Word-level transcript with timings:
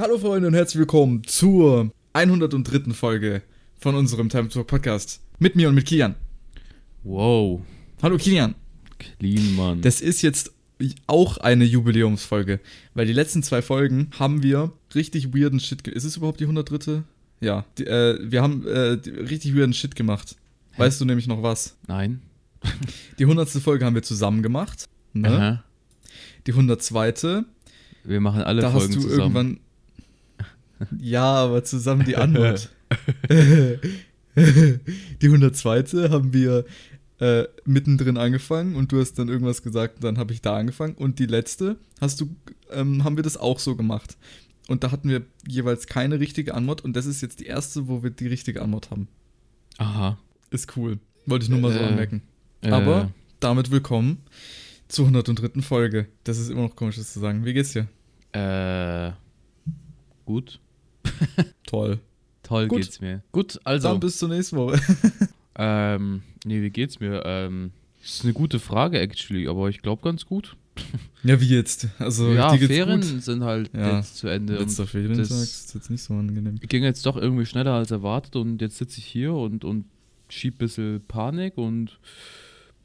Hallo 0.00 0.16
Freunde 0.16 0.48
und 0.48 0.54
herzlich 0.54 0.78
willkommen 0.78 1.24
zur 1.24 1.92
103. 2.14 2.94
Folge 2.94 3.42
von 3.76 3.94
unserem 3.94 4.30
Time 4.30 4.48
Talk 4.48 4.66
Podcast. 4.66 5.20
Mit 5.38 5.56
mir 5.56 5.68
und 5.68 5.74
mit 5.74 5.84
Kilian. 5.84 6.14
Wow. 7.02 7.60
Hallo 8.00 8.16
Kilian. 8.16 8.54
Clean, 8.98 9.54
Mann. 9.56 9.82
Das 9.82 10.00
ist 10.00 10.22
jetzt 10.22 10.52
auch 11.06 11.36
eine 11.36 11.66
Jubiläumsfolge, 11.66 12.60
weil 12.94 13.04
die 13.04 13.12
letzten 13.12 13.42
zwei 13.42 13.60
Folgen 13.60 14.08
haben 14.18 14.42
wir 14.42 14.72
richtig 14.94 15.34
weirden 15.34 15.60
Shit. 15.60 15.86
Ist 15.86 16.04
es 16.04 16.16
überhaupt 16.16 16.40
die 16.40 16.44
103.? 16.44 17.02
Ja, 17.42 17.66
die, 17.76 17.86
äh, 17.86 18.18
wir 18.22 18.40
haben 18.40 18.66
äh, 18.66 18.96
richtig 19.02 19.54
weirden 19.54 19.74
Shit 19.74 19.96
gemacht. 19.96 20.34
Hä? 20.72 20.80
Weißt 20.80 20.98
du 20.98 21.04
nämlich 21.04 21.26
noch 21.26 21.42
was? 21.42 21.76
Nein. 21.88 22.22
Die 23.18 23.24
100. 23.24 23.50
Folge 23.50 23.84
haben 23.84 23.94
wir 23.94 24.02
zusammen 24.02 24.42
gemacht. 24.42 24.88
Ne? 25.12 25.28
Aha. 25.28 25.64
Die 26.46 26.52
102. 26.52 27.44
Wir 28.04 28.20
machen 28.20 28.40
alle 28.40 28.62
da 28.62 28.70
Folgen 28.70 28.94
hast 28.94 29.04
du 29.04 29.06
zusammen. 29.06 29.60
Ja, 30.98 31.24
aber 31.24 31.64
zusammen 31.64 32.04
die 32.04 32.16
Antwort. 32.16 32.70
die 34.36 35.26
102. 35.26 36.08
haben 36.08 36.32
wir 36.32 36.64
äh, 37.20 37.44
mittendrin 37.64 38.16
angefangen 38.16 38.74
und 38.76 38.92
du 38.92 39.00
hast 39.00 39.18
dann 39.18 39.28
irgendwas 39.28 39.62
gesagt 39.62 39.96
und 39.96 40.04
dann 40.04 40.18
habe 40.18 40.32
ich 40.32 40.40
da 40.40 40.56
angefangen. 40.56 40.94
Und 40.94 41.18
die 41.18 41.26
letzte 41.26 41.76
hast 42.00 42.20
du, 42.20 42.34
ähm, 42.70 43.04
haben 43.04 43.16
wir 43.16 43.22
das 43.22 43.36
auch 43.36 43.58
so 43.58 43.76
gemacht. 43.76 44.16
Und 44.68 44.84
da 44.84 44.92
hatten 44.92 45.08
wir 45.08 45.22
jeweils 45.46 45.86
keine 45.86 46.20
richtige 46.20 46.54
Antwort 46.54 46.82
und 46.82 46.94
das 46.94 47.06
ist 47.06 47.20
jetzt 47.20 47.40
die 47.40 47.46
erste, 47.46 47.88
wo 47.88 48.02
wir 48.02 48.10
die 48.10 48.28
richtige 48.28 48.62
Antwort 48.62 48.90
haben. 48.90 49.08
Aha. 49.78 50.18
Ist 50.50 50.76
cool. 50.76 50.98
Wollte 51.26 51.44
ich 51.44 51.50
nur 51.50 51.60
mal 51.60 51.72
so 51.72 51.78
äh, 51.78 51.84
anmerken. 51.84 52.22
Äh. 52.62 52.70
Aber 52.70 53.10
damit 53.40 53.70
willkommen 53.70 54.18
zur 54.88 55.06
103. 55.06 55.60
Folge. 55.62 56.06
Das 56.24 56.38
ist 56.38 56.50
immer 56.50 56.62
noch 56.62 56.76
komisch, 56.76 56.96
das 56.96 57.12
zu 57.12 57.20
sagen. 57.20 57.44
Wie 57.44 57.52
geht's 57.52 57.72
dir? 57.72 57.88
Äh, 58.32 59.12
gut. 60.24 60.60
Toll. 61.66 62.00
Toll 62.42 62.68
Gut. 62.68 62.82
geht's 62.82 63.00
mir. 63.00 63.22
Gut, 63.32 63.60
also. 63.64 63.88
Dann 63.88 64.00
bis 64.00 64.18
zur 64.18 64.28
nächsten 64.28 64.56
Woche. 64.56 64.80
ähm, 65.56 66.22
nee, 66.44 66.62
wie 66.62 66.70
geht's 66.70 67.00
mir? 67.00 67.22
Ähm, 67.24 67.72
ist 68.02 68.24
eine 68.24 68.32
gute 68.32 68.58
Frage, 68.58 68.98
actually, 68.98 69.46
aber 69.46 69.68
ich 69.68 69.82
glaube 69.82 70.02
ganz 70.02 70.26
gut. 70.26 70.56
Ja, 71.22 71.38
wie 71.38 71.48
jetzt? 71.48 71.86
Also, 71.98 72.32
ja, 72.32 72.56
Ferien 72.56 73.02
gut. 73.02 73.22
sind 73.22 73.44
halt 73.44 73.70
ja, 73.74 73.98
jetzt 73.98 74.16
zu 74.16 74.28
Ende. 74.28 74.56
Letzter 74.56 74.86
Ferientag 74.86 75.26
ist 75.26 75.74
jetzt 75.74 75.90
nicht 75.90 76.02
so 76.02 76.14
angenehm. 76.14 76.58
Ging 76.60 76.82
jetzt 76.82 77.04
doch 77.04 77.18
irgendwie 77.18 77.44
schneller 77.44 77.74
als 77.74 77.90
erwartet 77.90 78.36
und 78.36 78.62
jetzt 78.62 78.78
sitze 78.78 79.00
ich 79.00 79.04
hier 79.04 79.34
und, 79.34 79.62
und 79.62 79.84
schieb 80.30 80.54
ein 80.54 80.58
bisschen 80.58 81.02
Panik 81.06 81.58
und 81.58 81.98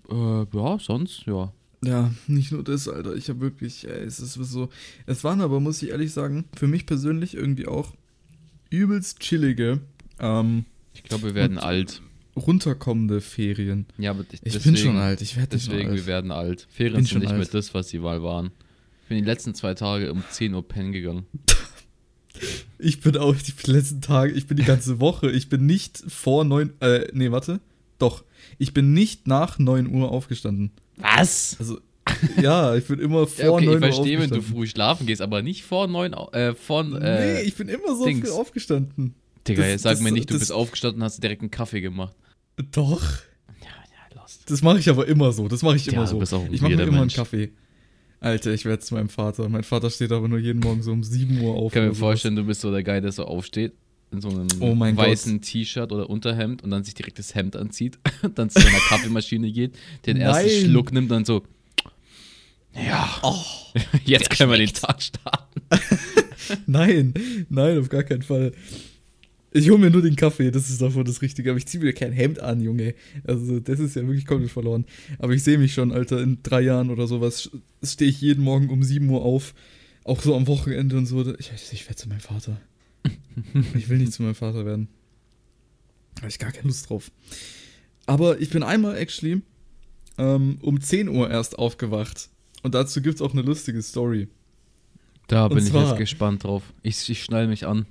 äh, 0.09 0.45
ja, 0.53 0.77
sonst, 0.79 1.25
ja. 1.27 1.53
Ja, 1.81 2.11
nicht 2.27 2.51
nur 2.51 2.63
das, 2.63 2.89
Alter. 2.89 3.15
Ich 3.15 3.29
habe 3.29 3.39
wirklich, 3.39 3.87
ey, 3.87 4.03
es 4.03 4.19
ist 4.19 4.33
so. 4.33 4.69
Es 5.05 5.23
waren 5.23 5.39
aber, 5.39 5.59
muss 5.59 5.81
ich 5.81 5.89
ehrlich 5.89 6.11
sagen, 6.11 6.45
für 6.55 6.67
mich 6.67 6.85
persönlich 6.85 7.35
irgendwie 7.35 7.67
auch 7.67 7.93
übelst 8.69 9.19
chillige. 9.19 9.81
Ähm, 10.19 10.65
ich 10.93 11.03
glaube, 11.03 11.23
wir 11.23 11.35
werden 11.35 11.57
alt. 11.57 12.01
Runterkommende 12.35 13.21
Ferien. 13.21 13.85
Ja, 13.97 14.11
aber 14.11 14.25
ich, 14.29 14.41
ich 14.43 14.63
bin 14.63 14.75
schon 14.75 14.97
alt. 14.97 15.21
Ich 15.21 15.37
werde 15.37 15.49
Deswegen, 15.49 15.89
alt. 15.89 15.97
wir 15.97 16.05
werden 16.05 16.31
alt. 16.31 16.67
Ferien 16.69 17.05
sind 17.05 17.19
nicht 17.19 17.29
alt. 17.29 17.39
mehr 17.39 17.47
das, 17.47 17.73
was 17.73 17.89
sie 17.89 17.99
mal 17.99 18.21
waren. 18.23 18.51
Ich 19.03 19.09
bin 19.09 19.17
die 19.19 19.23
letzten 19.23 19.53
zwei 19.55 19.73
Tage 19.73 20.11
um 20.11 20.23
10 20.29 20.53
Uhr 20.53 20.67
pennen 20.67 20.91
gegangen. 20.91 21.25
ich 22.79 22.99
bin 23.01 23.15
auch 23.17 23.35
die 23.35 23.71
letzten 23.71 24.01
Tage, 24.01 24.33
ich 24.33 24.47
bin 24.47 24.57
die 24.57 24.63
ganze 24.63 24.99
Woche. 24.99 25.31
Ich 25.31 25.47
bin 25.47 25.65
nicht 25.65 26.03
vor 26.07 26.43
9, 26.43 26.73
äh, 26.81 27.07
nee, 27.13 27.31
warte. 27.31 27.61
Doch. 27.99 28.23
Ich 28.57 28.73
bin 28.73 28.93
nicht 28.93 29.27
nach 29.27 29.57
9 29.59 29.87
Uhr 29.87 30.11
aufgestanden. 30.11 30.71
Was? 30.97 31.55
Also, 31.59 31.79
ja, 32.41 32.75
ich 32.75 32.85
bin 32.85 32.99
immer 32.99 33.27
vor 33.27 33.45
ja, 33.45 33.51
okay, 33.51 33.65
9 33.65 33.75
Uhr 33.75 33.87
Ich 33.89 33.95
verstehe, 33.95 34.19
wenn 34.19 34.29
du 34.29 34.41
früh 34.41 34.67
schlafen 34.67 35.05
gehst, 35.07 35.21
aber 35.21 35.41
nicht 35.41 35.63
vor 35.63 35.87
9 35.87 36.13
äh, 36.13 36.53
von, 36.53 36.95
äh, 36.95 37.35
Nee, 37.35 37.41
ich 37.41 37.55
bin 37.55 37.67
immer 37.67 37.95
so 37.95 38.05
Dings. 38.05 38.29
früh 38.29 38.35
aufgestanden. 38.35 39.15
Digga, 39.47 39.61
das, 39.61 39.71
jetzt 39.71 39.81
sag 39.83 39.91
das, 39.91 40.01
mir 40.01 40.11
nicht, 40.11 40.29
du 40.29 40.33
das, 40.33 40.41
bist 40.41 40.51
aufgestanden 40.51 41.01
und 41.01 41.05
hast 41.05 41.21
direkt 41.21 41.41
einen 41.41 41.51
Kaffee 41.51 41.81
gemacht. 41.81 42.15
Doch. 42.71 43.01
Ja, 43.61 43.67
ja, 43.67 44.21
lost. 44.21 44.49
Das 44.49 44.61
mache 44.61 44.79
ich 44.79 44.89
aber 44.89 45.07
immer 45.07 45.31
so. 45.31 45.47
Das 45.47 45.61
mache 45.61 45.75
ich 45.75 45.87
immer 45.87 46.01
ja, 46.01 46.07
so. 46.07 46.47
Ich 46.51 46.61
mache 46.61 46.75
mir 46.75 46.83
immer 46.83 46.99
Mensch. 46.99 47.17
einen 47.17 47.25
Kaffee. 47.25 47.51
Alter, 48.19 48.53
ich 48.53 48.65
werde 48.65 48.81
zu 48.81 48.95
meinem 48.95 49.09
Vater. 49.09 49.47
Mein 49.49 49.63
Vater 49.63 49.89
steht 49.89 50.11
aber 50.11 50.27
nur 50.27 50.39
jeden 50.39 50.59
Morgen 50.59 50.81
so 50.81 50.91
um 50.91 51.03
7 51.03 51.41
Uhr 51.41 51.53
auf. 51.55 51.67
Ich 51.67 51.73
kann 51.73 51.87
mir 51.87 51.95
vorstellen, 51.95 52.35
du 52.35 52.43
bist 52.43 52.61
so 52.61 52.71
der 52.71 52.83
Guy, 52.83 53.01
der 53.01 53.11
so 53.11 53.25
aufsteht 53.25 53.73
in 54.11 54.21
so 54.21 54.29
einem 54.29 54.47
oh 54.59 54.79
weißen 54.79 55.41
T-Shirt 55.41 55.91
oder 55.91 56.09
Unterhemd 56.09 56.63
und 56.63 56.71
dann 56.71 56.83
sich 56.83 56.93
direkt 56.93 57.19
das 57.19 57.35
Hemd 57.35 57.55
anzieht, 57.55 57.99
dann 58.35 58.49
zu 58.49 58.61
seiner 58.61 58.79
Kaffeemaschine 58.79 59.51
geht, 59.51 59.75
den 60.05 60.17
ersten. 60.17 60.49
Schluck 60.49 60.91
nimmt 60.91 61.11
und 61.11 61.17
dann 61.17 61.25
so 61.25 61.43
ja. 62.75 63.19
Oh, 63.23 63.43
Jetzt 64.05 64.29
können 64.29 64.51
wir 64.51 64.57
den 64.57 64.73
Tag 64.73 65.01
starten. 65.01 65.61
nein, 66.67 67.13
nein, 67.49 67.79
auf 67.79 67.89
gar 67.89 68.03
keinen 68.03 68.21
Fall. 68.21 68.51
Ich 69.51 69.69
hole 69.69 69.79
mir 69.79 69.89
nur 69.89 70.01
den 70.01 70.17
Kaffee, 70.17 70.51
das 70.51 70.69
ist 70.69 70.81
davon 70.81 71.05
das 71.05 71.21
Richtige. 71.21 71.49
Aber 71.49 71.57
ich 71.57 71.65
ziehe 71.65 71.81
mir 71.81 71.93
kein 71.93 72.11
Hemd 72.11 72.39
an, 72.39 72.61
Junge. 72.61 72.93
Also, 73.23 73.59
das 73.59 73.79
ist 73.79 73.95
ja 73.95 74.05
wirklich 74.05 74.25
komplett 74.25 74.51
verloren. 74.51 74.85
Aber 75.17 75.33
ich 75.33 75.43
sehe 75.43 75.57
mich 75.57 75.73
schon, 75.73 75.93
Alter, 75.93 76.21
in 76.21 76.39
drei 76.43 76.61
Jahren 76.61 76.89
oder 76.89 77.07
sowas 77.07 77.49
stehe 77.81 78.11
ich 78.11 78.19
jeden 78.19 78.43
Morgen 78.43 78.69
um 78.69 78.83
7 78.83 79.09
Uhr 79.09 79.21
auf. 79.23 79.53
Auch 80.03 80.21
so 80.21 80.35
am 80.35 80.47
Wochenende 80.47 80.97
und 80.97 81.05
so. 81.05 81.21
Ich, 81.37 81.51
ich 81.71 81.85
werde 81.85 81.95
zu 81.95 82.09
meinem 82.09 82.19
Vater. 82.19 82.59
ich 83.75 83.87
will 83.87 83.97
nicht 83.97 84.13
zu 84.13 84.23
meinem 84.23 84.35
Vater 84.35 84.65
werden. 84.65 84.89
Da 86.15 86.23
habe 86.23 86.29
ich 86.29 86.39
gar 86.39 86.51
keine 86.51 86.67
Lust 86.67 86.89
drauf. 86.89 87.11
Aber 88.05 88.39
ich 88.39 88.49
bin 88.49 88.61
einmal 88.61 88.97
actually 88.97 89.41
ähm, 90.17 90.57
um 90.61 90.79
10 90.81 91.07
Uhr 91.07 91.29
erst 91.29 91.57
aufgewacht. 91.57 92.29
Und 92.65 92.73
dazu 92.73 92.99
gibt 92.99 93.17
es 93.17 93.21
auch 93.21 93.31
eine 93.31 93.43
lustige 93.43 93.79
Story. 93.83 94.27
Da 95.27 95.47
bin 95.49 95.63
zwar, 95.63 95.83
ich 95.83 95.89
jetzt 95.89 95.99
gespannt 95.99 96.45
drauf. 96.45 96.63
Ich, 96.81 97.07
ich 97.11 97.23
schnall 97.23 97.47
mich 97.47 97.67
an. 97.67 97.85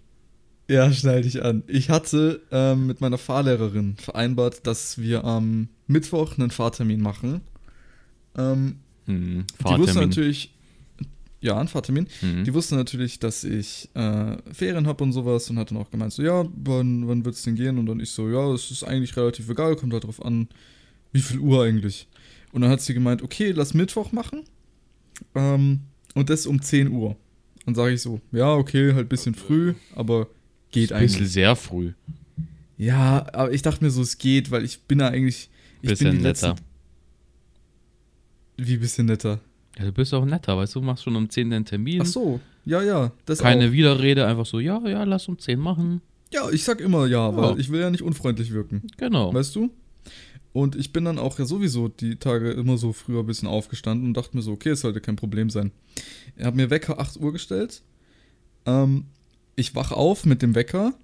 Ja, 0.68 0.92
schnall 0.92 1.22
dich 1.22 1.44
an. 1.44 1.62
Ich 1.68 1.90
hatte 1.90 2.40
ähm, 2.50 2.88
mit 2.88 3.00
meiner 3.00 3.16
Fahrlehrerin 3.16 3.94
vereinbart, 3.98 4.66
dass 4.66 4.98
wir 4.98 5.22
am 5.22 5.68
Mittwoch 5.86 6.36
einen 6.36 6.50
Fahrtermin 6.50 7.00
machen. 7.00 7.42
Ähm, 8.36 8.80
hm, 9.06 9.44
Fahrtermin. 9.60 9.76
Die 9.76 9.86
wusste 9.86 10.00
natürlich, 10.00 10.54
ja, 11.40 11.56
einen 11.56 11.68
Fahrtermin. 11.68 12.08
Mhm. 12.20 12.42
Die 12.42 12.52
wusste 12.52 12.74
natürlich, 12.74 13.20
dass 13.20 13.44
ich 13.44 13.90
äh, 13.94 14.36
Ferien 14.50 14.88
habe 14.88 15.04
und 15.04 15.12
sowas 15.12 15.48
und 15.50 15.58
hat 15.60 15.70
dann 15.70 15.78
auch 15.78 15.92
gemeint, 15.92 16.14
so, 16.14 16.20
ja, 16.24 16.44
wann, 16.64 17.06
wann 17.06 17.24
wird 17.24 17.36
es 17.36 17.42
denn 17.42 17.54
gehen? 17.54 17.78
Und 17.78 17.86
dann 17.86 18.00
ich 18.00 18.10
so, 18.10 18.28
ja, 18.28 18.52
es 18.52 18.72
ist 18.72 18.82
eigentlich 18.82 19.16
relativ 19.16 19.48
egal, 19.48 19.76
kommt 19.76 19.92
halt 19.92 20.02
drauf 20.02 20.20
an, 20.24 20.48
wie 21.12 21.20
viel 21.20 21.38
Uhr 21.38 21.62
eigentlich. 21.62 22.08
Und 22.50 22.62
dann 22.62 22.70
hat 22.70 22.80
sie 22.80 22.92
gemeint, 22.92 23.22
okay, 23.22 23.52
lass 23.52 23.72
Mittwoch 23.72 24.10
machen. 24.10 24.42
Ähm, 25.34 25.80
und 26.14 26.30
das 26.30 26.46
um 26.46 26.60
10 26.60 26.90
Uhr. 26.90 27.16
Dann 27.66 27.74
sage 27.74 27.94
ich 27.94 28.02
so, 28.02 28.20
ja, 28.32 28.52
okay, 28.54 28.92
halt 28.92 29.06
ein 29.06 29.08
bisschen 29.08 29.34
früh, 29.34 29.74
aber 29.94 30.28
geht 30.70 30.92
eigentlich. 30.92 31.12
Ein 31.12 31.18
bisschen 31.18 31.26
sehr 31.26 31.56
früh. 31.56 31.92
Ja, 32.76 33.26
aber 33.32 33.52
ich 33.52 33.62
dachte 33.62 33.82
mir 33.82 33.90
so, 33.90 34.02
es 34.02 34.18
geht, 34.18 34.50
weil 34.50 34.64
ich 34.64 34.82
bin 34.82 34.98
da 34.98 35.08
eigentlich. 35.08 35.48
Ich 35.80 35.90
bisschen 35.90 36.12
bin 36.12 36.22
netter. 36.22 36.50
Letzten, 36.50 36.64
wie 38.56 38.76
bisschen 38.76 39.06
netter? 39.06 39.40
Ja, 39.78 39.84
du 39.86 39.92
bist 39.92 40.14
auch 40.14 40.24
netter, 40.24 40.56
weißt 40.56 40.74
du, 40.74 40.80
machst 40.80 41.04
schon 41.04 41.16
um 41.16 41.28
10 41.28 41.50
den 41.50 41.64
Termin. 41.64 42.02
Ach 42.02 42.06
so, 42.06 42.40
ja, 42.64 42.82
ja. 42.82 43.12
Das 43.26 43.40
Keine 43.40 43.68
auch. 43.68 43.72
Widerrede, 43.72 44.26
einfach 44.26 44.46
so, 44.46 44.60
ja, 44.60 44.80
ja, 44.86 45.04
lass 45.04 45.28
um 45.28 45.38
10 45.38 45.58
machen. 45.58 46.00
Ja, 46.32 46.50
ich 46.50 46.64
sag 46.64 46.80
immer 46.80 47.06
ja, 47.06 47.30
ja, 47.30 47.36
weil 47.36 47.60
ich 47.60 47.70
will 47.70 47.80
ja 47.80 47.90
nicht 47.90 48.02
unfreundlich 48.02 48.52
wirken. 48.52 48.82
Genau. 48.96 49.32
Weißt 49.32 49.54
du? 49.54 49.70
Und 50.54 50.76
ich 50.76 50.92
bin 50.92 51.04
dann 51.04 51.18
auch 51.18 51.36
ja 51.40 51.46
sowieso 51.46 51.88
die 51.88 52.14
Tage 52.14 52.52
immer 52.52 52.78
so 52.78 52.92
früher 52.92 53.24
ein 53.24 53.26
bisschen 53.26 53.48
aufgestanden 53.48 54.06
und 54.06 54.16
dachte 54.16 54.36
mir 54.36 54.42
so, 54.42 54.52
okay, 54.52 54.70
es 54.70 54.82
sollte 54.82 55.00
kein 55.00 55.16
Problem 55.16 55.50
sein. 55.50 55.72
Er 56.36 56.46
hat 56.46 56.54
mir 56.54 56.70
Wecker 56.70 57.00
8 57.00 57.16
Uhr 57.16 57.32
gestellt. 57.32 57.82
Ähm, 58.64 59.06
ich 59.56 59.74
wach 59.74 59.90
auf 59.90 60.24
mit 60.24 60.42
dem 60.42 60.54
Wecker, 60.54 60.94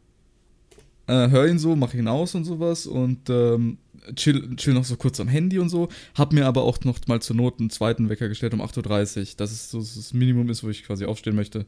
äh, 1.08 1.30
höre 1.30 1.48
ihn 1.48 1.58
so, 1.58 1.74
mache 1.74 1.98
ihn 1.98 2.06
aus 2.06 2.36
und 2.36 2.44
sowas 2.44 2.86
und 2.86 3.28
ähm, 3.28 3.78
chill, 4.14 4.54
chill 4.54 4.72
noch 4.72 4.84
so 4.84 4.94
kurz 4.94 5.18
am 5.18 5.26
Handy 5.26 5.58
und 5.58 5.68
so. 5.68 5.88
Hab 6.14 6.32
mir 6.32 6.46
aber 6.46 6.62
auch 6.62 6.78
noch 6.84 7.04
mal 7.08 7.20
zur 7.20 7.34
Not 7.34 7.58
einen 7.58 7.70
zweiten 7.70 8.08
Wecker 8.08 8.28
gestellt 8.28 8.54
um 8.54 8.62
8.30 8.62 9.18
Uhr. 9.18 9.26
Das 9.36 9.50
ist 9.50 9.70
so 9.70 9.80
das 9.80 10.12
Minimum 10.12 10.48
ist, 10.48 10.62
wo 10.62 10.68
ich 10.68 10.84
quasi 10.84 11.06
aufstehen 11.06 11.34
möchte. 11.34 11.66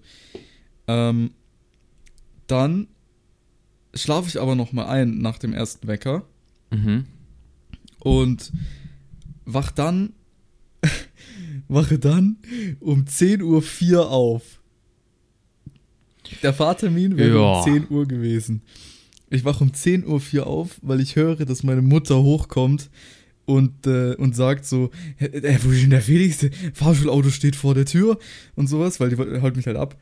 Ähm, 0.86 1.32
dann 2.46 2.86
schlafe 3.92 4.28
ich 4.28 4.40
aber 4.40 4.54
noch 4.54 4.72
mal 4.72 4.86
ein 4.86 5.18
nach 5.18 5.38
dem 5.38 5.52
ersten 5.52 5.88
Wecker. 5.88 6.22
Mhm 6.70 7.06
und 8.02 8.52
wach 9.44 9.70
dann, 9.70 10.12
wache 11.68 11.98
dann 11.98 12.36
um 12.80 13.04
10.04 13.04 13.92
Uhr 13.92 14.10
auf. 14.10 14.60
Der 16.42 16.54
Fahrtermin 16.54 17.16
wäre 17.16 17.38
ja. 17.38 17.58
um 17.58 17.64
10 17.64 17.90
Uhr 17.90 18.06
gewesen. 18.06 18.62
Ich 19.30 19.44
wache 19.44 19.64
um 19.64 19.70
10.04 19.70 20.38
Uhr 20.38 20.46
auf, 20.46 20.78
weil 20.82 21.00
ich 21.00 21.16
höre, 21.16 21.44
dass 21.44 21.62
meine 21.62 21.82
Mutter 21.82 22.22
hochkommt 22.22 22.90
und, 23.44 23.86
äh, 23.86 24.14
und 24.14 24.36
sagt 24.36 24.66
so, 24.66 24.90
äh, 25.18 25.58
wo 25.62 25.70
ist 25.70 25.82
denn 25.82 25.90
der 25.90 26.02
Felix? 26.02 26.46
Fahrschulauto 26.74 27.30
steht 27.30 27.56
vor 27.56 27.74
der 27.74 27.86
Tür 27.86 28.18
und 28.54 28.66
sowas, 28.66 29.00
weil 29.00 29.10
die 29.10 29.16
holt 29.16 29.56
mich 29.56 29.66
halt 29.66 29.76
ab. 29.76 29.96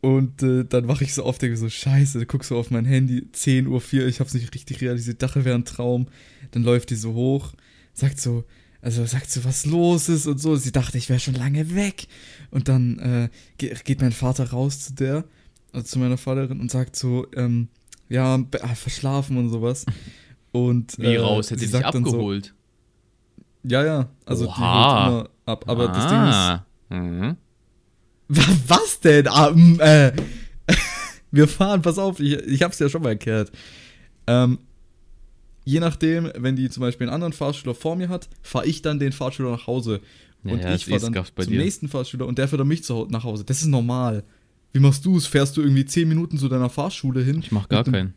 Und 0.00 0.42
äh, 0.42 0.64
dann 0.64 0.88
wache 0.88 1.04
ich 1.04 1.14
so 1.14 1.22
auf, 1.22 1.38
denke 1.38 1.56
so, 1.56 1.68
scheiße, 1.68 2.26
guck 2.26 2.44
so 2.44 2.56
auf 2.56 2.70
mein 2.70 2.84
Handy, 2.84 3.28
10.04 3.32 3.68
Uhr, 3.68 4.06
ich 4.08 4.18
hab's 4.18 4.34
nicht 4.34 4.52
richtig 4.52 4.80
realisiert, 4.80 5.22
dachte, 5.22 5.44
wäre 5.44 5.54
ein 5.54 5.64
Traum. 5.64 6.08
Dann 6.52 6.62
läuft 6.62 6.90
die 6.90 6.96
so 6.96 7.12
hoch, 7.14 7.52
sagt 7.92 8.20
so, 8.20 8.44
also 8.80 9.04
sagt 9.04 9.30
so, 9.30 9.44
was 9.44 9.66
los 9.66 10.08
ist 10.08 10.26
und 10.26 10.38
so. 10.38 10.56
Sie 10.56 10.72
dachte, 10.72 10.96
ich 10.98 11.08
wäre 11.08 11.20
schon 11.20 11.34
lange 11.34 11.74
weg. 11.74 12.06
Und 12.50 12.68
dann 12.68 12.98
äh, 12.98 13.28
geht 13.58 14.00
mein 14.00 14.12
Vater 14.12 14.50
raus 14.50 14.86
zu 14.86 14.94
der 14.94 15.24
also 15.72 15.86
zu 15.86 15.98
meiner 15.98 16.18
Vaterin 16.18 16.60
und 16.60 16.70
sagt 16.70 16.96
so, 16.96 17.26
ähm, 17.34 17.68
ja, 18.08 18.38
ah, 18.60 18.74
verschlafen 18.74 19.36
und 19.38 19.48
sowas. 19.48 19.86
Und, 20.52 20.98
Wie 20.98 21.14
äh, 21.14 21.18
raus? 21.18 21.50
Hätte 21.50 21.60
sie 21.60 21.72
dich 21.72 21.84
abgeholt? 21.84 22.54
So, 23.62 23.70
ja, 23.70 23.84
ja. 23.84 24.08
Also 24.26 24.48
Oha. 24.48 24.54
die 24.54 24.60
holt 24.60 25.08
immer 25.08 25.30
ab. 25.46 25.64
Aber 25.66 25.88
ah. 25.88 25.92
das 25.92 26.06
Ding 26.08 26.28
ist. 26.28 26.34
Ah. 26.34 26.66
Mhm. 26.90 27.36
Was 28.68 29.00
denn? 29.00 29.28
Um, 29.28 29.80
äh, 29.80 30.12
wir 31.30 31.48
fahren, 31.48 31.82
pass 31.82 31.98
auf, 31.98 32.20
ich, 32.20 32.34
ich 32.34 32.62
hab's 32.62 32.78
ja 32.78 32.88
schon 32.88 33.02
mal 33.02 33.10
erklärt. 33.10 33.50
Ähm, 34.26 34.58
je 35.64 35.80
nachdem, 35.80 36.30
wenn 36.36 36.56
die 36.56 36.70
zum 36.70 36.80
Beispiel 36.80 37.06
einen 37.06 37.14
anderen 37.14 37.32
Fahrschüler 37.32 37.74
vor 37.74 37.96
mir 37.96 38.08
hat, 38.08 38.28
fahre 38.42 38.66
ich 38.66 38.82
dann 38.82 38.98
den 38.98 39.12
Fahrschüler 39.12 39.50
nach 39.50 39.66
Hause. 39.66 40.00
Und 40.44 40.60
ja, 40.60 40.74
ich 40.74 40.86
fahre 40.86 41.00
dann 41.00 41.24
zum 41.24 41.52
dir. 41.52 41.58
nächsten 41.58 41.88
Fahrschüler 41.88 42.26
und 42.26 42.38
der 42.38 42.48
fährt 42.48 42.60
dann 42.60 42.68
mich 42.68 42.82
zu, 42.82 43.06
nach 43.10 43.24
Hause. 43.24 43.44
Das 43.44 43.62
ist 43.62 43.68
normal. 43.68 44.24
Wie 44.72 44.80
machst 44.80 45.04
du 45.04 45.16
es? 45.16 45.26
Fährst 45.26 45.56
du 45.56 45.62
irgendwie 45.62 45.84
10 45.84 46.08
Minuten 46.08 46.38
zu 46.38 46.48
deiner 46.48 46.70
Fahrschule 46.70 47.22
hin? 47.22 47.40
Ich 47.40 47.52
mach 47.52 47.68
gar 47.68 47.84
keinen. 47.84 48.14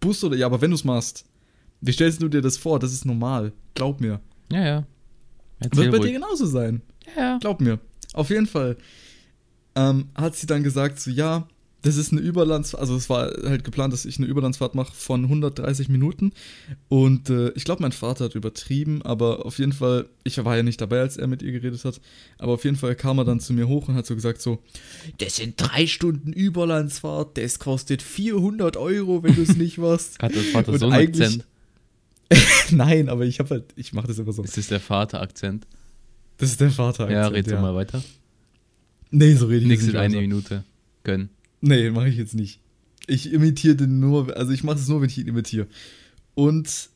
Bus 0.00 0.24
oder 0.24 0.36
ja, 0.36 0.46
aber 0.46 0.60
wenn 0.60 0.70
du 0.70 0.74
es 0.74 0.84
machst, 0.84 1.24
wie 1.80 1.92
stellst 1.92 2.20
du 2.20 2.28
dir 2.28 2.40
das 2.40 2.56
vor? 2.56 2.78
Das 2.78 2.92
ist 2.92 3.04
normal. 3.04 3.52
Glaub 3.74 4.00
mir. 4.00 4.20
Ja, 4.50 4.64
ja. 4.64 4.86
Erzähl 5.60 5.84
Wird 5.84 5.90
bei 5.92 5.98
ruhig. 5.98 6.10
dir 6.10 6.14
genauso 6.14 6.46
sein. 6.46 6.82
Ja, 7.14 7.22
ja. 7.22 7.38
Glaub 7.38 7.60
mir. 7.60 7.78
Auf 8.12 8.30
jeden 8.30 8.46
Fall 8.46 8.76
ähm, 9.74 10.08
hat 10.14 10.34
sie 10.34 10.46
dann 10.46 10.62
gesagt, 10.62 10.98
so 10.98 11.10
ja, 11.10 11.46
das 11.82 11.96
ist 11.96 12.10
eine 12.10 12.20
Überlandsfahrt, 12.20 12.80
also 12.80 12.96
es 12.96 13.08
war 13.08 13.30
halt 13.44 13.62
geplant, 13.62 13.92
dass 13.92 14.04
ich 14.06 14.18
eine 14.18 14.26
Überlandsfahrt 14.26 14.74
mache 14.74 14.92
von 14.94 15.22
130 15.24 15.88
Minuten. 15.88 16.32
Und 16.88 17.30
äh, 17.30 17.50
ich 17.50 17.64
glaube, 17.64 17.82
mein 17.82 17.92
Vater 17.92 18.24
hat 18.24 18.34
übertrieben, 18.34 19.02
aber 19.02 19.46
auf 19.46 19.58
jeden 19.60 19.72
Fall, 19.72 20.08
ich 20.24 20.42
war 20.44 20.56
ja 20.56 20.62
nicht 20.64 20.80
dabei, 20.80 21.00
als 21.00 21.16
er 21.16 21.28
mit 21.28 21.42
ihr 21.42 21.52
geredet 21.52 21.84
hat, 21.84 22.00
aber 22.38 22.54
auf 22.54 22.64
jeden 22.64 22.76
Fall 22.76 22.96
kam 22.96 23.18
er 23.18 23.24
dann 23.24 23.38
zu 23.38 23.52
mir 23.52 23.68
hoch 23.68 23.86
und 23.88 23.94
hat 23.94 24.06
so 24.06 24.14
gesagt 24.16 24.40
so, 24.42 24.58
das 25.18 25.36
sind 25.36 25.54
drei 25.58 25.86
Stunden 25.86 26.32
Überlandsfahrt, 26.32 27.38
das 27.38 27.58
kostet 27.60 28.02
400 28.02 28.76
Euro, 28.76 29.22
wenn 29.22 29.34
du 29.36 29.42
es 29.42 29.56
nicht 29.56 29.78
machst. 29.78 30.20
hat 30.20 30.34
das 30.34 30.44
Vater 30.46 30.72
und 30.72 30.78
so 30.80 30.88
einen 30.88 31.06
Akzent? 31.08 31.44
Nein, 32.70 33.08
aber 33.08 33.24
ich 33.26 33.38
habe 33.38 33.50
halt, 33.50 33.64
ich 33.76 33.92
mache 33.92 34.08
das 34.08 34.18
immer 34.18 34.32
so. 34.32 34.42
Ist 34.42 34.56
das 34.56 34.66
der 34.66 34.80
Vater-Akzent? 34.80 35.66
Das 36.38 36.50
ist 36.50 36.60
der 36.60 36.70
Vater-Akzent, 36.72 37.12
Ja, 37.16 37.28
red 37.28 37.46
ja. 37.48 37.60
mal 37.60 37.74
weiter. 37.76 38.02
Nee, 39.12 39.34
so 39.34 39.46
rede 39.46 39.60
ich 39.62 39.68
Nächste 39.68 39.86
nicht. 39.90 39.96
eine 39.96 40.16
Minute. 40.20 40.64
Gönnen. 41.04 41.30
Nee, 41.60 41.90
mache 41.90 42.08
ich 42.08 42.16
jetzt 42.16 42.34
nicht. 42.34 42.60
Ich 43.06 43.32
imitiere 43.32 43.76
den 43.76 44.00
nur, 44.00 44.36
also 44.36 44.52
ich 44.52 44.64
mache 44.64 44.78
es 44.78 44.88
nur, 44.88 45.00
wenn 45.00 45.08
ich 45.08 45.18
ihn 45.18 45.28
imitiere. 45.28 45.66
Und 46.34 46.90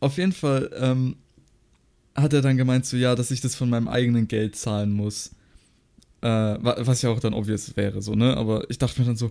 auf 0.00 0.16
jeden 0.18 0.32
Fall 0.32 0.70
ähm, 0.76 1.16
hat 2.14 2.32
er 2.32 2.42
dann 2.42 2.56
gemeint, 2.56 2.86
so 2.86 2.96
ja, 2.96 3.14
dass 3.14 3.30
ich 3.30 3.40
das 3.40 3.54
von 3.54 3.68
meinem 3.68 3.88
eigenen 3.88 4.28
Geld 4.28 4.56
zahlen 4.56 4.92
muss. 4.92 5.32
Äh, 6.20 6.28
was 6.28 7.02
ja 7.02 7.10
auch 7.10 7.20
dann 7.20 7.34
obvious 7.34 7.76
wäre, 7.76 8.00
so, 8.00 8.14
ne? 8.14 8.36
Aber 8.36 8.68
ich 8.70 8.78
dachte 8.78 9.00
mir 9.00 9.06
dann 9.06 9.16
so, 9.16 9.30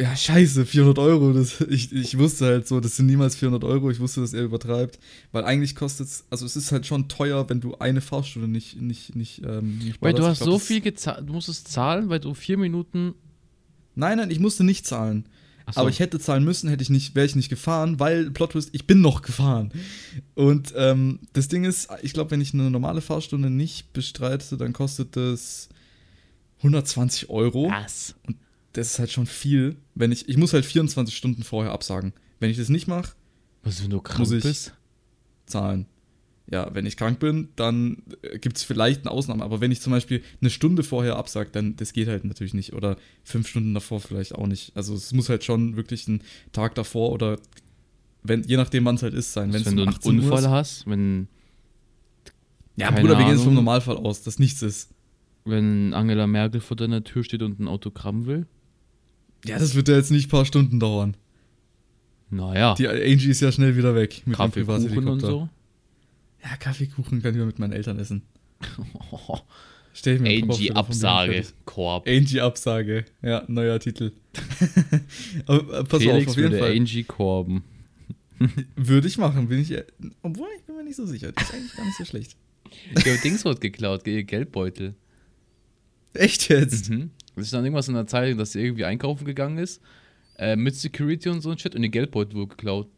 ja, 0.00 0.16
scheiße, 0.16 0.64
400 0.64 0.98
Euro. 0.98 1.32
Das, 1.32 1.60
ich, 1.60 1.92
ich 1.92 2.16
wusste 2.16 2.46
halt 2.46 2.66
so, 2.66 2.80
das 2.80 2.96
sind 2.96 3.06
niemals 3.06 3.36
400 3.36 3.64
Euro. 3.64 3.90
Ich 3.90 4.00
wusste, 4.00 4.22
dass 4.22 4.32
er 4.32 4.42
übertreibt. 4.42 4.98
Weil 5.30 5.44
eigentlich 5.44 5.76
kostet 5.76 6.06
es, 6.06 6.24
also 6.30 6.46
es 6.46 6.56
ist 6.56 6.72
halt 6.72 6.86
schon 6.86 7.08
teuer, 7.08 7.48
wenn 7.50 7.60
du 7.60 7.76
eine 7.76 8.00
Fahrstunde 8.00 8.48
nicht, 8.48 8.80
nicht, 8.80 9.14
nicht, 9.14 9.42
ähm, 9.44 9.78
nicht 9.78 10.00
Weil 10.00 10.14
du 10.14 10.24
hast 10.24 10.42
glaub, 10.42 10.52
so 10.52 10.58
viel 10.58 10.80
gezahlt, 10.80 11.28
du 11.28 11.34
musst 11.34 11.50
es 11.50 11.64
zahlen, 11.64 12.08
weil 12.08 12.20
du 12.20 12.32
vier 12.32 12.56
Minuten 12.56 13.14
Nein, 13.94 14.18
nein, 14.18 14.30
ich 14.30 14.38
musste 14.38 14.64
nicht 14.64 14.86
zahlen. 14.86 15.26
So. 15.72 15.80
Aber 15.80 15.90
ich 15.90 16.00
hätte 16.00 16.18
zahlen 16.18 16.44
müssen, 16.44 16.68
hätte 16.68 16.82
ich 16.82 16.90
nicht, 16.90 17.14
wäre 17.14 17.26
ich 17.26 17.36
nicht 17.36 17.48
gefahren, 17.48 18.00
weil 18.00 18.30
Plot 18.30 18.52
Twist, 18.52 18.70
ich 18.72 18.86
bin 18.86 19.00
noch 19.00 19.22
gefahren. 19.22 19.70
Und 20.34 20.72
ähm, 20.76 21.20
das 21.32 21.46
Ding 21.48 21.64
ist, 21.64 21.88
ich 22.02 22.12
glaube, 22.12 22.32
wenn 22.32 22.40
ich 22.40 22.54
eine 22.54 22.70
normale 22.70 23.00
Fahrstunde 23.00 23.50
nicht 23.50 23.92
bestreite, 23.92 24.56
dann 24.56 24.72
kostet 24.72 25.14
das 25.16 25.68
120 26.58 27.30
Euro. 27.30 27.70
Was? 27.70 28.16
Und 28.26 28.36
das 28.72 28.92
ist 28.92 28.98
halt 28.98 29.12
schon 29.12 29.26
viel, 29.26 29.76
wenn 29.94 30.10
ich, 30.10 30.28
ich 30.28 30.36
muss 30.36 30.52
halt 30.52 30.64
24 30.64 31.16
Stunden 31.16 31.44
vorher 31.44 31.72
absagen. 31.72 32.12
Wenn 32.40 32.50
ich 32.50 32.56
das 32.56 32.68
nicht 32.68 32.88
mache, 32.88 33.12
muss 33.62 34.32
ich 34.32 34.42
bist? 34.42 34.72
zahlen 35.46 35.86
ja, 36.50 36.68
wenn 36.74 36.84
ich 36.84 36.96
krank 36.96 37.20
bin, 37.20 37.48
dann 37.54 38.02
äh, 38.22 38.38
gibt 38.38 38.56
es 38.56 38.64
vielleicht 38.64 39.02
eine 39.02 39.12
Ausnahme. 39.12 39.44
Aber 39.44 39.60
wenn 39.60 39.70
ich 39.70 39.80
zum 39.80 39.92
Beispiel 39.92 40.22
eine 40.40 40.50
Stunde 40.50 40.82
vorher 40.82 41.16
absage, 41.16 41.50
dann 41.52 41.76
das 41.76 41.92
geht 41.92 42.08
halt 42.08 42.24
natürlich 42.24 42.54
nicht. 42.54 42.72
Oder 42.72 42.96
fünf 43.22 43.48
Stunden 43.48 43.72
davor 43.72 44.00
vielleicht 44.00 44.34
auch 44.34 44.48
nicht. 44.48 44.72
Also 44.74 44.94
es 44.94 45.12
muss 45.12 45.28
halt 45.28 45.44
schon 45.44 45.76
wirklich 45.76 46.08
ein 46.08 46.22
Tag 46.52 46.74
davor 46.74 47.12
oder 47.12 47.38
wenn, 48.22 48.42
je 48.42 48.56
nachdem, 48.56 48.84
wann 48.84 48.96
es 48.96 49.02
halt 49.02 49.14
ist, 49.14 49.32
sein. 49.32 49.52
Also 49.52 49.66
wenn 49.66 49.76
du 49.76 49.82
einen 49.84 49.96
Unfall 50.02 50.44
Uhr 50.44 50.50
hast, 50.50 50.86
wenn. 50.86 51.28
Ja, 52.76 52.90
Bruder, 52.90 53.18
wir 53.18 53.26
gehen 53.26 53.34
jetzt 53.34 53.44
vom 53.44 53.54
Normalfall 53.54 53.96
aus, 53.96 54.22
dass 54.22 54.38
nichts 54.38 54.62
ist. 54.62 54.90
Wenn 55.44 55.94
Angela 55.94 56.26
Merkel 56.26 56.60
vor 56.60 56.76
deiner 56.76 57.04
Tür 57.04 57.24
steht 57.24 57.42
und 57.42 57.60
ein 57.60 57.68
Autogramm 57.68 58.26
will? 58.26 58.46
Ja, 59.46 59.58
das 59.58 59.74
wird 59.74 59.88
ja 59.88 59.96
jetzt 59.96 60.10
nicht 60.10 60.26
ein 60.26 60.30
paar 60.30 60.44
Stunden 60.44 60.80
dauern. 60.80 61.16
Naja. 62.28 62.74
Die 62.74 62.88
Angie 62.88 63.30
ist 63.30 63.40
ja 63.40 63.50
schnell 63.50 63.76
wieder 63.76 63.94
weg 63.94 64.22
mit 64.26 64.36
Kaffee, 64.36 64.60
dem 64.60 64.66
Privathelikopter. 64.66 65.12
und 65.12 65.20
so. 65.20 65.48
Ja, 66.42 66.56
Kaffeekuchen 66.56 67.22
kann 67.22 67.32
ich 67.32 67.38
mal 67.38 67.46
mit 67.46 67.58
meinen 67.58 67.72
Eltern 67.72 67.98
essen. 67.98 68.22
Stell 69.92 70.16
ich 70.16 70.20
mir 70.20 70.42
Angie 70.42 70.70
Absage, 70.72 71.44
Korb. 71.64 72.08
Angie 72.08 72.40
Absage, 72.40 73.04
ja, 73.22 73.44
neuer 73.48 73.80
Titel. 73.80 74.12
Aber, 75.46 75.80
äh, 75.80 75.84
pass 75.84 76.02
Felix 76.02 76.26
auf, 76.26 76.30
auf 76.30 76.36
jeden 76.36 76.52
würde 76.52 76.58
Fall. 76.58 76.76
Angie 76.76 77.04
Korben. 77.04 77.64
würde 78.76 79.08
ich 79.08 79.18
machen, 79.18 79.48
bin 79.48 79.60
ich. 79.60 79.74
Obwohl, 80.22 80.48
ich 80.56 80.62
bin 80.64 80.76
mir 80.76 80.84
nicht 80.84 80.96
so 80.96 81.06
sicher. 81.06 81.32
Das 81.32 81.44
ist 81.44 81.54
eigentlich 81.54 81.74
gar 81.74 81.84
nicht 81.84 81.98
so 81.98 82.04
schlecht. 82.04 82.36
Ich 82.96 83.06
habe 83.06 83.18
Dingsrot 83.18 83.60
geklaut, 83.60 84.06
ihr 84.06 84.22
Geldbeutel. 84.24 84.94
Echt 86.14 86.48
jetzt? 86.48 86.88
Mhm. 86.90 87.10
Das 87.34 87.46
ist 87.46 87.52
dann 87.52 87.64
irgendwas 87.64 87.88
in 87.88 87.94
der 87.94 88.06
Zeitung, 88.06 88.38
dass 88.38 88.52
sie 88.52 88.62
irgendwie 88.62 88.84
einkaufen 88.84 89.24
gegangen 89.24 89.58
ist. 89.58 89.80
Äh, 90.38 90.56
mit 90.56 90.74
Security 90.74 91.28
und 91.28 91.42
so 91.42 91.50
ein 91.50 91.58
Shit 91.58 91.74
und 91.74 91.82
ihr 91.82 91.90
Geldbeutel 91.90 92.34
wurde 92.34 92.48
geklaut. 92.48 92.88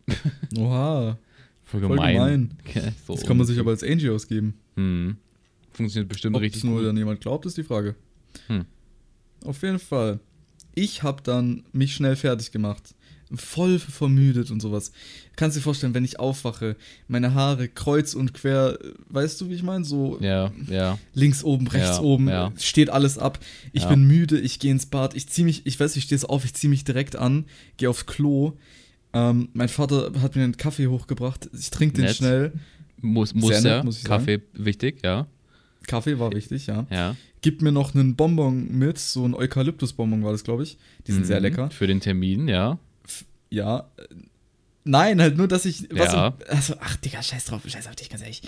Oha. 0.56 1.18
Voll 1.64 1.80
gemein. 1.80 1.98
Voll 1.98 2.12
gemein. 2.12 2.50
Okay, 2.66 2.92
so 3.06 3.14
das 3.14 3.24
kann 3.24 3.36
man 3.36 3.46
sich 3.46 3.58
aber 3.58 3.70
als 3.70 3.82
Angie 3.82 4.10
ausgeben. 4.10 4.54
Hm. 4.76 5.16
Funktioniert 5.72 6.08
bestimmt 6.08 6.36
Ob 6.36 6.42
richtig 6.42 6.64
nur 6.64 6.78
gut. 6.78 6.86
dann 6.86 6.96
jemand 6.96 7.20
glaubt, 7.20 7.46
ist 7.46 7.56
die 7.56 7.62
Frage. 7.62 7.94
Hm. 8.48 8.64
Auf 9.44 9.62
jeden 9.62 9.78
Fall. 9.78 10.20
Ich 10.74 11.02
habe 11.02 11.22
dann 11.22 11.64
mich 11.72 11.94
schnell 11.94 12.16
fertig 12.16 12.52
gemacht. 12.52 12.94
Voll 13.34 13.78
vermüdet 13.78 14.50
und 14.50 14.60
sowas. 14.60 14.92
Kannst 15.36 15.56
dir 15.56 15.62
vorstellen, 15.62 15.94
wenn 15.94 16.04
ich 16.04 16.20
aufwache, 16.20 16.76
meine 17.08 17.32
Haare 17.32 17.68
kreuz 17.68 18.12
und 18.12 18.34
quer, 18.34 18.78
weißt 19.08 19.40
du, 19.40 19.48
wie 19.48 19.54
ich 19.54 19.62
meine? 19.62 19.86
So 19.86 20.18
ja, 20.20 20.52
ja. 20.68 20.98
links 21.14 21.42
oben, 21.42 21.66
rechts 21.66 21.96
ja, 21.96 22.02
oben, 22.02 22.28
ja. 22.28 22.52
steht 22.58 22.90
alles 22.90 23.16
ab. 23.16 23.38
Ich 23.72 23.86
bin 23.86 24.04
müde, 24.04 24.38
ich 24.38 24.58
gehe 24.58 24.70
ins 24.70 24.84
Bad, 24.84 25.14
ich 25.14 25.28
ziehe 25.30 25.46
mich, 25.46 25.64
ich 25.64 25.80
weiß, 25.80 25.96
ich 25.96 26.04
stehe 26.04 26.18
so 26.18 26.26
auf, 26.26 26.44
ich 26.44 26.52
ziehe 26.52 26.68
mich 26.68 26.84
direkt 26.84 27.16
an, 27.16 27.46
gehe 27.78 27.88
aufs 27.88 28.04
Klo, 28.04 28.58
ähm, 29.12 29.48
mein 29.52 29.68
Vater 29.68 30.12
hat 30.20 30.36
mir 30.36 30.44
einen 30.44 30.56
Kaffee 30.56 30.86
hochgebracht. 30.86 31.48
Ich 31.58 31.70
trinke 31.70 31.96
den 31.96 32.04
nett. 32.06 32.16
schnell. 32.16 32.52
Muss, 33.00 33.34
muss 33.34 33.60
Sehr 33.60 33.76
ja. 33.78 33.82
muss 33.82 34.04
Kaffee 34.04 34.36
sagen. 34.36 34.64
wichtig, 34.64 35.00
ja. 35.02 35.26
Kaffee 35.86 36.18
war 36.18 36.32
wichtig, 36.32 36.66
ja. 36.68 36.86
ja. 36.90 37.16
Gibt 37.40 37.60
mir 37.60 37.72
noch 37.72 37.94
einen 37.94 38.14
Bonbon 38.14 38.78
mit, 38.78 38.98
so 38.98 39.24
ein 39.24 39.34
Eukalyptusbonbon 39.34 40.22
war 40.22 40.30
das, 40.30 40.44
glaube 40.44 40.62
ich. 40.62 40.78
Die 41.06 41.12
sind 41.12 41.22
mhm. 41.22 41.26
sehr 41.26 41.40
lecker. 41.40 41.70
Für 41.70 41.88
den 41.88 42.00
Termin, 42.00 42.46
ja. 42.46 42.78
F 43.04 43.24
ja. 43.50 43.90
Nein, 44.84 45.20
halt 45.20 45.36
nur, 45.36 45.48
dass 45.48 45.64
ich. 45.64 45.88
Ja. 45.92 46.28
Im, 46.28 46.34
also, 46.48 46.74
ach, 46.80 46.96
Digga, 46.96 47.22
scheiß 47.22 47.44
drauf, 47.46 47.62
scheiß 47.66 47.88
auf 47.88 47.96
dich, 47.96 48.08
ganz 48.08 48.22
ehrlich. 48.22 48.42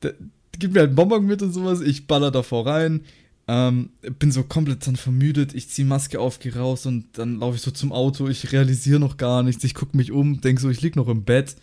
Da, 0.00 0.10
gib 0.58 0.72
mir 0.72 0.80
halt 0.80 0.90
einen 0.90 0.96
Bonbon 0.96 1.26
mit 1.26 1.42
und 1.42 1.52
sowas, 1.52 1.80
ich 1.80 2.06
baller 2.06 2.30
davor 2.30 2.66
rein, 2.66 3.02
ähm, 3.48 3.90
bin 4.18 4.30
so 4.30 4.42
komplett 4.42 4.86
dann 4.86 4.96
vermüdet, 4.96 5.54
ich 5.54 5.70
ziehe 5.70 5.88
Maske 5.88 6.20
auf, 6.20 6.38
gehe 6.38 6.54
raus 6.54 6.84
und 6.84 7.06
dann 7.14 7.40
laufe 7.40 7.56
ich 7.56 7.62
so 7.62 7.70
zum 7.70 7.92
Auto, 7.92 8.28
ich 8.28 8.52
realisiere 8.52 9.00
noch 9.00 9.16
gar 9.16 9.42
nichts, 9.42 9.64
ich 9.64 9.74
gucke 9.74 9.96
mich 9.96 10.12
um, 10.12 10.42
denke 10.42 10.60
so, 10.60 10.68
ich 10.68 10.82
lieg 10.82 10.96
noch 10.96 11.08
im 11.08 11.24
Bett. 11.24 11.56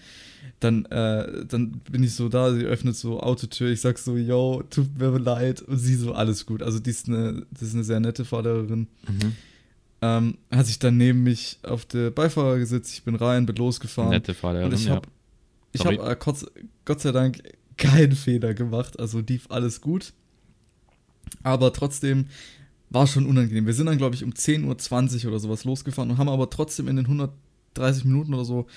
Dann, 0.62 0.86
äh, 0.86 1.46
dann 1.46 1.82
bin 1.92 2.01
ich 2.01 2.13
so 2.15 2.30
da, 2.30 2.54
sie 2.54 2.63
öffnet 2.63 2.96
so 2.96 3.20
Autotür, 3.20 3.70
ich 3.70 3.82
sag 3.82 4.00
so, 4.00 4.15
yo, 4.18 4.63
tut 4.70 4.98
mir 4.98 5.18
leid. 5.20 5.62
Und 5.62 5.77
sie 5.77 5.96
so, 5.96 6.13
alles 6.13 6.46
gut. 6.46 6.63
Also 6.63 6.80
die 6.80 6.89
ist 6.89 7.08
eine, 7.08 7.46
das 7.51 7.63
ist 7.63 7.74
eine 7.75 7.84
sehr 7.84 8.00
nette 8.00 8.25
Fahrlehrerin. 8.25 8.88
Mhm. 9.08 9.34
Ähm, 10.01 10.38
hat 10.51 10.65
sich 10.65 10.80
dann 10.80 10.98
neben 10.98 11.24
mich 11.24 11.60
auf 11.63 11.86
der 11.86 12.10
Beifahrer 12.10 12.58
gesetzt, 12.58 12.94
ich 12.94 13.04
bin 13.04 13.15
rein, 13.15 13.46
bin 13.46 13.58
losgefahren. 13.58 14.12
Nette 14.12 14.34
Fahrlehrerin, 14.34 14.72
und 14.72 14.80
ich 14.80 14.89
habe 14.89 15.08
ja. 15.74 15.86
hab, 15.86 16.12
äh, 16.12 16.15
Gott, 16.20 16.51
Gott 16.86 17.01
sei 17.01 17.12
Dank 17.12 17.44
keinen 17.77 18.13
Fehler 18.13 18.54
gemacht, 18.54 19.00
also 19.00 19.20
lief 19.20 19.48
alles 19.50 19.82
gut. 19.82 20.13
Aber 21.44 21.74
trotzdem 21.74 22.25
war 22.89 23.08
schon 23.08 23.25
unangenehm. 23.25 23.65
Wir 23.65 23.74
sind 23.74 23.88
dann, 23.88 23.98
glaube 23.98 24.15
ich, 24.15 24.24
um 24.24 24.32
10.20 24.32 25.25
Uhr 25.25 25.32
oder 25.32 25.39
sowas 25.39 25.63
losgefahren 25.63 26.12
und 26.12 26.17
haben 26.17 26.29
aber 26.29 26.50
trotzdem 26.50 26.88
in 26.88 26.96
den 26.96 27.05
130 27.05 28.05
Minuten 28.05 28.34
oder 28.34 28.46
so 28.46 28.67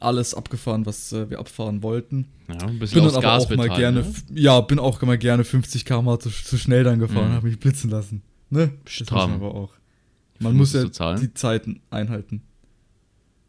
alles 0.00 0.34
abgefahren, 0.34 0.86
was 0.86 1.12
äh, 1.12 1.30
wir 1.30 1.38
abfahren 1.38 1.82
wollten. 1.82 2.26
Ja, 2.48 2.66
ein 2.66 2.78
bisschen 2.78 2.96
bin 2.96 3.04
dann 3.04 3.14
aber 3.14 3.22
Gas 3.22 3.46
auch 3.46 3.56
mal 3.56 3.68
gerne, 3.68 4.02
ne? 4.02 4.14
ja, 4.34 4.60
bin 4.60 4.78
auch 4.78 5.00
mal 5.02 5.18
gerne 5.18 5.44
50 5.44 5.84
km 5.84 6.18
zu, 6.20 6.30
zu 6.30 6.58
schnell 6.58 6.84
dann 6.84 6.98
gefahren, 6.98 7.30
mhm. 7.30 7.34
habe 7.34 7.48
mich 7.48 7.58
blitzen 7.58 7.90
lassen. 7.90 8.22
Ne? 8.50 8.72
Das 8.84 9.00
muss 9.00 9.10
aber 9.10 9.54
auch. 9.54 9.70
Man 10.40 10.56
muss 10.56 10.72
ja 10.72 10.84
die 11.16 11.32
Zeiten 11.32 11.80
einhalten. 11.90 12.42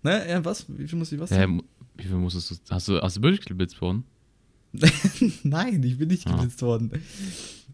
Ne, 0.04 0.30
ja, 0.30 0.46
was? 0.46 0.66
Wie 0.70 0.88
viel 0.88 1.00
muss 1.00 1.12
ich 1.12 1.20
was? 1.20 1.32
Ja, 1.32 1.48
wie 1.48 2.04
viel 2.04 2.16
musstest 2.16 2.52
du? 2.52 2.56
Hast 2.70 2.88
du, 2.88 3.02
hast 3.02 3.18
du 3.18 3.22
wirklich 3.24 3.46
geblitzt 3.46 3.82
worden? 3.82 4.04
Nein, 5.44 5.82
ich 5.84 5.98
bin 5.98 6.10
nicht 6.10 6.28
ah. 6.28 6.32
geblitzt 6.32 6.62
worden. 6.62 6.92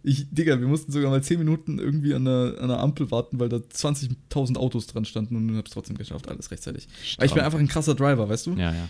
Ich, 0.03 0.25
Digga, 0.31 0.59
wir 0.59 0.67
mussten 0.67 0.91
sogar 0.91 1.11
mal 1.11 1.21
10 1.21 1.37
Minuten 1.37 1.77
irgendwie 1.77 2.13
an 2.13 2.27
einer, 2.27 2.55
an 2.57 2.63
einer 2.65 2.79
Ampel 2.79 3.11
warten, 3.11 3.39
weil 3.39 3.49
da 3.49 3.57
20.000 3.57 4.57
Autos 4.57 4.87
dran 4.87 5.05
standen 5.05 5.35
und 5.35 5.49
ich 5.49 5.57
hab's 5.57 5.71
trotzdem 5.71 5.97
geschafft, 5.97 6.27
alles 6.27 6.49
rechtzeitig. 6.49 6.87
Aber 7.17 7.25
ich 7.25 7.33
bin 7.33 7.43
einfach 7.43 7.59
ein 7.59 7.67
krasser 7.67 7.93
Driver, 7.93 8.27
weißt 8.27 8.47
du? 8.47 8.53
Ja, 8.53 8.73
ja. 8.73 8.89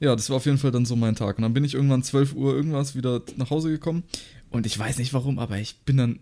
Ja, 0.00 0.14
das 0.14 0.30
war 0.30 0.36
auf 0.36 0.46
jeden 0.46 0.58
Fall 0.58 0.70
dann 0.70 0.86
so 0.86 0.96
mein 0.96 1.16
Tag. 1.16 1.38
Und 1.38 1.42
dann 1.42 1.52
bin 1.52 1.64
ich 1.64 1.74
irgendwann 1.74 2.02
12 2.02 2.34
Uhr 2.34 2.54
irgendwas 2.54 2.94
wieder 2.94 3.20
nach 3.36 3.50
Hause 3.50 3.70
gekommen. 3.70 4.04
Und 4.50 4.64
ich 4.64 4.78
weiß 4.78 4.98
nicht 4.98 5.12
warum, 5.12 5.38
aber 5.38 5.58
ich 5.58 5.80
bin 5.80 5.96
dann. 5.96 6.20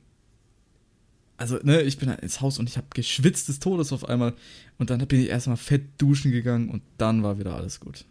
Also, 1.37 1.59
ne, 1.63 1.83
ich 1.83 1.99
bin 1.99 2.09
dann 2.09 2.19
ins 2.21 2.41
Haus 2.41 2.59
und 2.59 2.69
ich 2.71 2.79
habe 2.79 2.87
geschwitzt 2.95 3.49
des 3.49 3.59
Todes 3.59 3.93
auf 3.93 4.09
einmal. 4.09 4.33
Und 4.79 4.89
dann 4.89 5.07
bin 5.07 5.21
ich 5.21 5.29
erstmal 5.29 5.59
fett 5.59 5.83
duschen 5.99 6.33
gegangen 6.33 6.71
und 6.71 6.83
dann 6.97 7.23
war 7.23 7.39
wieder 7.39 7.55
alles 7.55 7.79
gut. 7.79 8.07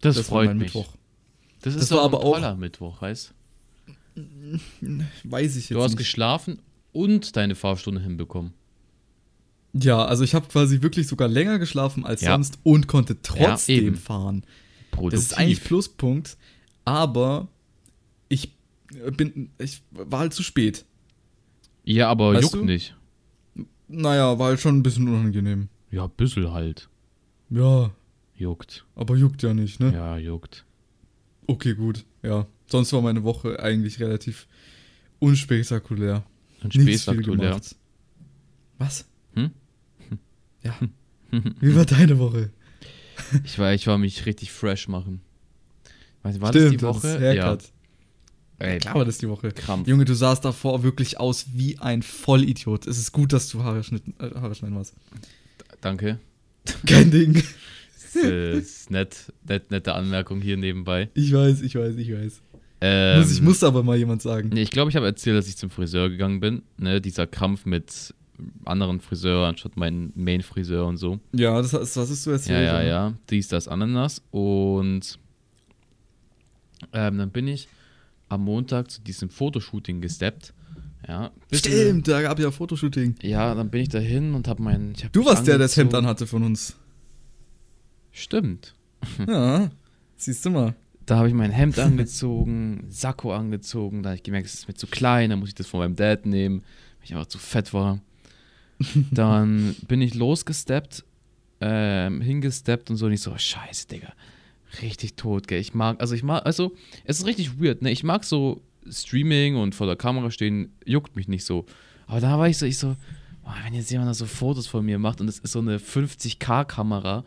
Das, 0.00 0.14
das 0.14 0.28
freut 0.28 0.54
mich. 0.54 0.74
Mittwoch. 0.74 0.94
Das 1.62 1.74
ist 1.74 1.82
das 1.82 1.90
war 1.90 2.04
aber 2.04 2.18
ein 2.18 2.30
toller 2.30 2.52
auch, 2.52 2.56
Mittwoch, 2.56 3.02
weißt 3.02 3.34
Weiß 5.24 5.56
ich 5.56 5.68
jetzt 5.68 5.76
Du 5.76 5.82
hast 5.82 5.92
nicht. 5.92 5.98
geschlafen 5.98 6.60
und 6.92 7.36
deine 7.36 7.54
Fahrstunde 7.54 8.00
hinbekommen. 8.00 8.52
Ja, 9.72 10.04
also 10.04 10.22
ich 10.22 10.34
habe 10.34 10.46
quasi 10.46 10.82
wirklich 10.82 11.08
sogar 11.08 11.26
länger 11.26 11.58
geschlafen 11.58 12.06
als 12.06 12.20
ja. 12.20 12.32
sonst 12.32 12.58
und 12.62 12.86
konnte 12.86 13.20
trotzdem 13.22 13.94
ja, 13.94 14.00
fahren. 14.00 14.44
Produktiv. 14.92 15.18
Das 15.18 15.26
ist 15.26 15.36
eigentlich 15.36 15.64
Pluspunkt, 15.64 16.36
aber 16.84 17.48
ich 18.28 18.52
bin, 19.16 19.50
ich 19.58 19.82
war 19.90 20.20
halt 20.20 20.32
zu 20.32 20.44
spät. 20.44 20.84
Ja, 21.82 22.08
aber 22.08 22.34
weißt 22.34 22.42
juckt 22.42 22.54
du? 22.54 22.64
nicht. 22.64 22.94
Naja, 23.88 24.38
war 24.38 24.48
halt 24.48 24.60
schon 24.60 24.78
ein 24.78 24.82
bisschen 24.82 25.08
unangenehm. 25.08 25.68
Ja, 25.90 26.04
ein 26.04 26.10
bisschen 26.16 26.52
halt. 26.52 26.88
Ja. 27.50 27.90
Juckt. 28.36 28.84
Aber 28.96 29.16
juckt 29.16 29.42
ja 29.42 29.54
nicht, 29.54 29.80
ne? 29.80 29.92
Ja, 29.92 30.18
juckt. 30.18 30.64
Okay, 31.46 31.74
gut. 31.74 32.04
Ja. 32.24 32.46
Sonst 32.66 32.92
war 32.92 33.02
meine 33.02 33.22
Woche 33.22 33.60
eigentlich 33.60 34.00
relativ 34.00 34.48
unspektakulär. 35.18 36.24
Unspektakulär. 36.62 37.60
Was? 38.78 39.06
Hm? 39.34 39.50
Ja. 40.62 40.78
Wie 41.60 41.76
war 41.76 41.84
deine 41.84 42.18
Woche? 42.18 42.50
ich 43.44 43.58
war, 43.58 43.74
ich 43.74 43.86
war 43.86 43.98
mich 43.98 44.26
richtig 44.26 44.50
fresh 44.50 44.88
machen. 44.88 45.20
Weiß, 46.22 46.40
war 46.40 46.48
Stimmt, 46.48 46.64
das 46.64 46.72
die 46.72 46.82
Woche? 46.82 47.20
Das 47.20 47.34
ja. 47.36 47.58
Ey, 48.58 48.78
klar 48.78 48.94
war 48.94 49.04
das 49.04 49.18
die 49.18 49.28
Woche. 49.28 49.50
Krampf. 49.50 49.88
Junge, 49.88 50.04
du 50.04 50.14
sahst 50.14 50.44
davor 50.44 50.82
wirklich 50.82 51.20
aus 51.20 51.46
wie 51.52 51.78
ein 51.78 52.02
Vollidiot. 52.02 52.86
Es 52.86 52.98
ist 52.98 53.12
gut, 53.12 53.32
dass 53.32 53.48
du 53.48 53.62
Haare, 53.62 53.82
schnitten, 53.82 54.14
äh, 54.18 54.30
Haare 54.34 54.54
schneiden 54.54 54.76
warst. 54.76 54.94
Danke. 55.80 56.18
Kein 56.86 57.10
Ding. 57.10 57.42
Das 58.22 58.24
ist 58.24 58.90
nett, 58.90 59.32
nett, 59.46 59.70
nette 59.70 59.94
Anmerkung 59.94 60.40
hier 60.40 60.56
nebenbei. 60.56 61.10
Ich 61.14 61.32
weiß, 61.32 61.62
ich 61.62 61.74
weiß, 61.74 61.96
ich 61.96 62.12
weiß. 62.12 62.42
Ähm, 62.80 63.20
muss, 63.20 63.32
ich 63.32 63.42
muss 63.42 63.64
aber 63.64 63.82
mal 63.82 63.96
jemand 63.96 64.22
sagen. 64.22 64.50
Nee, 64.52 64.62
ich 64.62 64.70
glaube, 64.70 64.90
ich 64.90 64.96
habe 64.96 65.06
erzählt, 65.06 65.36
dass 65.36 65.48
ich 65.48 65.56
zum 65.56 65.70
Friseur 65.70 66.10
gegangen 66.10 66.40
bin. 66.40 66.62
Ne, 66.76 67.00
dieser 67.00 67.26
Kampf 67.26 67.64
mit 67.66 68.14
anderen 68.64 69.00
Friseur 69.00 69.46
anstatt 69.46 69.76
meinen 69.76 70.12
Main-Friseur 70.16 70.86
und 70.86 70.96
so. 70.96 71.20
Ja, 71.32 71.60
das, 71.60 71.70
das 71.70 71.96
hast 71.96 72.26
du 72.26 72.30
erzählt. 72.30 72.66
Ja, 72.66 72.82
ja, 72.82 72.82
ja. 72.82 73.14
Dies, 73.30 73.48
das, 73.48 73.68
Ananas. 73.68 74.22
Und 74.30 75.18
ähm, 76.92 77.18
dann 77.18 77.30
bin 77.30 77.48
ich 77.48 77.68
am 78.28 78.44
Montag 78.44 78.90
zu 78.90 79.00
diesem 79.00 79.30
Fotoshooting 79.30 80.00
gesteppt. 80.00 80.52
Ja, 81.06 81.30
Stimmt, 81.52 82.08
da 82.08 82.22
gab 82.22 82.38
ja 82.38 82.50
Fotoshooting. 82.50 83.16
Ja, 83.22 83.54
dann 83.54 83.70
bin 83.70 83.82
ich 83.82 83.90
dahin 83.90 84.34
und 84.34 84.48
habe 84.48 84.62
mein. 84.62 84.94
Hab 85.02 85.12
du 85.12 85.24
warst 85.24 85.46
der, 85.46 85.58
der 85.58 85.66
das 85.66 85.76
Hemd 85.76 85.94
anhatte 85.94 86.26
von 86.26 86.42
uns. 86.42 86.76
Stimmt. 88.14 88.74
Ja, 89.26 89.70
siehst 90.16 90.46
du 90.46 90.50
mal. 90.50 90.74
Da 91.04 91.16
habe 91.16 91.28
ich 91.28 91.34
mein 91.34 91.50
Hemd 91.50 91.78
angezogen, 91.78 92.86
Sakko 92.88 93.34
angezogen, 93.34 94.02
da 94.02 94.10
habe 94.10 94.16
ich 94.16 94.22
gemerkt, 94.22 94.46
es 94.46 94.54
ist 94.54 94.68
mir 94.68 94.74
zu 94.74 94.86
klein, 94.86 95.30
dann 95.30 95.40
muss 95.40 95.50
ich 95.50 95.54
das 95.54 95.66
von 95.66 95.80
meinem 95.80 95.96
Dad 95.96 96.24
nehmen, 96.24 96.60
weil 96.60 97.04
ich 97.04 97.12
einfach 97.12 97.26
zu 97.26 97.38
fett 97.38 97.74
war. 97.74 98.00
Dann 99.10 99.76
bin 99.86 100.00
ich 100.00 100.14
losgesteppt, 100.14 101.04
ähm, 101.60 102.20
hingesteppt 102.20 102.90
und 102.90 102.96
so 102.96 103.06
und 103.06 103.12
ich 103.12 103.20
so, 103.20 103.36
scheiße, 103.36 103.88
Digga. 103.88 104.12
Richtig 104.80 105.14
tot, 105.14 105.46
gell. 105.46 105.60
Ich 105.60 105.74
mag, 105.74 106.00
also 106.00 106.14
ich 106.14 106.22
mag, 106.22 106.44
also, 106.46 106.74
es 107.04 107.18
ist 107.18 107.26
richtig 107.26 107.60
weird, 107.60 107.82
ne? 107.82 107.90
Ich 107.90 108.02
mag 108.02 108.24
so 108.24 108.62
Streaming 108.88 109.56
und 109.56 109.74
vor 109.74 109.86
der 109.86 109.96
Kamera 109.96 110.30
stehen, 110.30 110.72
juckt 110.84 111.14
mich 111.14 111.28
nicht 111.28 111.44
so. 111.44 111.66
Aber 112.06 112.20
da 112.20 112.38
war 112.38 112.48
ich 112.48 112.58
so, 112.58 112.66
ich 112.66 112.78
so, 112.78 112.96
boah, 113.44 113.54
wenn 113.64 113.74
jetzt 113.74 113.90
jemand 113.90 114.08
da 114.08 114.14
so 114.14 114.26
Fotos 114.26 114.66
von 114.66 114.84
mir 114.84 114.98
macht 114.98 115.20
und 115.20 115.28
es 115.28 115.38
ist 115.38 115.52
so 115.52 115.60
eine 115.60 115.78
50k-Kamera, 115.78 117.24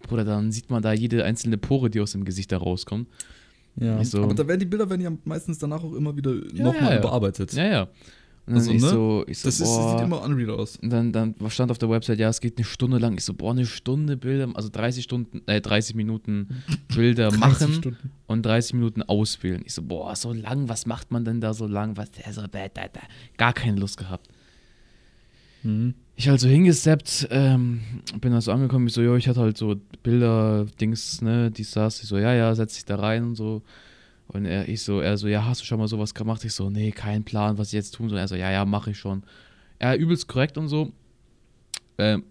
Bruder, 0.00 0.24
dann 0.24 0.52
sieht 0.52 0.70
man 0.70 0.82
da 0.82 0.92
jede 0.92 1.24
einzelne 1.24 1.58
Pore, 1.58 1.90
die 1.90 2.00
aus 2.00 2.12
dem 2.12 2.24
Gesicht 2.24 2.52
da 2.52 2.58
rauskommt. 2.58 3.08
Ja, 3.80 4.02
so, 4.04 4.22
aber 4.22 4.34
da 4.34 4.46
werden 4.46 4.60
die 4.60 4.66
Bilder 4.66 4.88
werden 4.88 5.02
ja 5.02 5.12
meistens 5.24 5.58
danach 5.58 5.82
auch 5.82 5.94
immer 5.94 6.16
wieder 6.16 6.34
ja, 6.52 6.64
nochmal 6.64 6.94
ja, 6.94 6.98
überarbeitet. 6.98 7.52
Ja, 7.52 7.66
ja. 7.66 7.88
Und 8.48 8.54
dann 8.54 8.62
also, 8.62 8.70
ich, 8.72 8.82
ne? 8.82 8.88
so, 8.88 9.24
ich 9.26 9.38
so, 9.38 9.48
das 9.48 9.60
ist, 9.60 9.74
sieht 9.74 10.00
immer 10.00 10.22
unreal 10.22 10.50
aus. 10.50 10.78
Und 10.78 10.90
dann, 10.90 11.12
dann 11.12 11.34
stand 11.48 11.70
auf 11.70 11.76
der 11.76 11.90
Website, 11.90 12.18
ja, 12.18 12.30
es 12.30 12.40
geht 12.40 12.56
eine 12.56 12.64
Stunde 12.64 12.96
lang. 12.96 13.14
Ich 13.18 13.24
so, 13.24 13.34
boah, 13.34 13.50
eine 13.50 13.66
Stunde 13.66 14.16
Bilder, 14.16 14.48
also 14.54 14.70
30 14.70 15.04
Stunden, 15.04 15.42
äh, 15.46 15.60
30 15.60 15.94
Minuten 15.94 16.62
Bilder 16.94 17.30
machen 17.30 17.74
Stunden. 17.74 18.10
und 18.26 18.46
30 18.46 18.72
Minuten 18.72 19.02
auswählen. 19.02 19.60
Ich 19.66 19.74
so, 19.74 19.82
boah, 19.82 20.16
so 20.16 20.32
lang, 20.32 20.68
was 20.68 20.86
macht 20.86 21.10
man 21.10 21.26
denn 21.26 21.42
da 21.42 21.52
so 21.52 21.66
lang? 21.66 21.98
Was, 21.98 22.08
also, 22.24 22.46
da, 22.46 22.68
da, 22.68 22.88
da. 22.88 23.00
Gar 23.36 23.52
keine 23.52 23.78
Lust 23.78 23.98
gehabt. 23.98 24.28
Mhm. 25.62 25.92
Ich 26.20 26.28
halt 26.28 26.40
so 26.40 26.48
hingesteppt, 26.48 27.28
ähm, 27.30 27.80
bin 28.20 28.32
da 28.32 28.40
so 28.40 28.50
angekommen, 28.50 28.88
ich 28.88 28.92
so, 28.92 29.02
jo, 29.02 29.14
ich 29.14 29.28
hatte 29.28 29.38
halt 29.38 29.56
so 29.56 29.76
Bilder, 30.02 30.66
Dings, 30.80 31.22
ne, 31.22 31.48
die 31.52 31.62
saß. 31.62 32.02
Ich 32.02 32.08
so, 32.08 32.18
ja, 32.18 32.34
ja, 32.34 32.52
setz 32.56 32.74
dich 32.74 32.84
da 32.84 32.96
rein 32.96 33.22
und 33.22 33.34
so. 33.36 33.62
Und 34.26 34.44
er, 34.44 34.68
ich 34.68 34.82
so, 34.82 34.98
er 34.98 35.16
so, 35.16 35.28
ja, 35.28 35.44
hast 35.44 35.60
du 35.60 35.64
schon 35.64 35.78
mal 35.78 35.86
sowas 35.86 36.14
gemacht? 36.14 36.44
Ich 36.44 36.54
so, 36.54 36.70
nee, 36.70 36.90
kein 36.90 37.22
Plan, 37.22 37.56
was 37.56 37.68
ich 37.68 37.74
jetzt 37.74 37.94
tun 37.94 38.08
soll. 38.08 38.18
Er 38.18 38.26
so, 38.26 38.34
ja, 38.34 38.50
ja, 38.50 38.64
mache 38.64 38.90
ich 38.90 38.98
schon. 38.98 39.22
Er 39.78 39.96
übelst 39.96 40.26
korrekt 40.26 40.58
und 40.58 40.66
so. 40.66 40.90
Ähm, 41.98 42.24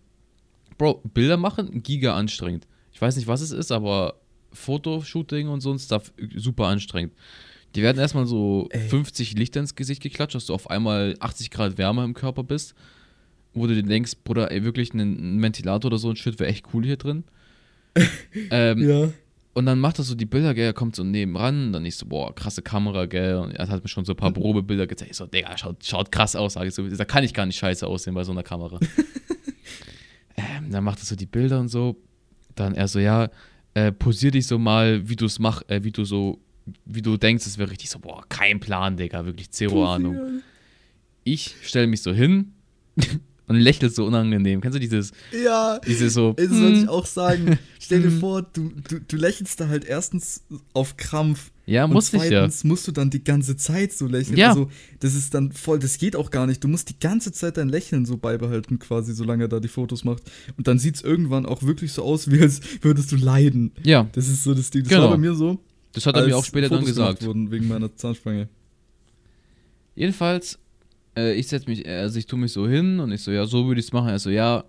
Bro, 0.78 1.02
Bilder 1.14 1.38
machen, 1.38 1.82
giga 1.82 2.14
anstrengend. 2.14 2.68
Ich 2.92 3.02
weiß 3.02 3.16
nicht, 3.16 3.30
was 3.30 3.40
es 3.40 3.52
ist, 3.52 3.72
aber 3.72 4.16
Fotoshooting 4.52 5.48
und 5.48 5.62
so 5.62 5.72
ein 5.72 5.80
Stuff, 5.80 6.12
super 6.36 6.66
anstrengend. 6.66 7.14
Die 7.74 7.84
werden 7.84 8.00
erstmal 8.00 8.28
so 8.28 8.68
Ey. 8.70 8.90
50 8.90 9.38
Lichter 9.38 9.62
ins 9.62 9.76
Gesicht 9.76 10.04
geklatscht, 10.04 10.36
dass 10.36 10.48
du 10.48 10.54
auf 10.54 10.70
einmal 10.70 11.16
80 11.22 11.52
Grad 11.52 11.78
Wärme 11.78 12.04
im 12.04 12.14
Körper 12.14 12.44
bist. 12.44 12.76
Wo 13.58 13.68
du 13.68 13.76
dir 13.76 13.84
denkst, 13.84 14.14
Bruder, 14.24 14.52
ey, 14.52 14.64
wirklich 14.64 14.94
ein 14.94 15.42
Ventilator 15.42 15.90
oder 15.90 15.98
so 15.98 16.10
ein 16.10 16.16
Shit 16.16 16.40
wäre 16.40 16.50
echt 16.50 16.66
cool 16.74 16.86
hier 16.86 16.98
drin. 16.98 17.24
ähm, 18.52 18.90
ja. 18.90 19.10
Und 19.58 19.66
dann 19.66 19.80
macht 19.80 19.98
er 19.98 20.04
so 20.04 20.14
die 20.14 20.28
Bilder, 20.28 20.54
gell, 20.54 20.68
er 20.68 20.74
kommt 20.74 20.96
so 20.96 21.04
nebenan, 21.04 21.74
dann 21.74 21.84
ich 21.84 21.96
so, 21.96 22.06
boah, 22.06 22.36
krasse 22.36 22.62
Kamera, 22.62 23.08
gell, 23.08 23.38
und 23.38 23.54
er 23.54 23.68
hat 23.68 23.82
mir 23.82 23.90
schon 23.90 24.06
so 24.06 24.14
ein 24.14 24.16
paar 24.16 24.30
mhm. 24.30 24.36
Probebilder 24.36 24.86
gezeigt. 24.86 25.10
Ich 25.10 25.18
so, 25.18 25.26
Digga, 25.26 25.58
schaut, 25.58 25.84
schaut 25.84 26.12
krass 26.12 26.36
aus, 26.36 26.54
sag 26.54 26.68
ich 26.68 26.76
so, 26.76 26.88
da 26.88 27.06
kann 27.06 27.24
ich 27.24 27.34
gar 27.34 27.48
nicht 27.48 27.58
scheiße 27.58 27.88
aussehen 27.88 28.14
bei 28.14 28.24
so 28.24 28.32
einer 28.32 28.44
Kamera. 28.44 28.80
ähm, 30.38 30.70
dann 30.70 30.84
macht 30.84 31.00
er 31.00 31.06
so 31.06 31.16
die 31.16 31.26
Bilder 31.26 31.60
und 31.60 31.70
so, 31.70 31.98
dann 32.54 32.76
er 32.76 32.88
so, 32.88 33.00
ja, 33.00 33.32
äh, 33.74 33.92
posier 33.92 34.30
dich 34.30 34.46
so 34.46 34.60
mal, 34.60 35.10
wie 35.10 35.16
du 35.16 35.26
es 35.26 35.40
machst, 35.40 35.68
äh, 35.72 35.84
wie 35.84 35.92
du 35.92 36.06
so, 36.06 36.40
wie 36.86 37.02
du 37.02 37.18
denkst, 37.18 37.48
es 37.48 37.58
wäre 37.58 37.72
richtig 37.72 37.90
so, 37.90 37.98
boah, 37.98 38.24
kein 38.30 38.60
Plan, 38.60 38.96
Digga, 38.96 39.26
wirklich 39.26 39.50
zero 39.50 39.92
Ahnung. 39.92 40.44
Ich 41.24 41.56
stelle 41.64 41.88
mich 41.88 42.04
so 42.04 42.14
hin, 42.14 42.54
und 43.48 43.56
lächelt 43.56 43.96
so 43.96 44.06
unangenehm. 44.06 44.62
Kennst 44.62 44.76
du 44.76 44.80
dieses? 44.80 45.12
Ja. 45.32 45.80
Dieses 45.80 46.14
so. 46.14 46.34
Das 46.34 46.50
wollte 46.50 46.74
ich 46.74 46.82
hm. 46.82 46.90
auch 46.90 47.06
sagen. 47.06 47.58
Stell 47.80 48.02
dir 48.02 48.12
hm. 48.12 48.20
vor, 48.20 48.42
du, 48.42 48.72
du, 48.88 49.00
du 49.00 49.16
lächelst 49.16 49.60
da 49.60 49.70
halt 49.70 49.86
erstens 49.86 50.44
auf 50.74 50.98
Krampf. 50.98 51.52
Ja, 51.66 51.86
muss 51.88 52.14
ich 52.14 52.30
ja. 52.30 52.48
musst 52.64 52.88
du 52.88 52.92
dann 52.94 53.10
die 53.10 53.24
ganze 53.24 53.58
Zeit 53.58 53.92
so 53.92 54.08
lächeln. 54.08 54.38
Ja. 54.38 54.50
Also, 54.50 54.70
das 55.00 55.16
ist 55.16 55.34
dann 55.34 55.52
voll, 55.52 55.80
das 55.80 55.98
geht 55.98 56.16
auch 56.16 56.30
gar 56.32 56.48
nicht. 56.48 56.64
Du 56.64 56.68
musst 56.70 56.90
die 56.90 57.00
ganze 57.00 57.32
Zeit 57.34 57.58
dein 57.58 57.68
Lächeln 57.68 58.06
so 58.06 58.18
beibehalten, 58.18 58.80
quasi, 58.80 59.14
solange 59.14 59.46
er 59.46 59.48
da 59.50 59.60
die 59.60 59.68
Fotos 59.68 60.06
macht. 60.06 60.24
Und 60.58 60.68
dann 60.68 60.80
sieht 60.80 60.96
es 60.96 61.02
irgendwann 61.02 61.46
auch 61.46 61.64
wirklich 61.64 61.92
so 61.92 62.04
aus, 62.04 62.32
wie 62.32 62.42
als 62.42 62.62
würdest 62.82 63.12
du 63.12 63.18
leiden. 63.18 63.72
Ja. 63.84 64.08
Das 64.14 64.30
ist 64.30 64.44
so 64.44 64.54
das 64.54 64.70
Ding. 64.70 64.84
Das 64.84 64.90
genau. 64.90 65.04
war 65.04 65.12
bei 65.12 65.18
mir 65.18 65.34
so. 65.34 65.60
Das 65.94 66.06
hat 66.06 66.16
er 66.16 66.26
mir 66.26 66.38
auch 66.38 66.46
später 66.46 66.70
Fotos 66.70 66.86
dann 66.86 66.88
gesagt. 66.94 67.26
Wurden 67.26 67.52
wegen 67.52 67.68
meiner 67.68 67.94
Zahnspange. 67.96 68.50
Jedenfalls 69.96 70.60
äh, 71.18 71.34
ich 71.34 71.48
setze 71.48 71.70
mich, 71.70 71.88
also 71.88 72.18
ich 72.20 72.28
tue 72.28 72.40
mich 72.40 72.54
so 72.54 72.68
hin 72.68 73.00
und 73.00 73.12
ich 73.12 73.22
so, 73.22 73.32
ja, 73.32 73.46
so 73.46 73.68
würde 73.68 73.80
ich 73.80 73.88
es 73.88 73.94
machen. 73.94 74.10
Er 74.10 74.20
so, 74.20 74.30
ja. 74.30 74.64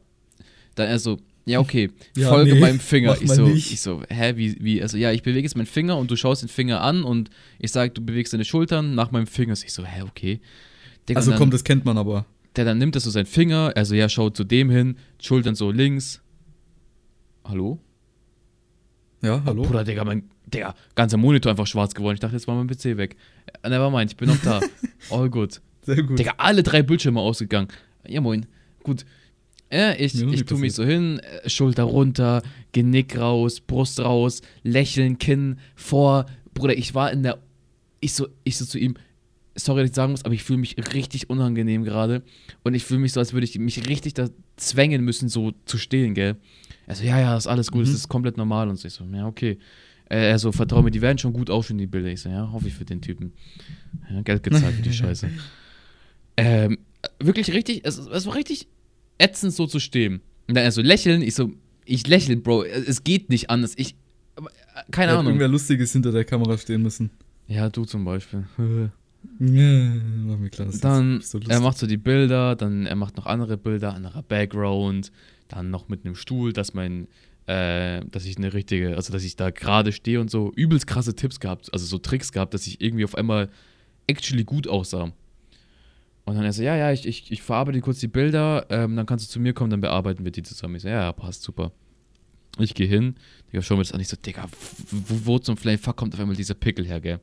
Dann 0.75 0.89
er 0.89 0.99
so, 0.99 1.19
ja, 1.45 1.61
okay, 1.61 1.91
ja, 2.17 2.29
folge 2.29 2.55
nee, 2.55 2.61
meinem 2.61 2.81
Finger. 2.81 3.17
Ich 3.21 3.31
so, 3.31 3.47
nicht. 3.47 3.73
ich 3.73 3.81
so, 3.81 4.03
hä, 4.09 4.33
wie, 4.37 4.57
wie? 4.61 4.83
Also, 4.83 4.97
ja, 4.97 5.13
ich 5.13 5.23
bewege 5.23 5.43
jetzt 5.43 5.57
meinen 5.57 5.67
Finger 5.67 5.99
und 5.99 6.11
du 6.11 6.17
schaust 6.17 6.43
den 6.43 6.49
Finger 6.49 6.81
an 6.81 7.05
und 7.05 7.31
ich 7.59 7.71
sage, 7.71 7.93
du 7.93 8.05
bewegst 8.05 8.33
deine 8.33 8.45
Schultern 8.45 8.95
nach 8.95 9.11
meinem 9.11 9.27
Finger. 9.27 9.53
Ich 9.53 9.73
so, 9.73 9.85
hä, 9.85 10.03
okay. 10.03 10.41
Digga, 11.09 11.19
also, 11.19 11.31
dann, 11.31 11.39
komm, 11.39 11.51
das 11.51 11.65
kennt 11.65 11.85
man 11.85 11.99
aber. 11.99 12.27
Der 12.57 12.65
dann 12.65 12.79
nimmt 12.79 12.97
er 12.97 13.01
so 13.01 13.11
seinen 13.11 13.27
Finger, 13.27 13.73
also, 13.77 13.95
ja, 13.95 14.09
schaut 14.09 14.37
zu 14.37 14.45
dem 14.45 14.71
hin, 14.71 14.97
Schultern 15.21 15.55
so 15.55 15.71
links. 15.71 16.23
Hallo? 17.45 17.79
Ja, 19.23 19.43
hallo? 19.45 19.63
Oh, 19.63 19.67
Bruder, 19.67 19.85
Digga, 19.85 20.05
mein, 20.05 20.31
Digga, 20.47 20.75
ganzer 20.95 21.17
Monitor 21.17 21.51
einfach 21.51 21.67
schwarz 21.67 21.95
geworden. 21.95 22.15
Ich 22.15 22.21
dachte, 22.21 22.37
jetzt 22.37 22.47
war 22.47 22.55
mein 22.55 22.67
PC 22.69 22.97
weg. 22.97 23.17
Nevermind, 23.65 24.13
ich 24.13 24.17
bin 24.17 24.29
noch 24.29 24.41
da. 24.43 24.61
All 25.11 25.29
good. 25.29 25.61
Sehr 25.89 26.03
gut. 26.03 26.19
Digga, 26.19 26.35
alle 26.37 26.63
drei 26.63 26.83
Bildschirme 26.83 27.19
ausgegangen. 27.19 27.69
Ja, 28.07 28.21
moin. 28.21 28.45
Gut. 28.83 29.07
Ja, 29.73 29.93
ich, 29.93 30.13
ja, 30.13 30.29
ich 30.29 30.45
tue 30.45 30.59
mich 30.59 30.75
so 30.75 30.85
hin, 30.85 31.19
äh, 31.19 31.49
Schulter 31.49 31.85
runter, 31.85 32.43
Genick 32.73 33.19
raus, 33.19 33.61
Brust 33.61 34.01
raus, 34.01 34.43
Lächeln, 34.63 35.19
Kinn 35.19 35.59
vor. 35.75 36.27
Bruder, 36.53 36.77
ich 36.77 36.95
war 36.95 37.11
in 37.11 37.23
der 37.23 37.39
ich 38.01 38.13
so, 38.13 38.29
ich 38.45 38.59
so 38.59 38.67
zu 38.67 38.79
ihm, 38.79 38.97
sorry, 39.55 39.81
dass 39.81 39.91
ich 39.91 39.97
sagen 39.97 40.13
muss, 40.13 40.25
aber 40.27 40.35
ich 40.35 40.43
fühle 40.45 40.59
mich 40.59 40.77
richtig 40.95 41.31
unangenehm 41.31 41.85
gerade. 41.85 42.23
Und 42.65 42.75
ich 42.75 42.85
fühle 42.85 43.01
mich 43.01 43.15
so, 43.15 43.21
als 43.21 43.33
würde 43.33 43.45
ich 43.45 43.59
mich 43.59 43.89
richtig 43.89 44.13
da 44.13 44.29
zwängen 44.57 45.03
müssen, 45.05 45.31
so 45.31 45.53
zu 45.65 45.79
stehen, 45.79 46.13
gell? 46.13 46.37
Er 46.87 46.95
so, 46.95 47.05
ja, 47.05 47.19
ja, 47.19 47.37
ist 47.37 47.47
alles 47.47 47.71
gut, 47.71 47.81
mhm. 47.81 47.87
das 47.87 47.95
ist 47.95 48.09
komplett 48.09 48.37
normal. 48.37 48.69
Und 48.69 48.77
so, 48.77 48.87
ich 48.87 48.95
so, 48.95 49.05
ja, 49.05 49.27
okay. 49.27 49.59
Er 50.11 50.39
so, 50.39 50.53
vertrau 50.53 50.83
mir, 50.83 50.91
die 50.91 51.03
werden 51.03 51.19
schon 51.19 51.33
gut 51.33 51.51
ausschauen, 51.51 51.79
die 51.79 51.87
Bilder. 51.87 52.09
Ich 52.09 52.21
so, 52.21 52.29
ja, 52.29 52.51
hoffe 52.53 52.69
ich 52.69 52.75
für 52.75 52.85
den 52.85 53.01
Typen. 53.01 53.33
Ja, 54.11 54.23
Geld 54.23 54.43
gezahlt 54.43 54.75
für 54.75 54.83
die 54.83 54.93
Scheiße. 54.95 55.31
Ähm, 56.39 56.79
wirklich 57.19 57.53
richtig, 57.53 57.83
es, 57.85 57.99
es 57.99 58.27
war 58.27 58.35
richtig 58.35 58.69
ätzend, 59.19 59.53
so 59.53 59.67
zu 59.67 59.81
stehen. 59.81 60.23
Und 60.47 60.55
dann 60.55 60.65
er 60.65 60.73
so 60.73 60.81
lächeln, 60.81 61.23
ich 61.23 61.35
so, 61.35 61.51
ich 61.85 62.07
lächle, 62.07 62.37
Bro, 62.37 62.65
es 62.65 63.05
geht 63.05 63.29
nicht 63.29 63.51
anders. 63.51 63.75
Ich, 63.77 63.97
keine 64.91 65.13
Ahnung. 65.13 65.27
Irgendwer 65.27 65.49
Lustiges 65.49 65.93
hinter 65.93 66.13
der 66.13 66.25
Kamera 66.25 66.57
stehen 66.57 66.83
müssen. 66.83 67.11
Ja, 67.49 67.69
du 67.69 67.85
zum 67.85 68.05
Beispiel. 68.05 68.47
Ja, 69.41 69.95
mach 70.25 70.39
mir 70.39 70.49
klar. 70.49 70.69
Dann, 70.81 71.21
so 71.21 71.41
er 71.49 71.59
macht 71.59 71.77
so 71.77 71.89
die 71.89 71.97
Bilder, 71.97 72.55
dann 72.55 72.87
er 72.87 72.95
macht 72.95 73.17
noch 73.17 73.27
andere 73.27 73.57
Bilder, 73.57 73.93
anderer 73.93 74.23
Background, 74.23 75.11
dann 75.49 75.71
noch 75.71 75.89
mit 75.89 76.05
einem 76.05 76.15
Stuhl, 76.15 76.53
dass 76.53 76.73
mein, 76.73 77.09
äh, 77.47 78.01
dass 78.13 78.25
ich 78.25 78.37
eine 78.37 78.53
richtige, 78.53 78.95
also 78.95 79.13
dass 79.13 79.25
ich 79.25 79.35
da 79.35 79.51
gerade 79.51 79.91
stehe 79.91 80.21
und 80.21 80.31
so 80.31 80.53
übelst 80.55 80.87
krasse 80.87 81.17
Tipps 81.17 81.41
gehabt, 81.41 81.69
also 81.73 81.85
so 81.85 81.99
Tricks 81.99 82.31
gehabt, 82.31 82.55
dass 82.55 82.69
ich 82.69 82.81
irgendwie 82.81 83.05
auf 83.05 83.17
einmal 83.17 83.49
actually 84.07 84.45
gut 84.45 84.69
aussah. 84.69 85.13
Und 86.29 86.35
dann 86.35 86.45
er 86.45 86.53
so, 86.53 86.63
ja, 86.63 86.77
ja, 86.77 86.93
ich, 86.93 87.07
ich, 87.07 87.33
ich 87.33 87.41
verarbeite 87.41 87.81
kurz 87.81 88.01
die 88.01 88.07
Bilder, 88.07 88.67
ähm, 88.69 88.97
dann 88.97 89.07
kannst 89.07 89.27
du 89.27 89.33
zu 89.33 89.41
mir 89.41 89.55
kommen, 89.55 89.71
dann 89.71 89.81
bearbeiten 89.81 90.25
wir 90.27 90.31
die 90.31 90.43
zusammen. 90.43 90.75
Ich 90.75 90.83
so, 90.83 90.89
ja, 90.89 91.05
ja, 91.05 91.13
passt 91.13 91.43
super. 91.43 91.73
Ich 92.59 92.75
gehe 92.75 92.87
hin, 92.87 93.15
Digga, 93.51 93.63
schau 93.63 93.77
mir 93.77 93.81
das 93.83 93.93
an, 93.93 94.01
ich 94.01 94.09
so, 94.09 94.17
Digga, 94.17 94.47
wo, 94.91 95.21
wo 95.25 95.39
zum 95.39 95.57
Flame 95.57 95.79
Fuck 95.79 95.97
kommt 95.97 96.13
auf 96.13 96.21
einmal 96.21 96.37
dieser 96.37 96.53
Pickel 96.53 96.85
her, 96.85 97.01
gell? 97.01 97.19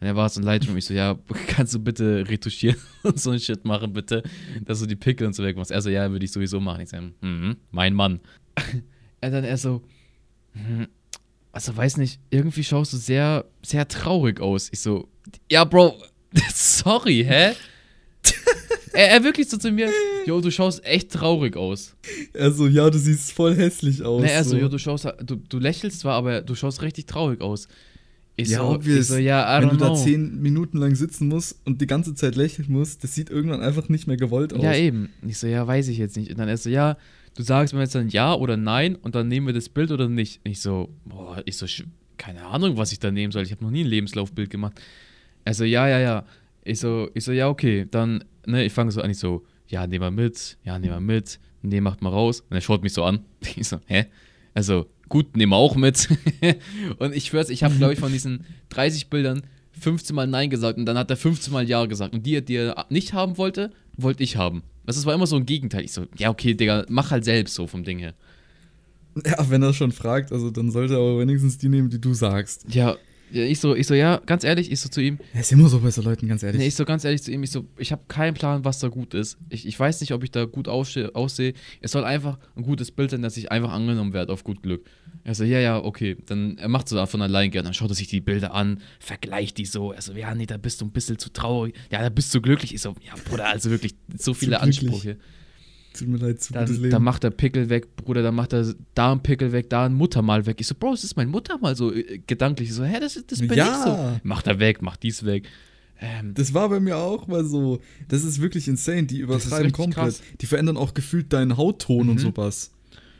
Und 0.00 0.08
er 0.08 0.16
war 0.16 0.28
so 0.28 0.40
in 0.40 0.46
Lightroom, 0.46 0.76
ich 0.76 0.86
so, 0.86 0.92
ja, 0.92 1.16
kannst 1.46 1.72
du 1.72 1.78
bitte 1.78 2.28
retuschieren 2.28 2.78
und 3.04 3.20
so 3.20 3.30
ein 3.30 3.38
Shit 3.38 3.64
machen, 3.64 3.92
bitte, 3.92 4.24
dass 4.64 4.80
du 4.80 4.86
die 4.86 4.96
Pickel 4.96 5.28
und 5.28 5.34
so 5.34 5.44
wegmachst. 5.44 5.70
Er 5.70 5.80
so, 5.80 5.88
ja, 5.88 6.10
würde 6.10 6.24
ich 6.24 6.32
sowieso 6.32 6.58
machen. 6.58 6.80
Ich 6.80 6.88
so, 6.88 6.96
mhm, 6.96 7.58
mein 7.70 7.94
Mann. 7.94 8.18
er 9.20 9.30
dann 9.30 9.44
er 9.44 9.56
so, 9.56 9.82
hm, 10.54 10.88
also 11.52 11.76
weiß 11.76 11.96
nicht, 11.98 12.18
irgendwie 12.30 12.64
schaust 12.64 12.92
du 12.92 12.96
sehr, 12.96 13.44
sehr 13.64 13.86
traurig 13.86 14.40
aus. 14.40 14.68
Ich 14.72 14.80
so, 14.80 15.08
ja, 15.48 15.62
Bro, 15.62 16.02
sorry, 16.52 17.24
hä? 17.24 17.52
Er, 18.94 19.10
er 19.10 19.24
wirklich 19.24 19.48
so 19.48 19.56
zu 19.56 19.70
mir, 19.70 19.90
jo, 20.26 20.40
du 20.40 20.50
schaust 20.50 20.84
echt 20.84 21.10
traurig 21.10 21.56
aus. 21.56 21.94
Er 22.32 22.50
so, 22.52 22.66
ja, 22.66 22.88
du 22.90 22.98
siehst 22.98 23.32
voll 23.32 23.54
hässlich 23.54 24.02
aus. 24.02 24.22
Nee, 24.22 24.30
er 24.30 24.44
so, 24.44 24.56
jo, 24.56 24.68
du 24.68 24.78
schaust, 24.78 25.06
du, 25.24 25.36
du 25.36 25.58
lächelst 25.58 26.00
zwar, 26.00 26.14
aber 26.14 26.42
du 26.42 26.54
schaust 26.54 26.82
richtig 26.82 27.06
traurig 27.06 27.40
aus. 27.40 27.68
Ich 28.36 28.48
ja, 28.48 28.58
so, 28.58 28.70
obvious. 28.70 29.08
So, 29.08 29.16
ja, 29.16 29.60
Wenn 29.60 29.70
du 29.70 29.76
know. 29.76 29.88
da 29.88 29.94
zehn 29.94 30.40
Minuten 30.40 30.78
lang 30.78 30.94
sitzen 30.94 31.28
musst 31.28 31.60
und 31.64 31.80
die 31.80 31.86
ganze 31.86 32.14
Zeit 32.14 32.34
lächeln 32.34 32.66
musst, 32.70 33.04
das 33.04 33.14
sieht 33.14 33.28
irgendwann 33.30 33.60
einfach 33.60 33.88
nicht 33.88 34.06
mehr 34.06 34.16
gewollt 34.16 34.54
aus. 34.54 34.62
Ja, 34.62 34.74
eben. 34.74 35.10
Ich 35.26 35.38
so, 35.38 35.46
ja, 35.46 35.66
weiß 35.66 35.88
ich 35.88 35.98
jetzt 35.98 36.16
nicht. 36.16 36.30
Und 36.30 36.38
dann 36.38 36.48
er 36.48 36.56
so, 36.56 36.70
ja, 36.70 36.96
du 37.36 37.42
sagst 37.42 37.74
mir 37.74 37.80
jetzt 37.80 37.94
dann 37.94 38.08
ja 38.08 38.34
oder 38.34 38.56
nein 38.56 38.96
und 38.96 39.14
dann 39.14 39.28
nehmen 39.28 39.46
wir 39.46 39.54
das 39.54 39.68
Bild 39.68 39.90
oder 39.90 40.08
nicht. 40.08 40.40
Ich 40.44 40.60
so, 40.60 40.88
boah, 41.04 41.42
ich 41.44 41.58
so, 41.58 41.66
keine 42.16 42.46
Ahnung, 42.46 42.76
was 42.78 42.92
ich 42.92 43.00
da 43.00 43.10
nehmen 43.10 43.32
soll. 43.32 43.42
Ich 43.42 43.52
habe 43.52 43.64
noch 43.64 43.70
nie 43.70 43.84
ein 43.84 43.88
Lebenslaufbild 43.88 44.48
gemacht. 44.48 44.80
Er 45.44 45.54
so, 45.54 45.64
ja, 45.64 45.88
ja, 45.88 45.98
ja. 45.98 46.24
Ich 46.64 46.80
so, 46.80 47.08
ich 47.14 47.24
so, 47.24 47.32
ja, 47.32 47.48
okay. 47.48 47.86
Dann, 47.90 48.24
ne, 48.46 48.64
ich 48.64 48.72
fange 48.72 48.90
so 48.90 49.00
an, 49.02 49.10
ich 49.10 49.18
so, 49.18 49.44
ja, 49.66 49.86
nehmen 49.86 50.04
wir 50.04 50.10
mit, 50.10 50.58
ja, 50.64 50.78
nehmen 50.78 50.94
wir 50.94 51.00
mit, 51.00 51.40
ne, 51.62 51.80
macht 51.80 52.02
mal 52.02 52.10
raus. 52.10 52.40
Und 52.40 52.56
er 52.56 52.60
schaut 52.60 52.82
mich 52.82 52.92
so 52.92 53.04
an. 53.04 53.20
Ich 53.56 53.68
so, 53.68 53.78
hä? 53.86 54.06
Also, 54.54 54.86
gut, 55.08 55.36
nehmen 55.36 55.52
wir 55.52 55.56
auch 55.56 55.76
mit. 55.76 56.08
und 56.98 57.14
ich 57.14 57.26
schwör's, 57.26 57.50
ich 57.50 57.64
habe, 57.64 57.74
glaube 57.76 57.94
ich, 57.94 57.98
von 57.98 58.12
diesen 58.12 58.44
30 58.70 59.08
Bildern 59.08 59.42
15 59.80 60.14
Mal 60.14 60.26
Nein 60.26 60.50
gesagt 60.50 60.78
und 60.78 60.86
dann 60.86 60.98
hat 60.98 61.10
er 61.10 61.16
15 61.16 61.52
Mal 61.52 61.68
Ja 61.68 61.86
gesagt. 61.86 62.14
Und 62.14 62.26
die, 62.26 62.44
die 62.44 62.56
er 62.56 62.86
nicht 62.90 63.12
haben 63.12 63.38
wollte, 63.38 63.70
wollte 63.96 64.22
ich 64.22 64.36
haben. 64.36 64.62
Das 64.84 65.04
war 65.06 65.14
immer 65.14 65.26
so 65.26 65.36
ein 65.36 65.46
Gegenteil. 65.46 65.84
Ich 65.84 65.92
so, 65.92 66.06
ja, 66.18 66.30
okay, 66.30 66.54
Digga, 66.54 66.84
mach 66.88 67.10
halt 67.10 67.24
selbst 67.24 67.54
so 67.54 67.66
vom 67.66 67.84
Ding 67.84 67.98
her. 67.98 68.14
Ja, 69.24 69.50
wenn 69.50 69.62
er 69.62 69.74
schon 69.74 69.92
fragt, 69.92 70.32
also 70.32 70.50
dann 70.50 70.70
sollte 70.70 70.94
er 70.94 71.00
aber 71.00 71.18
wenigstens 71.18 71.58
die 71.58 71.68
nehmen, 71.68 71.90
die 71.90 72.00
du 72.00 72.14
sagst. 72.14 72.66
Ja, 72.68 72.90
ja, 72.90 72.96
ich 73.32 73.60
so, 73.60 73.74
ich 73.74 73.86
so, 73.86 73.94
ja, 73.94 74.20
ganz 74.26 74.44
ehrlich, 74.44 74.70
ich 74.70 74.80
so 74.80 74.88
zu 74.88 75.00
ihm. 75.00 75.18
Er 75.32 75.40
ist 75.40 75.52
immer 75.52 75.68
so 75.68 75.80
bei 75.80 75.90
so 75.90 76.02
Leuten, 76.02 76.28
ganz 76.28 76.42
ehrlich. 76.42 76.60
Nee, 76.60 76.66
ich 76.68 76.74
so 76.74 76.84
ganz 76.84 77.04
ehrlich 77.04 77.22
zu 77.22 77.30
ihm, 77.30 77.42
ich 77.42 77.50
so, 77.50 77.66
ich 77.78 77.92
habe 77.92 78.02
keinen 78.08 78.34
Plan, 78.34 78.64
was 78.64 78.78
da 78.78 78.88
gut 78.88 79.14
ist. 79.14 79.38
Ich, 79.48 79.66
ich 79.66 79.78
weiß 79.78 80.00
nicht, 80.00 80.12
ob 80.12 80.22
ich 80.22 80.30
da 80.30 80.44
gut 80.44 80.68
aussehe. 80.68 81.54
Es 81.80 81.92
soll 81.92 82.04
einfach 82.04 82.38
ein 82.56 82.62
gutes 82.62 82.90
Bild 82.90 83.10
sein, 83.10 83.22
dass 83.22 83.36
ich 83.36 83.50
einfach 83.50 83.72
angenommen 83.72 84.12
werde 84.12 84.32
auf 84.32 84.44
gut 84.44 84.62
Glück. 84.62 84.84
Er 85.24 85.34
so, 85.34 85.44
ja, 85.44 85.60
ja, 85.60 85.82
okay. 85.82 86.16
Dann 86.26 86.58
er 86.58 86.68
macht 86.68 86.88
so 86.88 87.04
von 87.06 87.22
allein 87.22 87.50
gerne. 87.50 87.66
Dann 87.66 87.74
schaut 87.74 87.90
er 87.90 87.94
sich 87.94 88.08
die 88.08 88.20
Bilder 88.20 88.54
an, 88.54 88.80
vergleicht 88.98 89.58
die 89.58 89.66
so. 89.66 89.92
Er 89.92 90.02
so, 90.02 90.12
ja, 90.12 90.34
nee, 90.34 90.46
da 90.46 90.56
bist 90.56 90.80
du 90.80 90.84
ein 90.84 90.90
bisschen 90.90 91.18
zu 91.18 91.30
traurig. 91.32 91.74
Ja, 91.90 92.02
da 92.02 92.08
bist 92.08 92.34
du 92.34 92.40
glücklich. 92.40 92.74
Ich 92.74 92.80
so, 92.80 92.94
ja, 93.06 93.14
Bruder, 93.28 93.48
also 93.48 93.70
wirklich 93.70 93.94
so 94.16 94.34
viele 94.34 94.60
Ansprüche. 94.60 95.18
Tut 95.92 96.08
mir 96.08 96.18
leid, 96.18 96.40
zu 96.42 96.52
dann, 96.52 96.64
gutes 96.64 96.78
Leben. 96.78 96.90
Dann 96.90 97.02
macht 97.02 97.24
er 97.24 97.30
Pickel 97.30 97.68
weg, 97.68 97.96
Bruder, 97.96 98.22
dann 98.22 98.34
macht 98.34 98.52
er 98.52 98.74
da 98.94 99.12
ein 99.12 99.22
Pickel 99.22 99.52
weg, 99.52 99.70
da 99.70 99.86
ein 99.86 99.94
Muttermal 99.94 100.46
weg. 100.46 100.56
Ich 100.60 100.66
so, 100.66 100.74
Bro, 100.74 100.92
das 100.92 101.04
ist 101.04 101.16
mein 101.16 101.28
Muttermal 101.28 101.76
so 101.76 101.92
äh, 101.92 102.20
gedanklich. 102.26 102.70
Ich 102.70 102.74
so, 102.74 102.84
hä, 102.84 102.98
das, 103.00 103.22
das 103.26 103.40
bin 103.40 103.52
ja. 103.52 103.66
ich 103.66 103.84
so. 103.84 104.20
Macht 104.22 104.46
er 104.46 104.58
weg, 104.58 104.82
macht 104.82 105.02
dies 105.02 105.24
weg. 105.24 105.48
Ähm, 106.00 106.34
das 106.34 106.52
war 106.52 106.68
bei 106.68 106.80
mir 106.80 106.96
auch 106.98 107.26
mal 107.28 107.44
so. 107.44 107.80
Das 108.08 108.24
ist 108.24 108.40
wirklich 108.40 108.66
insane. 108.68 109.04
Die 109.04 109.18
übertreiben 109.18 109.72
komplett. 109.72 109.94
Krass. 109.94 110.22
Die 110.40 110.46
verändern 110.46 110.76
auch 110.76 110.94
gefühlt 110.94 111.32
deinen 111.32 111.56
Hautton 111.56 112.04
mhm. 112.04 112.10
und 112.10 112.18
sowas. 112.18 112.72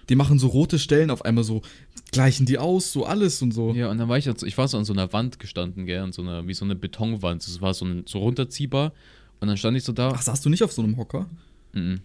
Die 0.09 0.17
machen 0.17 0.39
so 0.39 0.49
rote 0.49 0.81
Stellen 0.81 1.11
auf 1.11 1.25
einmal 1.25 1.45
so, 1.45 1.63
gleichen 2.11 2.45
die 2.45 2.59
aus, 2.59 2.93
so 2.93 3.07
alles 3.07 3.41
und 3.41 3.53
so. 3.53 3.73
Ja, 3.73 3.89
und 3.89 3.99
dann 3.99 4.09
war 4.09 4.19
ich, 4.19 4.27
ich 4.27 4.59
war 4.59 4.67
so 4.67 4.77
an 4.77 4.85
so 4.85 4.93
einer 4.93 5.13
Wand 5.13 5.39
gestanden, 5.39 5.87
gell, 5.87 6.01
an 6.01 6.13
so 6.13 6.23
einer, 6.23 6.47
wie 6.49 6.55
so 6.55 6.65
eine 6.65 6.75
Betonwand. 6.75 7.47
Das 7.47 7.61
war 7.61 7.73
so, 7.73 7.85
ein, 7.85 8.03
so 8.07 8.19
runterziehbar. 8.19 8.93
Und 9.41 9.49
dann 9.49 9.57
stand 9.57 9.77
ich 9.77 9.85
so 9.85 9.93
da. 9.93 10.13
Ach, 10.15 10.23
saßt 10.23 10.45
du 10.45 10.51
nicht 10.51 10.65
auf 10.65 10.73
so 10.73 10.83
einem 10.83 10.97
Hocker? 10.97 11.29
Mhm. 11.73 12.01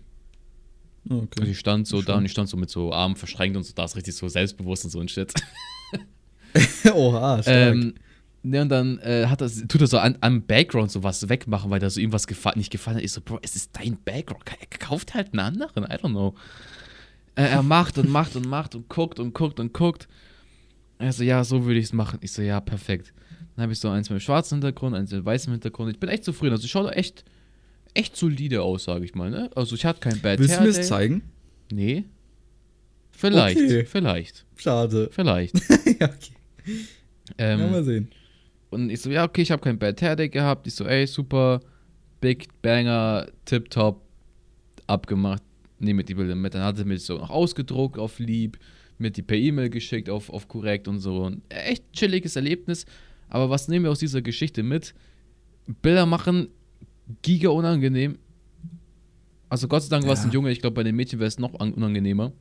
Okay. 1.10 1.40
Also 1.40 1.52
ich 1.52 1.60
stand 1.60 1.88
so 1.88 1.98
Schön. 1.98 2.06
da 2.06 2.16
und 2.18 2.26
ich 2.26 2.32
stand 2.32 2.50
so 2.50 2.58
mit 2.58 2.70
so 2.70 2.92
Armen 2.92 3.16
verschränkt 3.16 3.56
und 3.56 3.64
so, 3.64 3.74
da 3.74 3.86
ist 3.86 3.96
richtig 3.96 4.16
so 4.16 4.28
selbstbewusst 4.28 4.86
und 4.86 4.92
so 4.92 5.00
ein 5.00 5.08
Shit. 5.08 5.34
Oha, 6.94 7.42
stark. 7.42 7.56
Ähm, 7.56 7.94
ne, 8.44 8.62
und 8.62 8.70
dann 8.70 9.00
äh, 9.00 9.28
hat 9.28 9.42
das, 9.42 9.64
tut 9.68 9.82
er 9.82 9.88
so 9.88 10.00
an, 10.00 10.18
am 10.22 10.46
Background 10.46 10.92
so 10.92 11.04
was 11.04 11.30
wegmachen, 11.30 11.70
weil 11.70 11.80
da 11.80 11.90
so 11.90 12.00
ihm 12.00 12.12
was 12.12 12.28
gefa 12.28 12.54
nicht 12.56 12.72
gefallen 12.72 12.98
hat. 12.98 13.04
Ich 13.04 13.12
so, 13.12 13.22
Bro, 13.22 13.40
es 13.42 13.56
ist 13.56 13.72
dein 13.74 13.98
Background. 14.04 14.44
Er 14.60 14.78
kauft 14.78 15.14
halt 15.14 15.34
einen 15.34 15.40
anderen, 15.40 15.84
I 15.84 15.96
don't 15.96 16.10
know. 16.10 16.36
Äh, 17.36 17.44
er 17.44 17.64
macht 17.64 17.98
und 17.98 18.10
macht 18.10 18.36
und 18.36 18.48
macht 18.48 18.76
und 18.76 18.90
guckt 18.90 19.20
und 19.20 19.34
guckt 19.34 19.60
und 19.60 19.74
guckt. 19.74 20.08
Er 20.98 21.14
so, 21.14 21.24
ja, 21.24 21.44
so 21.44 21.66
würde 21.66 21.80
ich 21.80 21.86
es 21.86 21.94
machen. 21.94 22.18
Ich 22.22 22.32
so, 22.32 22.42
ja, 22.42 22.60
perfekt. 22.60 23.14
Dann 23.56 23.64
habe 23.64 23.74
ich 23.74 23.80
so 23.80 23.90
eins 23.90 24.10
mit 24.10 24.20
dem 24.20 24.24
schwarzen 24.24 24.56
Hintergrund, 24.56 24.96
eins 24.96 25.12
mit 25.12 25.22
dem 25.22 25.26
weißen 25.26 25.52
Hintergrund. 25.52 25.92
Ich 25.92 26.00
bin 26.00 26.10
echt 26.10 26.24
zufrieden. 26.24 26.54
Also 26.54 26.66
ich 26.66 26.72
schaue 26.72 26.92
echt 26.96 27.24
echt 27.98 28.16
solide 28.16 28.62
aus, 28.62 28.86
sage 28.86 29.06
ich 29.06 29.16
mal. 29.16 29.30
Ne? 29.30 29.50
Also 29.56 29.76
ich 29.76 29.86
hatte 29.86 30.00
kein 30.00 30.20
Bad 30.22 30.40
Willst 30.40 30.54
Hair 30.54 30.62
du 30.62 30.68
mir 30.68 30.78
das 30.78 30.88
zeigen? 30.88 31.24
Nee. 31.72 32.06
Vielleicht, 33.12 33.58
okay. 33.58 33.86
vielleicht. 33.86 34.46
Schade. 34.56 35.10
Vielleicht. 35.12 35.56
ja, 36.00 36.08
okay. 36.08 36.34
Ähm, 37.38 37.60
ja, 37.60 37.68
mal 37.68 37.84
sehen. 37.84 38.10
Und 38.70 38.90
ich 38.90 39.02
so, 39.02 39.10
ja, 39.10 39.24
okay, 39.24 39.42
ich 39.42 39.52
habe 39.52 39.62
kein 39.62 39.80
Bad 39.80 40.02
Hair 40.02 40.16
Day 40.16 40.30
gehabt. 40.30 40.68
Ich 40.68 40.76
so, 40.76 40.86
ey, 40.86 41.08
super, 41.08 41.62
Big 42.22 42.48
Banger, 42.62 43.28
Tip 43.46 43.70
Top, 43.70 44.04
abgemacht. 44.86 45.42
Nehme 45.80 46.04
die 46.04 46.14
Bilder 46.14 46.36
mit. 46.36 46.54
Dann 46.54 46.64
hat 46.64 46.78
er 46.78 46.86
mir 46.86 46.98
so 47.00 47.18
noch 47.18 47.30
ausgedruckt 47.30 47.98
auf 47.98 48.20
Lieb, 48.20 48.58
mir 48.98 49.12
die 49.12 49.22
per 49.22 49.38
E-Mail 49.38 49.70
geschickt 49.70 50.10
auf, 50.10 50.30
auf 50.30 50.48
korrekt 50.48 50.88
und 50.88 51.00
so. 51.00 51.24
Und 51.24 51.42
echt 51.50 51.92
chilliges 51.94 52.36
Erlebnis. 52.36 52.86
Aber 53.30 53.50
was 53.50 53.68
nehmen 53.68 53.86
wir 53.86 53.92
aus 53.92 54.00
dieser 54.00 54.22
Geschichte 54.22 54.64
mit? 54.64 54.94
Bilder 55.82 56.06
machen 56.06 56.50
giga 57.22 57.50
unangenehm. 57.50 58.18
Also 59.50 59.68
Gott 59.68 59.84
sei 59.84 59.90
Dank 59.90 60.06
war 60.06 60.14
es 60.14 60.24
ein 60.24 60.32
Junge, 60.32 60.52
ich 60.52 60.62
glaube 60.62 60.76
bei 60.76 60.84
den 60.84 60.96
Mädchen 60.96 61.20
wäre 61.20 61.28
es 61.28 61.40
noch 61.40 61.54
unangenehmer. 61.54 62.34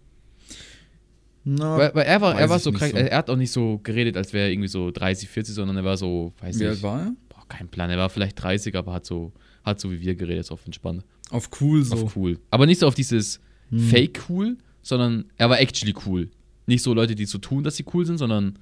Na, 1.45 1.79
weil, 1.79 1.95
weil, 1.95 2.07
er 2.07 2.21
war, 2.21 2.39
er 2.39 2.49
war 2.49 2.59
so 2.59 2.73
krank, 2.73 2.91
so. 2.91 2.99
er 2.99 3.17
hat 3.17 3.31
auch 3.31 3.37
nicht 3.37 3.53
so 3.53 3.79
geredet, 3.79 4.17
als 4.17 4.33
wäre 4.33 4.47
er 4.47 4.53
irgendwie 4.53 4.69
so 4.69 4.91
30, 4.91 5.29
40, 5.29 5.55
sondern 5.55 5.77
er 5.77 5.85
war 5.85 5.97
so, 5.97 6.33
weiß 6.41 6.59
Wie 6.59 6.65
nicht. 6.65 6.67
Wie 6.67 6.71
alt 6.71 6.83
war 6.83 7.01
er? 7.03 7.13
Boah, 7.29 7.47
kein 7.47 7.69
Plan, 7.69 7.89
er 7.89 7.99
war 7.99 8.11
vielleicht 8.11 8.43
30, 8.43 8.75
aber 8.75 8.93
hat 8.93 9.07
so, 9.07 9.33
hat 9.65 9.79
so 9.79 9.93
wie 9.93 10.01
wir 10.01 10.17
geredet, 10.17 10.51
auf 10.51 10.67
entspannt. 10.67 11.05
Auf 11.31 11.51
cool 11.61 11.85
so. 11.85 11.95
Auf 11.95 12.17
cool. 12.17 12.41
Aber 12.51 12.67
nicht 12.67 12.81
so 12.81 12.89
auf 12.89 12.97
dieses 12.97 13.41
hm. 13.71 13.79
Fake 13.79 14.25
cool, 14.29 14.57
sondern 14.83 15.27
er 15.37 15.49
war 15.49 15.61
actually 15.61 15.95
cool. 16.05 16.31
Nicht 16.67 16.83
so 16.83 16.93
Leute, 16.95 17.15
die 17.15 17.27
so 17.27 17.39
tun, 17.39 17.63
dass 17.63 17.77
sie 17.77 17.85
cool 17.95 18.05
sind, 18.05 18.19
sondern. 18.19 18.59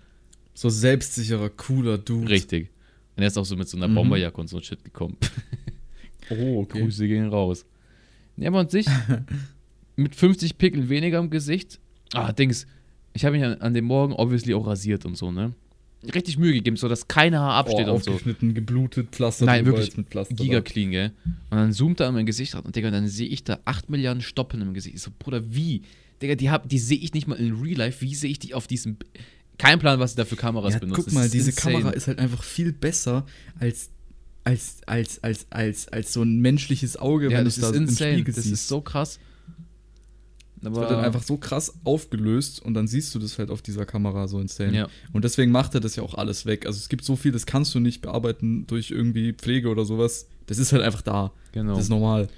So 0.53 0.69
selbstsicherer, 0.69 1.49
cooler 1.51 1.99
Dude. 1.99 2.29
Richtig. 2.29 2.71
Und 3.17 3.23
er 3.23 3.29
ist 3.29 3.39
auch 3.39 3.45
so 3.45 3.57
mit 3.57 3.69
so 3.69 3.77
einer 3.77 3.89
mhm. 3.89 3.95
Bomberjacke 3.95 4.41
und 4.41 4.49
so 4.49 4.59
ein 4.59 4.63
Shit 4.63 4.85
gekommen. 4.85 5.17
Oh, 6.31 6.61
okay. 6.63 6.81
Grüße 6.81 7.07
gehen 7.07 7.29
raus. 7.29 7.65
Ja, 8.37 8.49
aber 8.49 8.61
und 8.61 8.71
sich 8.71 8.87
mit 9.97 10.15
50 10.15 10.59
Pickel 10.59 10.89
weniger 10.89 11.19
im 11.19 11.31
Gesicht. 11.31 11.79
Ah, 12.13 12.33
Dings. 12.33 12.67
Ich 13.13 13.25
habe 13.25 13.37
mich 13.37 13.45
an, 13.45 13.55
an, 13.61 13.75
dem 13.75 13.85
Morgen 13.85 14.13
obviously 14.13 14.55
auch 14.55 14.67
rasiert 14.67 15.05
und 15.05 15.17
so, 15.17 15.31
ne? 15.31 15.53
Richtig 16.15 16.37
Mühe 16.37 16.53
gegeben, 16.53 16.77
so 16.77 16.89
dass 16.89 17.09
keine 17.09 17.39
Haar 17.39 17.55
absteht 17.55 17.87
oh, 17.89 17.95
und 17.95 18.05
so. 18.05 18.11
Aufgeschnitten, 18.11 18.55
geblutet, 18.55 19.09
Pflaster. 19.13 19.47
Nein, 19.47 19.65
wirklich 19.65 19.97
mit 19.97 20.09
Pflaster. 20.09 20.35
Giga 20.35 20.61
clean, 20.61 20.91
gell? 20.91 21.13
Und 21.51 21.57
dann 21.57 21.73
zoomt 21.73 22.01
er 22.01 22.09
an 22.09 22.15
mein 22.15 22.27
Gesicht 22.27 22.55
und 22.55 22.77
Digga, 22.77 22.91
dann 22.91 23.09
sehe 23.09 23.29
ich 23.29 23.45
da 23.45 23.61
8 23.65 23.89
Milliarden 23.89 24.21
Stoppen 24.21 24.61
im 24.61 24.75
Gesicht. 24.75 24.97
Ich 24.97 25.03
so, 25.03 25.11
Bruder, 25.19 25.43
wie? 25.55 25.83
Digga, 26.21 26.35
die, 26.35 26.51
die 26.69 26.79
sehe 26.79 26.99
ich 26.99 27.15
nicht 27.15 27.27
mal 27.27 27.37
in 27.37 27.55
Real 27.55 27.79
Life. 27.79 28.03
Wie 28.03 28.15
sehe 28.15 28.31
ich 28.31 28.39
die 28.39 28.53
auf 28.53 28.67
diesem 28.67 28.99
Kein 29.57 29.79
Plan, 29.79 29.99
was 29.99 30.11
sie 30.11 30.17
da 30.17 30.25
für 30.25 30.37
Kameras 30.37 30.75
ja, 30.75 30.81
benutzen. 30.81 31.05
Guck 31.07 31.15
mal, 31.15 31.31
diese 31.31 31.51
insane. 31.51 31.77
Kamera 31.77 31.91
ist 31.93 32.07
halt 32.07 32.19
einfach 32.19 32.43
viel 32.43 32.73
besser 32.73 33.25
als, 33.59 33.91
als, 34.45 34.77
als, 34.87 35.23
als, 35.23 35.47
als, 35.51 35.89
als 35.89 36.13
so 36.13 36.23
ein 36.23 36.39
menschliches 36.41 36.97
Auge, 36.97 37.31
ja, 37.31 37.39
wenn 37.39 37.45
du 37.45 37.49
es 37.49 37.57
da 37.57 37.69
insane. 37.69 37.85
im 37.85 37.95
Spiegel 37.95 38.35
das 38.35 38.45
siehst. 38.45 38.53
Das 38.53 38.61
ist 38.61 38.69
so 38.69 38.81
krass. 38.81 39.19
Aber 40.61 40.71
das 40.71 40.81
wird 40.81 40.91
dann 40.93 41.05
einfach 41.05 41.23
so 41.23 41.37
krass 41.37 41.75
aufgelöst 41.85 42.61
und 42.63 42.75
dann 42.75 42.87
siehst 42.87 43.15
du 43.15 43.19
das 43.19 43.39
halt 43.39 43.51
auf 43.51 43.61
dieser 43.61 43.85
Kamera 43.85 44.29
so 44.29 44.41
insane. 44.41 44.75
Ja. 44.75 44.89
Und 45.13 45.25
deswegen 45.25 45.53
macht 45.53 45.75
er 45.75 45.81
das 45.81 45.97
ja 45.97 46.03
auch 46.03 46.15
alles 46.15 46.47
weg. 46.47 46.67
Also 46.67 46.79
es 46.79 46.89
gibt 46.89 47.05
so 47.05 47.17
viel, 47.17 47.33
das 47.33 47.45
kannst 47.45 47.75
du 47.75 47.81
nicht 47.81 48.01
bearbeiten 48.01 48.67
durch 48.67 48.91
irgendwie 48.91 49.33
Pflege 49.33 49.69
oder 49.69 49.85
sowas. 49.85 50.27
Das 50.47 50.59
ist 50.59 50.73
halt 50.73 50.83
einfach 50.83 51.03
da. 51.03 51.33
Genau. 51.53 51.75
Das 51.75 51.85
ist 51.85 51.91
normal. 51.91 52.29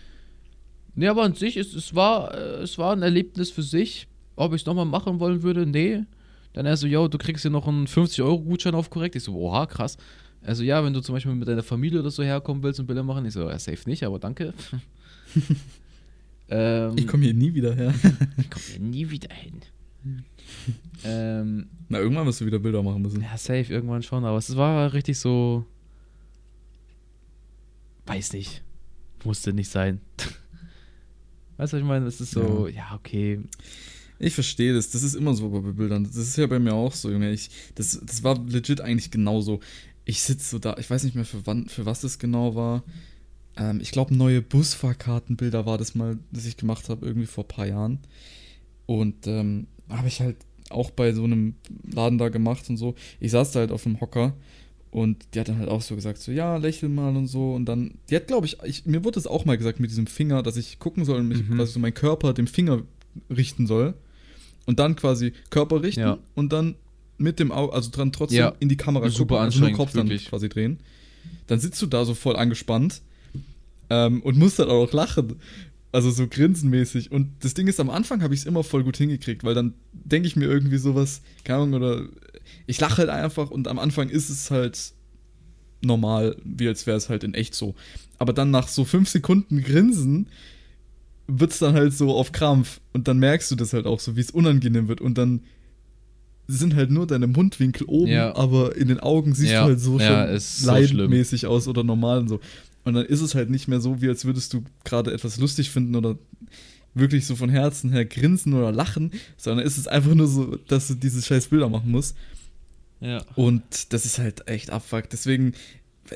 Nee, 0.95 1.09
aber 1.09 1.23
an 1.23 1.35
sich, 1.35 1.57
es, 1.57 1.75
es, 1.75 1.95
war, 1.95 2.35
äh, 2.35 2.62
es 2.62 2.79
war 2.79 2.92
ein 2.92 3.03
Erlebnis 3.03 3.51
für 3.51 3.62
sich. 3.62 4.09
Ob 4.35 4.55
ich 4.55 4.62
es 4.62 4.66
nochmal 4.66 4.87
machen 4.87 5.21
wollen 5.21 5.42
würde, 5.42 5.66
nee. 5.66 6.03
Dann 6.53 6.66
er 6.66 6.77
so, 6.77 6.87
yo, 6.87 7.09
du 7.09 7.19
kriegst 7.19 7.42
hier 7.42 7.51
noch 7.51 7.69
einen 7.69 7.87
50-Euro-Gutschein 7.87 8.75
auf 8.75 8.90
korrekt. 8.90 9.14
Ich 9.14 9.25
so, 9.25 9.35
oha, 9.37 9.66
krass. 9.66 9.97
Also 10.46 10.62
ja, 10.62 10.82
wenn 10.85 10.92
du 10.92 11.00
zum 11.00 11.14
Beispiel 11.14 11.35
mit 11.35 11.48
deiner 11.48 11.62
Familie 11.62 12.00
oder 12.00 12.11
so 12.11 12.22
herkommen 12.22 12.62
willst 12.62 12.78
und 12.78 12.87
Bilder 12.87 13.02
machen, 13.02 13.26
ich 13.26 13.35
so, 13.35 13.48
ja, 13.48 13.59
safe 13.59 13.88
nicht, 13.88 14.04
aber 14.04 14.18
danke. 14.18 14.54
Ähm, 16.48 16.92
ich 16.96 17.09
komme 17.09 17.24
hier 17.24 17.35
nie 17.35 17.54
wieder 17.54 17.74
her. 17.74 17.92
ich 18.37 18.50
komme 18.50 18.64
hier 18.64 18.80
nie 18.80 19.11
wieder 19.11 19.35
hin. 19.35 19.62
ähm, 21.04 21.66
Na, 21.88 21.98
irgendwann 21.98 22.26
wirst 22.26 22.40
du 22.40 22.46
wieder 22.46 22.61
Bilder 22.61 22.82
machen 22.82 23.02
müssen. 23.02 23.20
Ja, 23.20 23.37
safe, 23.37 23.66
irgendwann 23.72 24.04
schon, 24.04 24.24
aber 24.24 24.38
es 24.38 24.54
war 24.54 24.92
richtig 24.92 25.18
so. 25.18 25.64
Weiß 28.06 28.32
nicht. 28.32 28.62
Musste 29.24 29.52
nicht 29.52 29.70
sein. 29.70 30.00
weißt 31.56 31.72
du, 31.72 31.78
was 31.78 31.82
ich 31.82 31.85
meine? 31.85 32.06
Es 32.06 32.20
ist 32.20 32.30
so, 32.30 32.68
ja, 32.68 32.76
ja 32.76 32.94
okay. 32.94 33.40
Ich 34.20 34.35
verstehe 34.35 34.72
das. 34.72 34.90
Das 34.90 35.02
ist 35.02 35.14
immer 35.14 35.35
so 35.35 35.50
bei 35.50 35.72
Bildern. 35.72 36.04
Das 36.04 36.16
ist 36.16 36.37
ja 36.37 36.46
bei 36.46 36.61
mir 36.61 36.74
auch 36.74 36.94
so, 36.94 37.11
Junge. 37.11 37.32
Ich, 37.32 37.50
das, 37.74 38.00
das 38.04 38.22
war 38.22 38.38
legit 38.46 38.80
eigentlich 38.80 39.11
genauso. 39.11 39.59
Ich 40.07 40.23
sitze 40.23 40.49
so 40.49 40.59
da, 40.59 40.77
ich 40.79 40.88
weiß 40.88 41.05
nicht 41.05 41.14
mehr, 41.14 41.27
für, 41.27 41.47
wann, 41.47 41.69
für 41.69 41.85
was 41.85 42.01
das 42.01 42.19
genau 42.19 42.55
war. 42.55 42.83
Ähm, 43.57 43.81
ich 43.83 43.90
glaube, 43.90 44.14
neue 44.14 44.40
Busfahrkartenbilder 44.40 45.66
war 45.66 45.77
das 45.77 45.95
mal, 45.95 46.19
das 46.31 46.47
ich 46.47 46.57
gemacht 46.57 46.88
habe, 46.88 47.05
irgendwie 47.05 47.27
vor 47.27 47.45
ein 47.45 47.49
paar 47.49 47.66
Jahren. 47.66 47.99
Und 48.87 49.27
ähm, 49.27 49.66
habe 49.90 50.09
ich 50.09 50.21
halt 50.21 50.37
auch 50.71 50.90
bei 50.90 51.12
so 51.12 51.25
einem 51.25 51.57
Laden 51.92 52.19
da 52.19 52.29
gemacht 52.29 52.71
und 52.71 52.77
so. 52.77 52.95
Ich 53.21 53.33
saß 53.33 53.53
da 53.53 53.61
halt 53.61 53.73
auf 53.73 53.83
dem 53.83 54.01
Hocker 54.01 54.35
und 54.90 55.27
die 55.35 55.40
hat 55.40 55.49
dann 55.49 55.59
halt 55.59 55.69
auch 55.69 55.83
so 55.83 55.95
gesagt, 55.95 56.19
so, 56.19 56.33
ja, 56.33 56.57
lächel 56.57 56.88
mal 56.88 57.14
und 57.14 57.27
so. 57.27 57.55
Und 57.55 57.66
dann, 57.66 57.99
die 58.09 58.16
hat, 58.16 58.29
glaube 58.29 58.47
ich, 58.47 58.59
ich, 58.64 58.87
mir 58.87 59.05
wurde 59.05 59.19
es 59.19 59.27
auch 59.27 59.45
mal 59.45 59.59
gesagt 59.59 59.81
mit 59.81 59.90
diesem 59.90 60.07
Finger, 60.07 60.42
dass 60.42 60.57
ich 60.57 60.79
gucken 60.79 61.05
soll 61.05 61.21
und 61.21 61.29
mich 61.29 61.47
mhm. 61.47 61.57
quasi 61.57 61.73
so 61.73 61.81
meinen 61.81 61.95
Körper 61.95 62.33
dem 62.33 62.47
Finger 62.47 62.83
richten 63.29 63.66
soll. 63.66 63.95
Und 64.64 64.79
dann 64.79 64.97
quasi 64.97 65.33
Körper 65.51 65.83
richten 65.83 66.01
ja. 66.01 66.19
und 66.35 66.53
dann 66.53 66.75
mit 67.18 67.38
dem 67.38 67.52
Auge, 67.52 67.72
also 67.72 67.90
dran 67.90 68.12
trotzdem 68.12 68.38
ja. 68.38 68.55
in 68.61 68.68
die 68.68 68.76
Kamera 68.76 69.09
Super 69.09 69.37
gucken, 69.37 69.44
also 69.44 69.61
nur 69.61 69.72
Kopf 69.72 69.94
wirklich. 69.94 70.24
dann 70.24 70.31
quasi 70.31 70.48
drehen. 70.48 70.79
Dann 71.46 71.61
sitzt 71.61 71.81
du 71.81 71.87
da 71.87 72.05
so 72.05 72.14
voll 72.14 72.37
angespannt 72.37 73.02
ähm, 73.90 74.22
und 74.22 74.37
muss 74.37 74.57
dann 74.57 74.68
auch 74.68 74.92
lachen. 74.92 75.37
Also 75.92 76.11
so 76.11 76.26
grinsenmäßig. 76.29 77.11
Und 77.11 77.31
das 77.40 77.55
Ding 77.55 77.68
ist, 77.68 77.81
am 77.81 77.88
Anfang 77.88 78.22
habe 78.22 78.35
ich 78.35 78.40
es 78.40 78.46
immer 78.46 78.64
voll 78.64 78.85
gut 78.85 78.96
hingekriegt, 78.96 79.44
weil 79.44 79.55
dann 79.55 79.74
denke 79.92 80.29
ich 80.29 80.37
mir 80.37 80.44
irgendwie 80.44 80.76
sowas, 80.76 81.22
keine 81.44 81.61
Ahnung, 81.61 81.74
oder 81.74 82.07
ich 82.66 82.79
lache 82.81 82.98
halt 82.98 83.09
einfach 83.09 83.50
und 83.50 83.66
am 83.68 83.79
Anfang 83.79 84.09
ist 84.09 84.29
es 84.29 84.50
halt 84.50 84.92
normal, 85.83 86.37
wie 86.44 86.68
als 86.68 86.87
wäre 86.87 86.96
es 86.96 87.09
halt 87.09 87.24
in 87.24 87.35
echt 87.35 87.55
so. 87.55 87.74
Aber 88.18 88.33
dann 88.33 88.50
nach 88.50 88.68
so 88.68 88.85
fünf 88.85 89.09
Sekunden 89.09 89.62
Grinsen 89.62 90.29
wird 91.29 91.52
es 91.52 91.59
dann 91.59 91.74
halt 91.74 91.92
so 91.92 92.14
auf 92.14 92.33
Krampf 92.33 92.81
und 92.92 93.09
dann 93.09 93.18
merkst 93.18 93.50
du 93.50 93.57
das 93.57 93.72
halt 93.72 93.87
auch 93.87 94.00
so, 94.00 94.16
wie 94.16 94.20
es 94.20 94.31
unangenehm 94.31 94.88
wird 94.88 95.00
und 95.00 95.18
dann 95.18 95.42
sind 96.48 96.76
halt 96.76 96.90
nur 96.90 97.06
deine 97.06 97.26
Mundwinkel 97.26 97.87
oben, 97.87 98.11
ja. 98.12 98.35
aber 98.37 98.76
in 98.76 98.88
den 98.88 99.00
Augen 99.00 99.35
siehst 99.35 99.52
ja. 99.52 99.62
du 99.62 99.68
halt 99.68 99.80
so 99.80 99.98
ja, 99.98 100.38
schon 100.38 100.66
leidmäßig 100.66 101.42
so 101.42 101.48
aus 101.48 101.68
oder 101.68 101.82
normal 101.82 102.20
und 102.20 102.28
so. 102.28 102.40
Und 102.85 102.94
dann 102.94 103.04
ist 103.04 103.20
es 103.20 103.35
halt 103.35 103.50
nicht 103.50 103.66
mehr 103.66 103.80
so, 103.80 104.00
wie 104.00 104.09
als 104.09 104.24
würdest 104.24 104.52
du 104.52 104.62
gerade 104.85 105.12
etwas 105.12 105.38
lustig 105.38 105.70
finden 105.70 105.96
oder 105.96 106.16
wirklich 106.94 107.26
so 107.26 107.37
von 107.37 107.50
Herzen 107.50 107.90
her 107.90 108.04
grinsen 108.04 108.54
oder 108.54 108.72
lachen, 108.72 109.11
sondern 109.37 109.66
ist 109.66 109.76
es 109.76 109.88
einfach 109.88 110.14
nur 110.14 110.28
so, 110.28 110.56
dass 110.68 110.88
du 110.88 110.94
diese 110.94 111.20
scheiß 111.20 111.48
Bilder 111.48 111.68
machen 111.68 111.90
musst. 111.90 112.16
Ja. 113.00 113.24
Und 113.35 113.92
das 113.92 114.06
ist 114.06 114.18
halt 114.18 114.48
echt 114.48 114.70
abfuck. 114.70 115.11
Deswegen, 115.11 115.52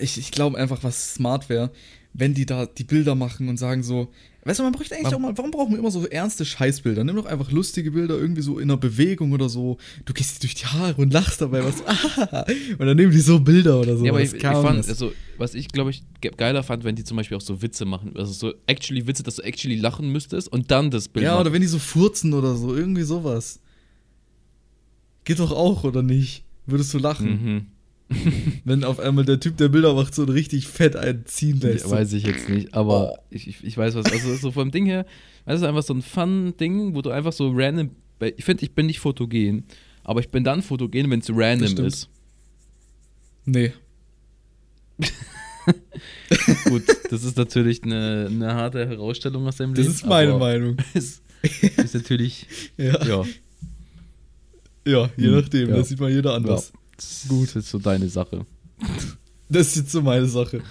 ich, 0.00 0.16
ich 0.16 0.30
glaube 0.30 0.58
einfach, 0.58 0.82
was 0.82 1.14
smart 1.14 1.48
wäre, 1.48 1.70
wenn 2.12 2.34
die 2.34 2.46
da 2.46 2.66
die 2.66 2.84
Bilder 2.84 3.14
machen 3.14 3.48
und 3.48 3.56
sagen 3.56 3.82
so, 3.82 4.08
weißt 4.44 4.58
du, 4.58 4.64
man 4.64 4.72
bräuchte 4.72 4.94
eigentlich 4.94 5.12
warum? 5.12 5.24
auch 5.24 5.28
mal, 5.28 5.38
warum 5.38 5.50
brauchen 5.50 5.72
wir 5.72 5.78
immer 5.78 5.90
so 5.90 6.06
ernste 6.06 6.44
Scheißbilder? 6.44 7.04
Nimm 7.04 7.16
doch 7.16 7.26
einfach 7.26 7.50
lustige 7.52 7.92
Bilder, 7.92 8.18
irgendwie 8.18 8.42
so 8.42 8.58
in 8.58 8.70
einer 8.70 8.76
Bewegung 8.76 9.32
oder 9.32 9.48
so. 9.48 9.78
Du 10.04 10.12
gehst 10.12 10.42
durch 10.42 10.54
die 10.54 10.66
Haare 10.66 11.00
und 11.00 11.12
lachst 11.12 11.40
dabei 11.40 11.64
was. 11.64 11.80
und 12.78 12.86
dann 12.86 12.96
nehmen 12.96 13.12
die 13.12 13.20
so 13.20 13.38
Bilder 13.38 13.80
oder 13.80 13.96
so. 13.96 14.04
Ja, 14.04 14.12
aber 14.12 14.22
ich, 14.22 14.34
ich 14.34 14.42
fand, 14.42 14.88
also, 14.88 15.12
was 15.38 15.54
ich 15.54 15.68
glaube 15.68 15.90
ich 15.90 16.02
geiler 16.36 16.62
fand, 16.62 16.84
wenn 16.84 16.96
die 16.96 17.04
zum 17.04 17.16
Beispiel 17.16 17.36
auch 17.36 17.42
so 17.42 17.62
Witze 17.62 17.84
machen. 17.84 18.14
Also 18.16 18.32
so 18.32 18.54
actually 18.66 19.06
Witze, 19.06 19.22
dass 19.22 19.36
du 19.36 19.42
actually 19.42 19.76
lachen 19.76 20.10
müsstest 20.10 20.48
und 20.48 20.70
dann 20.70 20.90
das 20.90 21.08
Bild. 21.08 21.24
Ja, 21.24 21.32
machen. 21.32 21.42
oder 21.42 21.52
wenn 21.52 21.62
die 21.62 21.68
so 21.68 21.78
furzen 21.78 22.34
oder 22.34 22.56
so, 22.56 22.74
irgendwie 22.74 23.02
sowas. 23.02 23.60
Geht 25.24 25.38
doch 25.38 25.52
auch, 25.52 25.84
oder 25.84 26.02
nicht? 26.02 26.44
Würdest 26.66 26.92
du 26.92 26.98
lachen? 26.98 27.30
Mhm. 27.30 27.66
Wenn 28.64 28.84
auf 28.84 28.98
einmal 28.98 29.24
der 29.24 29.40
Typ, 29.40 29.56
der 29.56 29.68
Bilder 29.68 29.94
macht, 29.94 30.14
so 30.14 30.24
richtig 30.24 30.66
fett 30.66 30.96
einziehen 30.96 31.60
lässt. 31.60 31.84
So. 31.84 31.90
Weiß 31.90 32.12
ich 32.12 32.24
jetzt 32.24 32.48
nicht, 32.48 32.74
aber 32.74 33.12
oh. 33.12 33.18
ich, 33.30 33.46
ich, 33.46 33.64
ich, 33.64 33.76
weiß 33.76 33.94
was. 33.94 34.06
Also 34.06 34.34
so 34.34 34.50
vom 34.50 34.70
Ding 34.70 34.86
her, 34.86 35.06
das 35.46 35.60
ist 35.60 35.66
einfach 35.66 35.82
so 35.82 35.94
ein 35.94 36.02
Fun-Ding, 36.02 36.94
wo 36.94 37.02
du 37.02 37.10
einfach 37.10 37.32
so 37.32 37.50
random. 37.54 37.90
Ich 38.36 38.44
finde, 38.44 38.64
ich 38.64 38.72
bin 38.72 38.86
nicht 38.86 39.00
fotogen, 39.00 39.64
aber 40.04 40.20
ich 40.20 40.28
bin 40.28 40.44
dann 40.44 40.62
fotogen, 40.62 41.10
wenn 41.10 41.20
es 41.20 41.30
random 41.30 41.84
ist. 41.84 42.08
Nee. 43.44 43.72
Gut, 46.64 46.82
das 47.10 47.24
ist 47.24 47.36
natürlich 47.36 47.82
eine, 47.82 48.28
eine 48.30 48.54
harte 48.54 48.86
Herausstellung 48.86 49.46
aus 49.46 49.56
deinem 49.56 49.74
das 49.74 49.84
Leben. 49.84 49.92
Das 49.92 50.02
ist 50.02 50.06
meine 50.06 50.36
Meinung. 50.36 50.76
Ist, 50.94 51.22
ist 51.42 51.94
natürlich. 51.94 52.46
ja. 52.76 53.02
ja. 53.06 53.24
Ja, 54.86 55.10
je 55.16 55.26
hm, 55.26 55.34
nachdem. 55.34 55.68
Ja. 55.70 55.76
Das 55.76 55.88
sieht 55.88 56.00
mal 56.00 56.10
jeder 56.10 56.34
anders. 56.34 56.72
Gut. 57.28 57.48
Das 57.48 57.64
ist 57.64 57.70
so 57.70 57.78
deine 57.78 58.08
Sache. 58.08 58.46
Das 59.48 59.68
ist 59.68 59.76
jetzt 59.76 59.92
so 59.92 60.02
meine 60.02 60.26
Sache. 60.26 60.62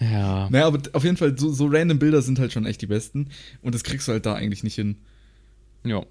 Ja. 0.00 0.48
Naja, 0.50 0.66
aber 0.66 0.80
auf 0.92 1.04
jeden 1.04 1.16
Fall, 1.16 1.36
so, 1.36 1.50
so 1.50 1.66
random 1.66 1.98
Bilder 1.98 2.22
sind 2.22 2.38
halt 2.38 2.52
schon 2.52 2.66
echt 2.66 2.80
die 2.82 2.86
besten. 2.86 3.30
Und 3.62 3.74
das 3.74 3.82
kriegst 3.82 4.06
du 4.06 4.12
halt 4.12 4.26
da 4.26 4.34
eigentlich 4.34 4.62
nicht 4.62 4.76
hin. 4.76 4.96
Ja. 5.84 6.04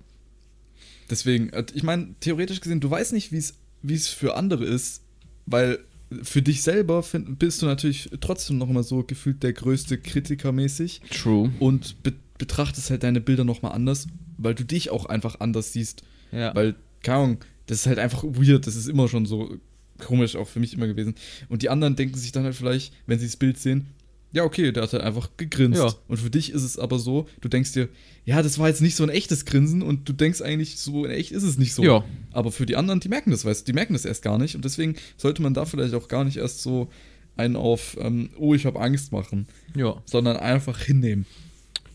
Deswegen, 1.10 1.50
äh, 1.50 1.66
ich 1.74 1.84
meine, 1.84 2.16
theoretisch 2.20 2.60
gesehen, 2.60 2.80
du 2.80 2.90
weißt 2.90 3.14
nicht, 3.14 3.32
wie 3.32 3.94
es 3.94 4.08
für 4.08 4.36
andere 4.36 4.66
ist, 4.66 5.04
weil 5.46 5.80
für 6.24 6.42
dich 6.42 6.64
selber 6.64 7.04
find, 7.04 7.40
bist 7.40 7.62
du 7.62 7.66
natürlich 7.66 8.10
trotzdem 8.22 8.58
noch 8.58 8.70
immer 8.70 8.84
so 8.84 9.04
gefühlt 9.04 9.44
der 9.44 9.54
größte 9.54 9.98
Kritiker 9.98 10.52
mäßig. 10.52 11.02
True. 11.10 11.52
Und 11.60 12.04
be 12.04 12.14
betrachtest 12.38 12.92
halt 12.92 13.02
deine 13.02 13.20
Bilder 13.20 13.44
nochmal 13.44 13.72
anders, 13.72 14.06
weil 14.38 14.54
du 14.54 14.64
dich 14.64 14.92
auch 14.92 15.08
einfach 15.08 15.40
anders 15.40 15.74
siehst. 15.74 16.04
Ja. 16.32 16.54
Weil, 16.54 16.76
keine 17.02 17.18
Ahnung, 17.18 17.38
das 17.68 17.80
ist 17.80 17.88
halt 17.88 18.00
einfach 18.00 18.24
weird. 18.24 18.66
Das 18.66 18.76
ist 18.76 18.88
immer 18.88 19.08
schon 19.08 19.26
so 19.26 19.58
komisch 20.00 20.36
auch 20.36 20.48
für 20.48 20.60
mich 20.60 20.74
immer 20.74 20.88
gewesen. 20.88 21.16
Und 21.50 21.62
die 21.62 21.70
anderen 21.70 21.96
denken 21.96 22.18
sich 22.18 22.32
dann 22.32 22.44
halt 22.44 22.56
vielleicht, 22.56 22.94
wenn 23.06 23.20
sie 23.20 23.26
das 23.26 23.38
Bild 23.38 23.58
sehen, 23.58 23.88
ja, 24.34 24.44
okay, 24.44 24.72
der 24.72 24.84
hat 24.84 24.94
halt 24.94 25.04
einfach 25.04 25.30
gegrinst. 25.38 25.82
Ja. 25.82 25.94
Und 26.08 26.18
für 26.18 26.30
dich 26.30 26.52
ist 26.52 26.64
es 26.64 26.78
aber 26.78 27.00
so, 27.00 27.28
du 27.42 27.48
denkst 27.48 27.72
dir, 27.72 27.88
ja, 28.26 28.42
das 28.42 28.60
war 28.60 28.68
jetzt 28.68 28.82
nicht 28.82 28.96
so 28.96 29.04
ein 29.04 29.10
echtes 29.10 29.46
Grinsen 29.46 29.82
und 29.82 30.08
du 30.08 30.14
denkst 30.14 30.42
eigentlich, 30.42 30.78
so 30.78 31.06
in 31.06 31.12
echt 31.12 31.32
ist 31.32 31.44
es 31.44 31.58
nicht 31.58 31.74
so. 31.74 31.84
Ja. 31.84 32.04
Aber 32.32 32.52
für 32.52 32.66
die 32.66 32.76
anderen, 32.76 33.00
die 33.00 33.10
merken 33.10 33.32
das, 33.32 33.46
weißt 33.46 33.62
du, 33.62 33.72
die 33.72 33.74
merken 33.74 33.94
das 33.94 34.06
erst 34.06 34.24
gar 34.24 34.38
nicht. 34.38 34.56
Und 34.56 34.66
deswegen 34.66 34.96
sollte 35.16 35.42
man 35.42 35.54
da 35.54 35.66
vielleicht 35.66 35.94
auch 35.94 36.08
gar 36.08 36.26
nicht 36.26 36.38
erst 36.38 36.62
so 36.62 36.90
einen 37.38 37.56
auf, 37.56 37.98
ähm, 38.00 38.30
oh, 38.38 38.54
ich 38.54 38.66
habe 38.66 38.80
Angst 38.82 39.12
machen. 39.12 39.48
Ja. 39.76 40.02
Sondern 40.06 40.38
einfach 40.38 40.80
hinnehmen. 40.80 41.26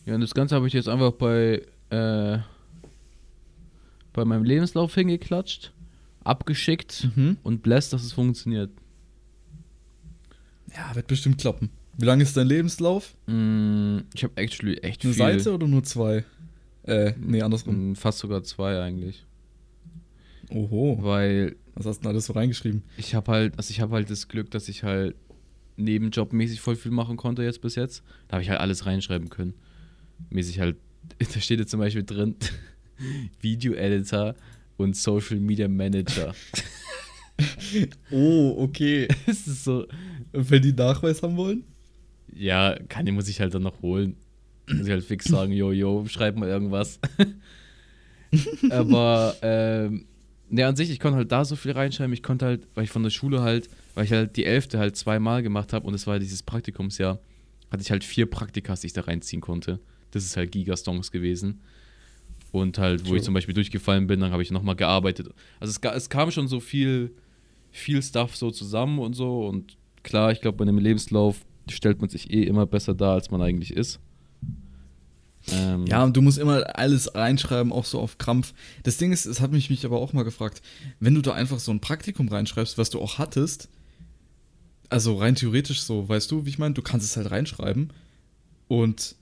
Ja, 0.06 0.14
und 0.14 0.22
das 0.22 0.34
Ganze 0.34 0.54
habe 0.54 0.66
ich 0.66 0.72
jetzt 0.72 0.88
einfach 0.88 1.12
bei, 1.12 1.62
äh, 1.90 2.38
bei 4.12 4.24
meinem 4.24 4.44
Lebenslauf 4.44 4.94
hingeklatscht, 4.94 5.72
abgeschickt 6.24 7.08
mhm. 7.14 7.36
und 7.42 7.62
bläst, 7.62 7.92
dass 7.92 8.02
es 8.04 8.12
funktioniert. 8.12 8.70
Ja, 10.74 10.94
wird 10.94 11.06
bestimmt 11.06 11.38
klappen. 11.38 11.70
Wie 11.98 12.06
lang 12.06 12.20
ist 12.20 12.36
dein 12.36 12.46
Lebenslauf? 12.46 13.14
Mm, 13.26 13.98
ich 14.14 14.24
habe 14.24 14.36
actually 14.36 14.78
echt 14.78 15.04
Eine 15.04 15.14
viel. 15.14 15.22
Eine 15.22 15.40
Seite 15.40 15.54
oder 15.54 15.66
nur 15.68 15.84
zwei? 15.84 16.24
Äh, 16.84 17.12
nee, 17.20 17.42
andersrum. 17.42 17.90
Mm, 17.90 17.96
fast 17.96 18.18
sogar 18.18 18.42
zwei 18.42 18.80
eigentlich. 18.80 19.24
Oho. 20.50 20.98
Weil. 21.00 21.56
Was 21.74 21.86
hast 21.86 21.98
du 21.98 22.02
denn 22.02 22.10
alles 22.10 22.26
so 22.26 22.34
reingeschrieben? 22.34 22.82
Ich 22.96 23.14
habe 23.14 23.30
halt, 23.32 23.56
also 23.56 23.70
ich 23.70 23.80
habe 23.80 23.94
halt 23.94 24.10
das 24.10 24.28
Glück, 24.28 24.50
dass 24.50 24.68
ich 24.68 24.82
halt 24.82 25.14
nebenjobmäßig 25.76 26.60
voll 26.60 26.76
viel 26.76 26.90
machen 26.90 27.16
konnte 27.16 27.42
jetzt 27.42 27.62
bis 27.62 27.76
jetzt. 27.76 28.02
Da 28.28 28.34
habe 28.34 28.42
ich 28.42 28.50
halt 28.50 28.60
alles 28.60 28.84
reinschreiben 28.84 29.30
können. 29.30 29.54
Mäßig 30.30 30.60
halt, 30.60 30.76
da 31.18 31.40
steht 31.40 31.60
jetzt 31.60 31.70
zum 31.70 31.80
Beispiel 31.80 32.04
drin, 32.04 32.36
Video-Editor 33.40 34.34
und 34.76 34.96
Social 34.96 35.38
Media 35.38 35.68
Manager. 35.68 36.34
oh, 38.10 38.56
okay. 38.58 39.08
ist 39.26 39.46
es 39.46 39.64
so. 39.64 39.86
Wenn 40.32 40.62
die 40.62 40.72
Nachweis 40.72 41.22
haben 41.22 41.36
wollen? 41.36 41.64
Ja, 42.34 42.76
kann 42.88 43.06
muss 43.14 43.28
ich 43.28 43.40
halt 43.40 43.54
dann 43.54 43.62
noch 43.62 43.82
holen. 43.82 44.16
Muss 44.68 44.86
ich 44.86 44.92
halt 44.92 45.04
fix 45.04 45.26
sagen, 45.26 45.52
yo, 45.52 45.72
yo, 45.72 46.06
schreib 46.06 46.36
mal 46.36 46.48
irgendwas. 46.48 46.98
Aber 48.70 49.36
ähm, 49.42 50.06
Ne, 50.52 50.66
an 50.66 50.76
sich, 50.76 50.90
ich 50.90 51.00
konnte 51.00 51.16
halt 51.16 51.32
da 51.32 51.46
so 51.46 51.56
viel 51.56 51.72
reinschreiben. 51.72 52.12
Ich 52.12 52.22
konnte 52.22 52.44
halt, 52.44 52.68
weil 52.74 52.84
ich 52.84 52.90
von 52.90 53.02
der 53.02 53.08
Schule 53.08 53.40
halt, 53.40 53.70
weil 53.94 54.04
ich 54.04 54.12
halt 54.12 54.36
die 54.36 54.44
Elfte 54.44 54.78
halt 54.78 54.96
zweimal 54.96 55.42
gemacht 55.42 55.72
habe 55.72 55.86
und 55.86 55.94
es 55.94 56.06
war 56.06 56.18
dieses 56.18 56.42
Praktikumsjahr, 56.42 57.20
hatte 57.70 57.82
ich 57.82 57.90
halt 57.90 58.04
vier 58.04 58.26
Praktikas, 58.26 58.82
die 58.82 58.88
ich 58.88 58.92
da 58.92 59.00
reinziehen 59.00 59.40
konnte. 59.40 59.80
Das 60.10 60.24
ist 60.24 60.36
halt 60.36 60.52
Gigastongs 60.52 61.10
gewesen. 61.10 61.62
Und 62.52 62.78
halt, 62.78 63.04
wo 63.04 63.08
True. 63.08 63.16
ich 63.16 63.22
zum 63.22 63.34
Beispiel 63.34 63.54
durchgefallen 63.54 64.06
bin, 64.06 64.20
dann 64.20 64.30
habe 64.30 64.42
ich 64.42 64.50
nochmal 64.50 64.76
gearbeitet. 64.76 65.28
Also 65.58 65.70
es, 65.70 65.94
es, 65.96 66.10
kam 66.10 66.30
schon 66.30 66.48
so 66.48 66.60
viel, 66.60 67.14
viel 67.70 68.02
Stuff 68.02 68.36
so 68.36 68.50
zusammen 68.50 68.98
und 68.98 69.14
so. 69.14 69.46
Und 69.46 69.76
klar, 70.02 70.30
ich 70.32 70.40
glaube, 70.42 70.58
bei 70.58 70.62
einem 70.62 70.78
Lebenslauf 70.78 71.44
stellt 71.70 72.00
man 72.00 72.10
sich 72.10 72.30
eh 72.30 72.42
immer 72.42 72.66
besser 72.66 72.94
dar, 72.94 73.14
als 73.14 73.30
man 73.30 73.40
eigentlich 73.40 73.72
ist. 73.72 74.00
Ähm, 75.50 75.86
ja, 75.86 76.04
und 76.04 76.16
du 76.16 76.22
musst 76.22 76.38
immer 76.38 76.78
alles 76.78 77.14
reinschreiben, 77.14 77.72
auch 77.72 77.84
so 77.84 78.00
auf 78.00 78.18
Krampf. 78.18 78.54
Das 78.84 78.98
Ding 78.98 79.12
ist, 79.12 79.26
es 79.26 79.40
hat 79.40 79.50
mich, 79.50 79.70
mich 79.70 79.84
aber 79.84 79.98
auch 79.98 80.12
mal 80.12 80.22
gefragt, 80.22 80.62
wenn 81.00 81.14
du 81.14 81.22
da 81.22 81.32
einfach 81.32 81.58
so 81.58 81.72
ein 81.72 81.80
Praktikum 81.80 82.28
reinschreibst, 82.28 82.78
was 82.78 82.90
du 82.90 83.00
auch 83.00 83.18
hattest, 83.18 83.68
also 84.88 85.16
rein 85.16 85.34
theoretisch 85.34 85.82
so, 85.82 86.08
weißt 86.08 86.30
du, 86.30 86.44
wie 86.44 86.50
ich 86.50 86.58
meine, 86.58 86.74
du 86.74 86.82
kannst 86.82 87.06
es 87.06 87.16
halt 87.16 87.30
reinschreiben 87.30 87.92
und 88.68 89.16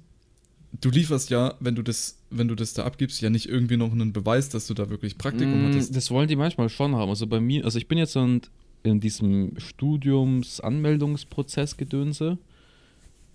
du 0.80 0.90
lieferst 0.90 1.30
ja, 1.30 1.54
wenn 1.60 1.74
du 1.74 1.82
das, 1.82 2.18
wenn 2.30 2.48
du 2.48 2.54
das 2.54 2.72
da 2.74 2.84
abgibst, 2.84 3.20
ja 3.20 3.30
nicht 3.30 3.48
irgendwie 3.48 3.76
noch 3.76 3.92
einen 3.92 4.12
Beweis, 4.12 4.48
dass 4.48 4.66
du 4.66 4.74
da 4.74 4.88
wirklich 4.88 5.18
Praktikum 5.18 5.62
mm, 5.62 5.66
hattest. 5.66 5.96
Das 5.96 6.10
wollen 6.10 6.28
die 6.28 6.36
manchmal 6.36 6.68
schon 6.68 6.94
haben. 6.94 7.10
Also 7.10 7.26
bei 7.26 7.40
mir, 7.40 7.64
also 7.64 7.78
ich 7.78 7.88
bin 7.88 7.98
jetzt 7.98 8.14
in, 8.16 8.40
in 8.82 9.00
diesem 9.00 9.54
Studiums-Anmeldungsprozess 9.58 11.76
gedönse 11.76 12.38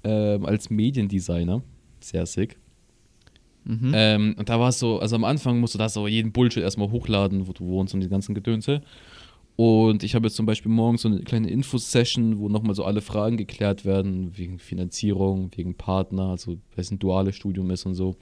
äh, 0.04 0.10
als 0.10 0.70
Mediendesigner. 0.70 1.62
Sehr 2.00 2.26
sick. 2.26 2.58
Mhm. 3.66 3.92
Ähm, 3.94 4.36
und 4.38 4.48
da 4.48 4.60
war 4.60 4.70
es 4.70 4.80
so, 4.80 5.00
also 5.00 5.16
am 5.16 5.24
Anfang 5.24 5.60
musst 5.60 5.74
du 5.74 5.80
da 5.80 5.90
so 5.90 6.08
jeden 6.08 6.32
Bullshit 6.32 6.64
erstmal 6.64 6.92
hochladen, 6.92 7.48
wo 7.48 7.54
du 7.54 7.66
wohnst 7.66 7.94
und 7.94 8.02
die 8.02 8.10
ganzen 8.10 8.36
Gedönse. 8.36 8.82
Und 9.56 10.04
ich 10.04 10.16
habe 10.16 10.28
jetzt 10.28 10.36
zum 10.36 10.46
Beispiel 10.46 10.72
morgens 10.72 11.04
so 11.04 11.08
eine 11.08 11.22
kleine 11.22 11.50
Infosession, 11.50 12.40
wo 12.40 12.50
nochmal 12.50 12.76
so 12.76 12.84
alle 12.84 13.02
Fragen 13.02 13.38
geklärt 13.38 13.86
werden, 13.86 14.38
wegen 14.38 14.60
Finanzierung, 14.60 15.50
wegen 15.56 15.76
Partner, 15.76 16.30
also 16.30 16.52
weil 16.52 16.84
es 16.84 16.92
ein 16.92 17.00
duales 17.00 17.36
Studium 17.36 17.72
ist 17.72 17.86
und 17.86 17.96
so. 17.96 18.18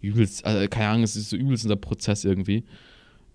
Übelst, 0.00 0.44
also 0.44 0.66
keine 0.68 0.88
Ahnung, 0.88 1.02
es 1.02 1.16
ist 1.16 1.30
so 1.30 1.36
übelst 1.36 1.64
in 1.64 1.68
der 1.68 1.76
Prozess 1.76 2.24
irgendwie. 2.24 2.64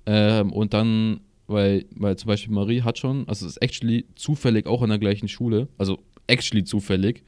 Ähm, 0.05 0.51
und 0.51 0.73
dann, 0.73 1.21
weil, 1.47 1.85
weil 1.95 2.15
zum 2.17 2.27
Beispiel 2.27 2.53
Marie 2.53 2.81
hat 2.81 2.97
schon, 2.97 3.27
also 3.27 3.45
es 3.45 3.53
ist 3.53 3.61
actually 3.61 4.05
zufällig 4.15 4.67
auch 4.67 4.81
an 4.81 4.89
der 4.89 4.99
gleichen 4.99 5.27
Schule, 5.27 5.67
also 5.77 5.99
actually 6.27 6.63
zufällig. 6.63 7.23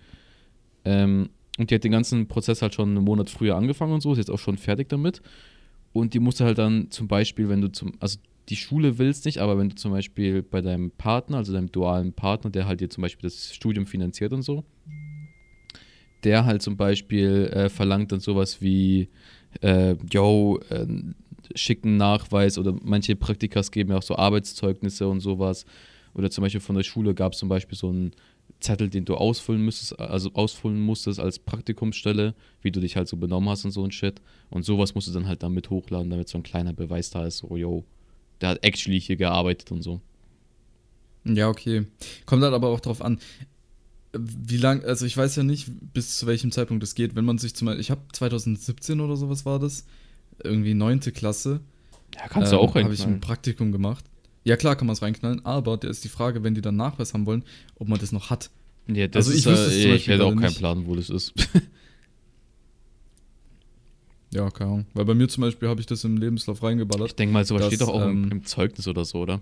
Ähm, 0.85 1.29
und 1.57 1.71
die 1.71 1.75
hat 1.75 1.83
den 1.83 1.91
ganzen 1.91 2.27
Prozess 2.27 2.61
halt 2.61 2.75
schon 2.75 2.89
einen 2.89 3.03
Monat 3.03 3.29
früher 3.29 3.55
angefangen 3.55 3.93
und 3.93 4.01
so, 4.01 4.11
ist 4.11 4.19
jetzt 4.19 4.31
auch 4.31 4.39
schon 4.39 4.57
fertig 4.57 4.89
damit. 4.89 5.21
Und 5.93 6.13
die 6.13 6.19
musste 6.19 6.45
halt 6.45 6.59
dann 6.59 6.91
zum 6.91 7.07
Beispiel, 7.07 7.49
wenn 7.49 7.61
du 7.61 7.71
zum, 7.71 7.93
also 7.99 8.19
die 8.49 8.55
Schule 8.55 8.97
willst 8.97 9.25
nicht, 9.25 9.39
aber 9.39 9.57
wenn 9.57 9.69
du 9.69 9.75
zum 9.75 9.91
Beispiel 9.91 10.41
bei 10.41 10.61
deinem 10.61 10.91
Partner, 10.91 11.37
also 11.37 11.53
deinem 11.53 11.71
dualen 11.71 12.13
Partner, 12.13 12.49
der 12.49 12.67
halt 12.67 12.79
dir 12.81 12.89
zum 12.89 13.01
Beispiel 13.01 13.23
das 13.27 13.53
Studium 13.53 13.87
finanziert 13.87 14.31
und 14.31 14.43
so, 14.43 14.63
der 16.23 16.45
halt 16.45 16.61
zum 16.61 16.77
Beispiel 16.77 17.49
äh, 17.53 17.69
verlangt 17.69 18.11
dann 18.11 18.19
sowas 18.19 18.61
wie, 18.61 19.09
äh, 19.61 19.95
yo, 20.11 20.59
äh, 20.69 20.85
schicken 21.55 21.97
Nachweis 21.97 22.57
oder 22.57 22.75
manche 22.83 23.15
Praktikas 23.15 23.71
geben 23.71 23.91
ja 23.91 23.97
auch 23.97 24.03
so 24.03 24.15
Arbeitszeugnisse 24.15 25.07
und 25.07 25.21
sowas. 25.21 25.65
Oder 26.13 26.29
zum 26.29 26.41
Beispiel 26.41 26.61
von 26.61 26.75
der 26.75 26.83
Schule 26.83 27.13
gab 27.13 27.33
es 27.33 27.39
zum 27.39 27.49
Beispiel 27.49 27.77
so 27.77 27.91
ein 27.91 28.11
Zettel, 28.59 28.89
den 28.89 29.05
du 29.05 29.15
ausfüllen 29.15 29.63
müsstest, 29.63 29.99
also 29.99 30.31
ausfüllen 30.33 30.79
musstest 30.79 31.19
als 31.19 31.37
Praktikumsstelle, 31.37 32.33
wie 32.61 32.71
du 32.71 32.79
dich 32.79 32.95
halt 32.95 33.07
so 33.07 33.17
benommen 33.17 33.49
hast 33.49 33.65
und 33.65 33.71
so 33.71 33.83
ein 33.83 33.91
Shit. 33.91 34.19
Und 34.49 34.63
sowas 34.63 34.95
musst 34.95 35.07
du 35.07 35.11
dann 35.11 35.27
halt 35.27 35.43
damit 35.43 35.69
hochladen, 35.69 36.09
damit 36.09 36.27
so 36.27 36.37
ein 36.37 36.43
kleiner 36.43 36.73
Beweis 36.73 37.11
da 37.11 37.25
ist, 37.25 37.37
so, 37.37 37.55
yo, 37.55 37.85
der 38.41 38.49
hat 38.49 38.63
actually 38.63 38.99
hier 38.99 39.15
gearbeitet 39.15 39.71
und 39.71 39.83
so. 39.83 40.01
Ja, 41.23 41.49
okay. 41.49 41.85
Kommt 42.25 42.43
halt 42.43 42.53
aber 42.53 42.69
auch 42.69 42.79
drauf 42.79 43.01
an, 43.01 43.19
wie 44.13 44.57
lang, 44.57 44.83
also 44.83 45.05
ich 45.05 45.15
weiß 45.15 45.35
ja 45.35 45.43
nicht, 45.43 45.69
bis 45.93 46.17
zu 46.17 46.27
welchem 46.27 46.51
Zeitpunkt 46.51 46.81
das 46.83 46.95
geht, 46.95 47.15
wenn 47.15 47.25
man 47.25 47.37
sich 47.37 47.53
zum 47.55 47.65
Beispiel, 47.65 47.81
ich 47.81 47.91
habe 47.91 48.01
2017 48.13 48.99
oder 48.99 49.15
sowas 49.15 49.45
war 49.45 49.59
das, 49.59 49.85
irgendwie 50.43 50.73
neunte 50.73 51.11
Klasse. 51.11 51.61
Ja, 52.15 52.27
kannst 52.27 52.51
du 52.51 52.57
auch 52.57 52.75
ähm, 52.75 52.85
Habe 52.85 52.93
ich 52.93 53.05
ein 53.05 53.19
Praktikum 53.19 53.71
gemacht. 53.71 54.05
Ja, 54.43 54.55
klar 54.55 54.75
kann 54.75 54.87
man 54.87 54.93
es 54.93 55.01
reinknallen, 55.01 55.45
aber 55.45 55.77
da 55.77 55.89
ist 55.89 56.03
die 56.03 56.09
Frage, 56.09 56.43
wenn 56.43 56.55
die 56.55 56.61
dann 56.61 56.77
Nachweis 56.77 57.13
haben 57.13 57.25
wollen, 57.25 57.43
ob 57.75 57.89
man 57.89 57.99
das 57.99 58.11
noch 58.11 58.29
hat. 58.29 58.49
Ja, 58.87 59.07
das 59.07 59.27
also 59.27 59.37
ich 59.37 59.45
ist, 59.45 59.73
äh, 59.73 59.95
ich 59.95 60.07
hätte 60.07 60.23
auch 60.23 60.35
keinen 60.35 60.55
Plan, 60.55 60.85
wo 60.87 60.95
das 60.95 61.09
ist. 61.09 61.33
ja, 64.33 64.49
keine 64.49 64.71
Ahnung. 64.71 64.85
Weil 64.93 65.03
bei 65.03 65.13
mir 65.13 65.27
zum 65.27 65.41
Beispiel 65.41 65.67
habe 65.67 65.81
ich 65.81 65.85
das 65.85 66.05
im 66.05 66.15
Lebenslauf 66.15 66.63
reingeballert. 66.63 67.09
Ich 67.09 67.15
denke 67.15 67.33
mal, 67.33 67.43
sowas 67.43 67.63
dass, 67.63 67.73
steht 67.73 67.81
doch 67.81 67.89
auch 67.89 68.05
ähm, 68.05 68.29
im, 68.31 68.45
Zeugnis 68.45 68.87
oder 68.87 69.03
so, 69.03 69.19
oder? 69.19 69.41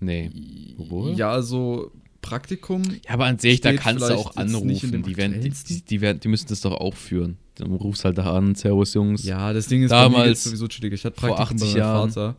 Nee. 0.00 0.74
Wo? 0.76 1.10
Ja, 1.10 1.30
also 1.30 1.92
Praktikum. 2.22 2.82
Ja, 3.04 3.14
aber 3.14 3.26
an 3.26 3.38
sich, 3.38 3.60
da 3.60 3.72
kannst 3.72 4.08
du 4.08 4.14
auch 4.14 4.36
anrufen. 4.36 5.02
Die, 5.02 5.16
werden, 5.16 5.40
die, 5.40 5.82
die, 5.82 6.00
werden, 6.00 6.20
die 6.20 6.28
müssen 6.28 6.48
das 6.48 6.60
doch 6.60 6.72
auch 6.72 6.94
führen. 6.94 7.38
Dann 7.54 7.72
rufst 7.72 8.04
halt 8.04 8.18
da 8.18 8.34
an, 8.34 8.54
Servus 8.54 8.94
Jungs. 8.94 9.24
Ja, 9.24 9.52
das 9.52 9.68
Ding 9.68 9.82
ist 9.82 9.90
damals 9.90 10.44
sowieso 10.44 10.68
chillig. 10.68 10.92
Ich 10.92 11.04
hatte 11.04 11.16
Praktikum 11.16 11.58
vor 11.58 11.70
80 11.70 11.74
bei 11.74 11.80
meinem 11.80 12.10
Vater. 12.10 12.36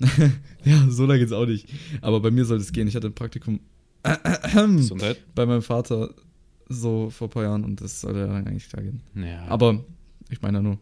ja, 0.64 0.86
so 0.88 1.06
lange 1.06 1.20
geht's 1.20 1.32
auch 1.32 1.46
nicht. 1.46 1.68
Aber 2.00 2.20
bei 2.20 2.30
mir 2.30 2.44
soll 2.44 2.58
es 2.58 2.72
gehen. 2.72 2.88
Ich 2.88 2.96
hatte 2.96 3.08
ein 3.08 3.14
Praktikum 3.14 3.60
Gesundheit. 4.76 5.18
bei 5.34 5.46
meinem 5.46 5.62
Vater 5.62 6.14
so 6.68 7.10
vor 7.10 7.28
ein 7.28 7.30
paar 7.30 7.42
Jahren 7.44 7.64
und 7.64 7.80
das 7.80 8.00
sollte 8.00 8.26
dann 8.26 8.46
eigentlich 8.46 8.68
klar 8.68 8.82
gehen. 8.82 9.00
Ja. 9.14 9.46
Aber 9.46 9.84
ich 10.30 10.40
meine 10.42 10.58
ja 10.58 10.62
nur. 10.62 10.78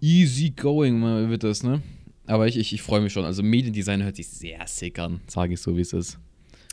Easy 0.00 0.50
going 0.50 1.02
wird 1.28 1.44
das, 1.44 1.62
ne? 1.62 1.82
Aber 2.26 2.48
ich, 2.48 2.56
ich, 2.56 2.72
ich 2.72 2.82
freue 2.82 3.00
mich 3.00 3.12
schon. 3.12 3.24
Also 3.24 3.42
Mediendesign 3.42 4.02
hört 4.02 4.16
sich 4.16 4.28
sehr 4.28 4.66
sick 4.66 4.98
an, 4.98 5.20
sage 5.26 5.54
ich 5.54 5.60
so, 5.60 5.76
wie 5.76 5.82
es 5.82 5.92
ist. 5.92 6.18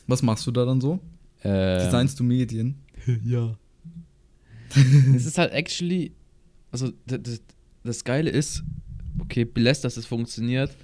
Was 0.08 0.24
machst 0.24 0.48
du 0.48 0.52
da 0.52 0.66
dann 0.66 0.82
so? 0.82 1.00
Ähm, 1.44 1.80
Designst 1.80 2.20
du 2.20 2.24
Medien? 2.24 2.76
ja. 3.26 3.58
es 5.16 5.26
ist 5.26 5.38
halt 5.38 5.54
actually, 5.54 6.14
also 6.72 6.92
das, 7.06 7.42
das, 7.84 8.04
Geile 8.04 8.30
ist, 8.30 8.64
okay, 9.20 9.46
belässt, 9.46 9.84
dass 9.84 9.98
es 9.98 10.06
funktioniert, 10.06 10.76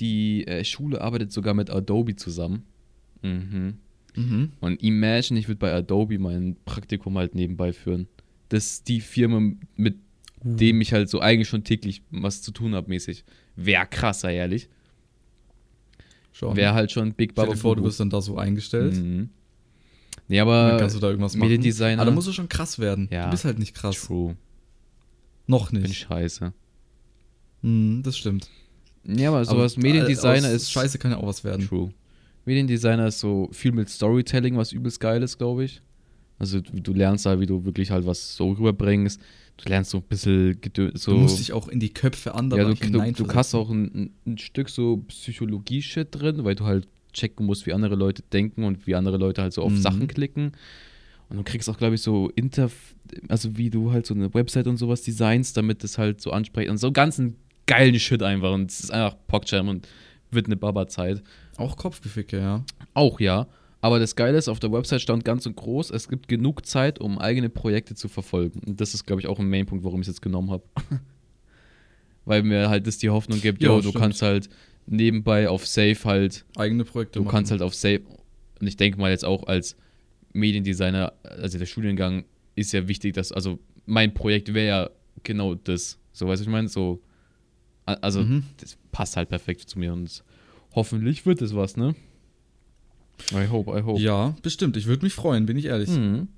die 0.00 0.46
äh, 0.46 0.64
Schule 0.64 1.00
arbeitet 1.00 1.32
sogar 1.32 1.54
mit 1.54 1.70
Adobe 1.70 2.16
zusammen. 2.16 2.64
Mhm. 3.22 3.78
Mhm. 4.14 4.52
Und 4.60 4.82
imagine, 4.82 5.38
ich 5.38 5.48
würde 5.48 5.58
bei 5.58 5.72
Adobe 5.72 6.18
mein 6.18 6.56
Praktikum 6.64 7.16
halt 7.16 7.34
nebenbei 7.34 7.72
führen. 7.72 8.08
Das 8.48 8.66
ist 8.66 8.88
die 8.88 9.00
Firma, 9.00 9.54
mit 9.76 9.96
uh. 10.44 10.56
dem 10.56 10.80
ich 10.80 10.92
halt 10.92 11.08
so 11.08 11.20
eigentlich 11.20 11.48
schon 11.48 11.64
täglich 11.64 12.02
was 12.10 12.42
zu 12.42 12.52
tun 12.52 12.74
habe, 12.74 12.88
mäßig. 12.88 13.24
Wäre 13.56 13.86
krasser, 13.86 14.30
ehrlich. 14.30 14.68
Wäre 16.40 16.74
halt 16.74 16.90
schon 16.90 17.12
Big 17.14 17.34
Baba. 17.34 17.46
Stell 17.46 17.56
dir 17.56 17.60
vor, 17.60 17.76
du 17.76 17.84
wirst 17.84 18.00
dann 18.00 18.10
da 18.10 18.20
so 18.20 18.36
eingestellt. 18.36 18.94
Mhm. 18.94 19.30
Nee, 20.28 20.40
aber. 20.40 20.70
dann 20.70 20.78
kannst 20.80 20.96
du 20.96 21.00
da 21.00 21.08
irgendwas 21.08 21.34
machen. 21.34 21.48
Mediendesigner. 21.48 22.00
Aber 22.00 22.10
da 22.10 22.14
musst 22.14 22.28
du 22.28 22.32
schon 22.32 22.48
krass 22.48 22.78
werden. 22.78 23.08
Ja. 23.10 23.26
Du 23.26 23.30
bist 23.32 23.44
halt 23.44 23.58
nicht 23.58 23.74
krass. 23.74 24.06
True. 24.06 24.36
Noch 25.46 25.72
nicht. 25.72 25.82
Bin 25.82 25.92
scheiße. 25.92 26.52
Mhm, 27.62 28.02
das 28.02 28.16
stimmt. 28.16 28.48
Ja, 29.04 29.30
aber 29.30 29.44
sowas 29.44 29.74
aber, 29.74 29.82
Mediendesigner 29.82 30.50
ist. 30.50 30.70
Scheiße 30.70 30.98
kann 30.98 31.10
ja 31.10 31.18
auch 31.18 31.26
was 31.26 31.44
werden. 31.44 31.66
True. 31.66 31.92
Mediendesigner 32.44 33.06
ist 33.06 33.20
so 33.20 33.48
viel 33.52 33.72
mit 33.72 33.88
Storytelling, 33.88 34.56
was 34.56 34.72
übelst 34.72 35.00
geil 35.00 35.22
ist, 35.22 35.38
glaube 35.38 35.64
ich. 35.64 35.82
Also 36.42 36.60
du 36.60 36.92
lernst 36.92 37.24
da, 37.24 37.38
wie 37.38 37.46
du 37.46 37.64
wirklich 37.64 37.92
halt 37.92 38.04
was 38.04 38.34
so 38.34 38.50
rüberbringst. 38.50 39.20
Du 39.58 39.68
lernst 39.68 39.92
so 39.92 39.98
ein 39.98 40.02
bisschen 40.02 40.58
so. 40.94 41.12
Du 41.12 41.18
musst 41.18 41.38
dich 41.38 41.52
auch 41.52 41.68
in 41.68 41.78
die 41.78 41.94
Köpfe 41.94 42.34
anderer 42.34 42.62
ja, 42.62 42.74
du, 42.74 42.90
du, 42.90 43.24
du 43.24 43.34
hast 43.34 43.54
auch 43.54 43.70
ein, 43.70 44.10
ein 44.26 44.38
Stück 44.38 44.68
so 44.68 44.96
Psychologie-Shit 45.06 46.08
drin, 46.10 46.42
weil 46.42 46.56
du 46.56 46.64
halt 46.64 46.88
checken 47.12 47.46
musst, 47.46 47.64
wie 47.66 47.72
andere 47.72 47.94
Leute 47.94 48.24
denken 48.32 48.64
und 48.64 48.88
wie 48.88 48.96
andere 48.96 49.18
Leute 49.18 49.40
halt 49.40 49.52
so 49.52 49.62
auf 49.62 49.70
mhm. 49.70 49.82
Sachen 49.82 50.08
klicken. 50.08 50.50
Und 51.28 51.36
du 51.36 51.44
kriegst 51.44 51.70
auch, 51.70 51.78
glaube 51.78 51.94
ich, 51.94 52.02
so 52.02 52.28
Inter, 52.34 52.72
also 53.28 53.56
wie 53.56 53.70
du 53.70 53.92
halt 53.92 54.04
so 54.04 54.12
eine 54.12 54.34
Website 54.34 54.66
und 54.66 54.78
sowas 54.78 55.02
designst, 55.02 55.56
damit 55.56 55.84
das 55.84 55.96
halt 55.96 56.20
so 56.20 56.32
anspricht. 56.32 56.70
Und 56.70 56.78
so 56.78 56.90
ganzen 56.90 57.36
geilen 57.66 58.00
Shit 58.00 58.24
einfach. 58.24 58.52
Und 58.52 58.68
es 58.68 58.80
ist 58.80 58.90
einfach 58.90 59.16
Pockjam 59.28 59.68
und 59.68 59.86
wird 60.32 60.46
eine 60.46 60.56
Baba-Zeit. 60.56 61.22
Auch 61.56 61.76
Kopfgeficke, 61.76 62.40
ja. 62.40 62.64
Auch 62.94 63.20
ja. 63.20 63.46
Aber 63.82 63.98
das 63.98 64.16
Geile 64.16 64.38
ist, 64.38 64.48
auf 64.48 64.60
der 64.60 64.72
Website 64.72 65.02
stand 65.02 65.24
ganz 65.24 65.44
und 65.44 65.56
groß, 65.56 65.90
es 65.90 66.08
gibt 66.08 66.28
genug 66.28 66.64
Zeit, 66.64 66.98
um 66.98 67.18
eigene 67.18 67.50
Projekte 67.50 67.94
zu 67.94 68.08
verfolgen. 68.08 68.60
Und 68.64 68.80
das 68.80 68.94
ist, 68.94 69.04
glaube 69.04 69.20
ich, 69.20 69.26
auch 69.26 69.38
ein 69.38 69.50
Mainpunkt, 69.50 69.84
warum 69.84 70.00
ich 70.00 70.08
es 70.08 70.14
jetzt 70.14 70.22
genommen 70.22 70.50
habe. 70.50 70.62
Weil 72.24 72.44
mir 72.44 72.70
halt 72.70 72.86
das 72.86 72.98
die 72.98 73.10
Hoffnung 73.10 73.40
gibt, 73.40 73.60
ja, 73.60 73.70
yo, 73.70 73.80
du 73.80 73.92
kannst 73.92 74.22
halt 74.22 74.48
nebenbei 74.86 75.48
auf 75.48 75.66
Safe 75.66 75.98
halt. 76.04 76.44
Eigene 76.56 76.84
Projekte. 76.84 77.18
Du 77.18 77.24
machen. 77.24 77.32
kannst 77.32 77.50
halt 77.50 77.60
auf 77.60 77.74
Safe. 77.74 78.02
Und 78.60 78.66
ich 78.66 78.76
denke 78.76 78.98
mal 78.98 79.10
jetzt 79.10 79.24
auch 79.24 79.48
als 79.48 79.76
Mediendesigner, 80.32 81.12
also 81.24 81.58
der 81.58 81.66
Studiengang 81.66 82.24
ist 82.54 82.72
ja 82.72 82.86
wichtig, 82.86 83.14
dass, 83.14 83.32
also 83.32 83.58
mein 83.84 84.14
Projekt 84.14 84.54
wäre 84.54 84.66
ja 84.66 84.90
genau 85.24 85.56
das. 85.56 85.98
So, 86.12 86.28
weißt 86.28 86.40
du, 86.40 86.44
ich 86.44 86.50
meine, 86.50 86.68
so 86.68 87.02
also, 87.84 88.22
mhm. 88.22 88.44
das 88.58 88.76
passt 88.92 89.16
halt 89.16 89.28
perfekt 89.28 89.68
zu 89.68 89.78
mir 89.78 89.92
und 89.92 90.22
hoffentlich 90.74 91.26
wird 91.26 91.42
es 91.42 91.54
was, 91.54 91.76
ne? 91.76 91.94
I 93.32 93.48
hope, 93.48 93.70
I 93.70 93.82
hope. 93.82 94.00
Ja, 94.00 94.34
bestimmt. 94.42 94.76
Ich 94.76 94.86
würde 94.86 95.04
mich 95.04 95.14
freuen, 95.14 95.46
bin 95.46 95.56
ich 95.56 95.66
ehrlich. 95.66 95.90
Mhm. 95.90 96.28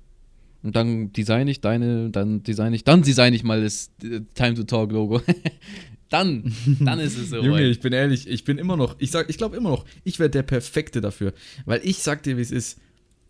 Und 0.63 0.75
dann 0.75 1.13
design 1.13 1.47
ich 1.47 1.61
deine, 1.61 2.09
dann 2.09 2.41
design 2.41 2.73
ich, 2.73 2.83
dann 2.83 3.03
design 3.03 3.33
ich 3.33 3.43
mal 3.43 3.61
das 3.61 3.91
äh, 4.03 4.21
Time 4.33 4.55
to 4.55 4.63
Talk 4.63 4.91
Logo. 4.91 5.21
Dann, 6.09 6.53
dann 6.79 6.99
ist 6.99 7.17
es 7.17 7.29
so. 7.31 7.37
Junge, 7.37 7.63
ich 7.63 7.79
bin 7.79 7.91
ehrlich, 7.91 8.27
ich 8.27 8.43
bin 8.43 8.57
immer 8.57 8.77
noch, 8.77 8.95
ich 8.99 9.11
sag, 9.11 9.29
ich 9.29 9.37
glaube 9.37 9.57
immer 9.57 9.69
noch, 9.69 9.85
ich 10.03 10.19
wäre 10.19 10.29
der 10.29 10.43
Perfekte 10.43 11.01
dafür. 11.01 11.33
Weil 11.65 11.81
ich 11.83 11.97
sag 11.97 12.23
dir, 12.23 12.37
wie 12.37 12.41
es 12.41 12.51
ist. 12.51 12.79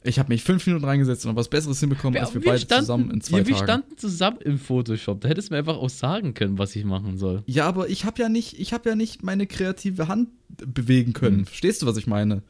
Ich 0.04 0.20
habe 0.20 0.30
mich 0.30 0.44
fünf 0.44 0.68
Minuten 0.68 0.86
reingesetzt 0.86 1.26
und 1.26 1.36
was 1.36 1.50
Besseres 1.50 1.80
hinbekommen, 1.80 2.14
wir, 2.14 2.22
als 2.22 2.36
wir, 2.36 2.42
wir 2.44 2.52
beide 2.52 2.62
standen, 2.62 2.84
zusammen 2.84 3.12
in 3.12 3.22
zwei 3.22 3.38
ja, 3.38 3.44
Tagen. 3.44 3.56
Wir 3.56 3.64
standen 3.64 3.98
zusammen 3.98 4.38
im 4.42 4.60
Photoshop. 4.60 5.22
Da 5.22 5.30
hättest 5.30 5.50
du 5.50 5.54
mir 5.54 5.58
einfach 5.58 5.78
auch 5.78 5.90
sagen 5.90 6.36
können, 6.36 6.60
was 6.60 6.76
ich 6.76 6.86
machen 6.86 7.18
soll. 7.18 7.42
Ja, 7.48 7.66
aber 7.66 7.90
ich 7.90 8.06
habe 8.06 8.22
ja 8.22 8.30
nicht, 8.30 8.60
ich 8.60 8.72
habe 8.72 8.88
ja 8.88 8.96
nicht 8.96 9.24
meine 9.24 9.48
kreative 9.48 10.08
Hand 10.08 10.30
bewegen 10.48 11.14
können. 11.14 11.40
Hm. 11.40 11.46
Verstehst 11.48 11.82
du, 11.82 11.88
was 11.88 11.98
ich 11.98 12.06
meine? 12.06 12.44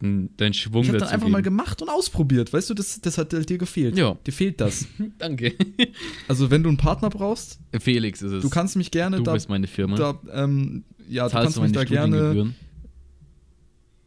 Hm, 0.00 0.30
dein 0.36 0.52
Schwung 0.52 0.82
Ich 0.82 0.88
habe 0.88 0.98
dann 0.98 1.08
einfach 1.08 1.26
geben. 1.26 1.32
mal 1.32 1.42
gemacht 1.42 1.80
und 1.80 1.88
ausprobiert. 1.88 2.52
Weißt 2.52 2.68
du, 2.68 2.74
das, 2.74 3.00
das 3.00 3.16
hat 3.16 3.32
dir 3.32 3.58
gefehlt. 3.58 3.96
Ja. 3.96 4.16
Dir 4.26 4.32
fehlt 4.32 4.60
das. 4.60 4.86
Danke. 5.18 5.54
Also, 6.28 6.50
wenn 6.50 6.62
du 6.62 6.68
einen 6.68 6.76
Partner 6.76 7.08
brauchst, 7.08 7.58
Felix 7.80 8.20
ist 8.20 8.32
es. 8.32 8.42
Du 8.42 8.50
kannst 8.50 8.76
mich 8.76 8.90
gerne 8.90 9.16
du 9.16 9.22
da. 9.22 9.32
Du 9.32 9.36
bist 9.36 9.48
meine 9.48 9.66
Firma. 9.66 9.96
Da, 9.96 10.20
ähm, 10.32 10.84
ja, 11.08 11.28
Zahlst 11.30 11.56
du 11.56 11.60
kannst 11.60 11.62
mich 11.62 11.72
da 11.72 11.84
gerne. 11.84 12.54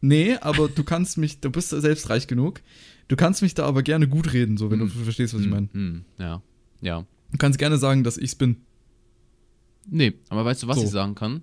Nee, 0.00 0.36
aber 0.40 0.68
du 0.68 0.82
kannst 0.84 1.18
mich, 1.18 1.40
du 1.40 1.50
bist 1.50 1.70
selbst 1.70 2.08
reich 2.08 2.26
genug. 2.26 2.62
Du 3.08 3.16
kannst 3.16 3.42
mich 3.42 3.54
da 3.54 3.66
aber 3.66 3.82
gerne 3.82 4.08
gut 4.08 4.32
reden, 4.32 4.56
so 4.56 4.70
wenn 4.70 4.80
hm. 4.80 4.88
du 4.88 5.04
verstehst, 5.04 5.34
was 5.34 5.40
hm. 5.40 5.46
ich 5.46 5.52
meine. 5.52 5.68
Hm. 5.72 6.04
Ja. 6.18 6.42
Ja. 6.80 7.04
Du 7.32 7.38
kannst 7.38 7.58
gerne 7.58 7.76
sagen, 7.76 8.04
dass 8.04 8.16
ich's 8.16 8.34
bin. 8.34 8.56
Nee, 9.88 10.14
aber 10.28 10.44
weißt 10.44 10.62
du, 10.62 10.68
was 10.68 10.78
so. 10.78 10.84
ich 10.84 10.90
sagen 10.90 11.14
kann? 11.14 11.42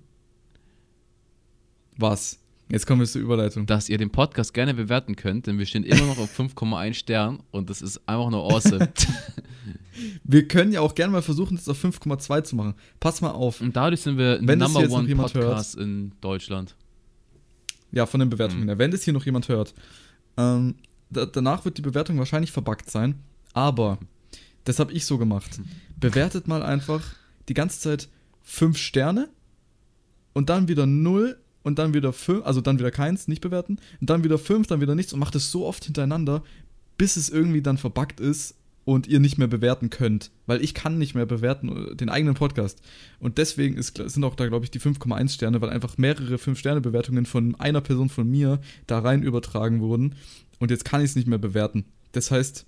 Was? 1.98 2.40
Jetzt 2.70 2.86
kommen 2.86 3.00
wir 3.00 3.08
zur 3.08 3.22
Überleitung. 3.22 3.66
Dass 3.66 3.88
ihr 3.88 3.98
den 3.98 4.10
Podcast 4.10 4.54
gerne 4.54 4.74
bewerten 4.74 5.16
könnt, 5.16 5.48
denn 5.48 5.58
wir 5.58 5.66
stehen 5.66 5.84
immer 5.84 6.06
noch 6.06 6.18
auf 6.18 6.38
5,1 6.38 6.94
Stern 6.96 7.42
und 7.52 7.70
das 7.70 7.82
ist 7.82 8.08
einfach 8.08 8.30
nur 8.30 8.44
awesome. 8.44 8.90
wir 10.24 10.48
können 10.48 10.74
ja 10.74 10.82
auch 10.82 10.94
gerne 10.94 11.14
mal 11.14 11.22
versuchen, 11.22 11.56
das 11.56 11.70
auf 11.70 11.84
5,2 11.84 12.44
zu 12.44 12.56
machen. 12.58 12.74
Pass 13.00 13.22
mal 13.22 13.32
auf. 13.32 13.62
Und 13.62 13.76
dadurch 13.76 14.02
sind 14.02 14.18
wir 14.18 14.40
Wenn 14.42 14.60
Number 14.60 14.90
One 14.90 15.16
Podcast 15.16 15.78
hört, 15.78 15.86
in 15.86 16.12
Deutschland. 16.20 16.76
Ja, 17.92 18.06
von 18.06 18.20
den 18.20 18.30
Bewertungen 18.30 18.64
mhm. 18.64 18.70
her. 18.70 18.80
Wenn 18.80 18.92
das 18.92 19.04
hier 19.04 19.14
noch 19.14 19.26
jemand 19.26 19.48
hört, 19.48 19.74
ähm, 20.36 20.76
da, 21.10 21.26
danach 21.26 21.64
wird 21.64 21.78
die 21.78 21.82
Bewertung 21.82 22.18
wahrscheinlich 22.18 22.52
verbuggt 22.52 22.92
sein. 22.92 23.16
Aber 23.54 23.98
das 24.66 24.80
habe 24.80 24.92
ich 24.92 25.06
so 25.06 25.18
gemacht. 25.18 25.62
Bewertet 25.98 26.50
mal 26.50 26.62
einfach 26.62 27.02
die 27.48 27.54
ganze 27.54 27.80
Zeit 27.80 28.10
5 28.44 28.78
Sterne 28.78 29.30
und 30.34 30.50
dann 30.50 30.68
wieder 30.68 30.86
0 30.86 31.38
und 31.68 31.80
dann 31.80 31.94
wieder 31.94 32.14
fünf, 32.14 32.46
also 32.46 32.62
dann 32.62 32.80
wieder 32.80 32.92
keins, 32.92 33.28
nicht 33.28 33.42
bewerten, 33.42 33.78
und 34.00 34.10
dann 34.10 34.24
wieder 34.24 34.38
fünf, 34.38 34.68
dann 34.68 34.80
wieder 34.80 34.96
nichts 34.96 35.12
und 35.12 35.20
macht 35.20 35.36
es 35.36 35.52
so 35.52 35.66
oft 35.66 35.84
hintereinander, 35.84 36.42
bis 36.98 37.18
es 37.18 37.30
irgendwie 37.30 37.62
dann 37.62 37.78
verbuggt 37.78 38.22
ist 38.22 38.56
und 38.86 39.06
ihr 39.06 39.20
nicht 39.20 39.38
mehr 39.38 39.50
bewerten 39.50 39.90
könnt. 39.90 40.32
Weil 40.46 40.64
ich 40.64 40.74
kann 40.74 40.98
nicht 40.98 41.14
mehr 41.14 41.26
bewerten, 41.26 41.92
äh, 41.92 41.96
den 41.96 42.08
eigenen 42.08 42.36
Podcast. 42.36 42.82
Und 43.20 43.38
deswegen 43.38 43.76
ist, 43.76 43.98
sind 43.98 44.24
auch 44.24 44.36
da, 44.36 44.48
glaube 44.48 44.64
ich, 44.64 44.72
die 44.72 44.80
5,1 44.80 45.34
Sterne, 45.34 45.60
weil 45.60 45.70
einfach 45.70 45.98
mehrere 45.98 46.36
5-Sterne-Bewertungen 46.36 47.26
von 47.26 47.56
einer 47.56 47.82
Person 47.82 48.08
von 48.08 48.32
mir 48.32 48.62
da 48.88 49.00
rein 49.00 49.22
übertragen 49.22 49.82
wurden. 49.82 50.16
Und 50.60 50.72
jetzt 50.72 50.86
kann 50.86 51.02
ich 51.02 51.10
es 51.10 51.16
nicht 51.18 51.28
mehr 51.28 51.38
bewerten. 51.38 51.84
Das 52.14 52.32
heißt, 52.32 52.66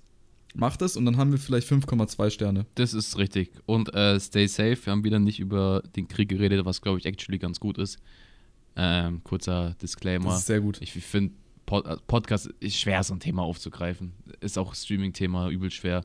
macht 0.54 0.82
es 0.82 0.94
und 0.94 1.06
dann 1.06 1.16
haben 1.16 1.32
wir 1.32 1.38
vielleicht 1.38 1.66
5,2 1.66 2.30
Sterne. 2.30 2.66
Das 2.74 2.92
ist 2.92 3.16
richtig. 3.16 3.50
Und 3.64 3.94
äh, 3.94 4.20
stay 4.20 4.46
safe. 4.46 4.76
Wir 4.84 4.90
haben 4.90 5.04
wieder 5.04 5.20
nicht 5.20 5.40
über 5.40 5.82
den 5.96 6.06
Krieg 6.06 6.28
geredet, 6.28 6.66
was, 6.66 6.82
glaube 6.82 6.98
ich, 6.98 7.06
actually 7.06 7.38
ganz 7.38 7.60
gut 7.60 7.78
ist. 7.78 7.98
Ähm, 8.76 9.22
kurzer 9.24 9.74
Disclaimer. 9.82 10.30
Das 10.30 10.40
ist 10.40 10.46
sehr 10.46 10.60
gut. 10.60 10.80
Ich 10.80 10.92
finde, 10.92 11.34
Pod 11.66 11.86
äh, 11.86 11.96
Podcast 12.06 12.46
ist 12.60 12.78
schwer, 12.78 13.02
so 13.02 13.14
ein 13.14 13.20
Thema 13.20 13.42
aufzugreifen. 13.42 14.12
Ist 14.40 14.58
auch 14.58 14.74
Streaming-Thema 14.74 15.50
übel 15.50 15.70
schwer. 15.70 16.04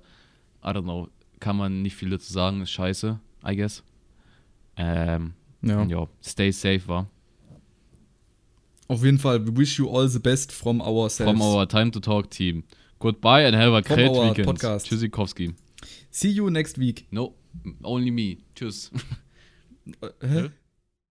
I 0.63 0.67
don't 0.67 0.83
know. 0.83 1.09
Kann 1.39 1.57
man 1.57 1.81
nicht 1.81 1.95
viel 1.95 2.09
dazu 2.09 2.31
sagen. 2.31 2.61
Ist 2.61 2.71
scheiße, 2.71 3.19
I 3.45 3.55
guess. 3.55 3.83
Ähm, 4.77 5.33
ja. 5.61 5.83
ja. 5.83 6.07
Stay 6.21 6.51
safe, 6.51 6.87
war. 6.87 7.09
Auf 8.87 9.03
jeden 9.03 9.17
Fall, 9.17 9.45
we 9.47 9.57
wish 9.57 9.79
you 9.79 9.89
all 9.89 10.07
the 10.07 10.19
best 10.19 10.51
from 10.51 10.81
ourselves. 10.81 11.31
From 11.31 11.41
our 11.41 11.67
Time 11.67 11.91
to 11.91 11.99
Talk 11.99 12.29
Team. 12.29 12.63
Goodbye 12.99 13.47
and 13.47 13.55
have 13.55 13.73
a 13.73 13.81
from 13.81 13.95
great 13.95 14.11
weekend. 14.11 14.47
Podcast. 14.47 14.87
Tschüssikowski. 14.87 15.55
See 16.11 16.29
you 16.29 16.49
next 16.49 16.77
week. 16.77 17.07
No, 17.11 17.35
only 17.83 18.11
me. 18.11 18.37
Tschüss. 18.55 18.91
Hä? 20.21 20.51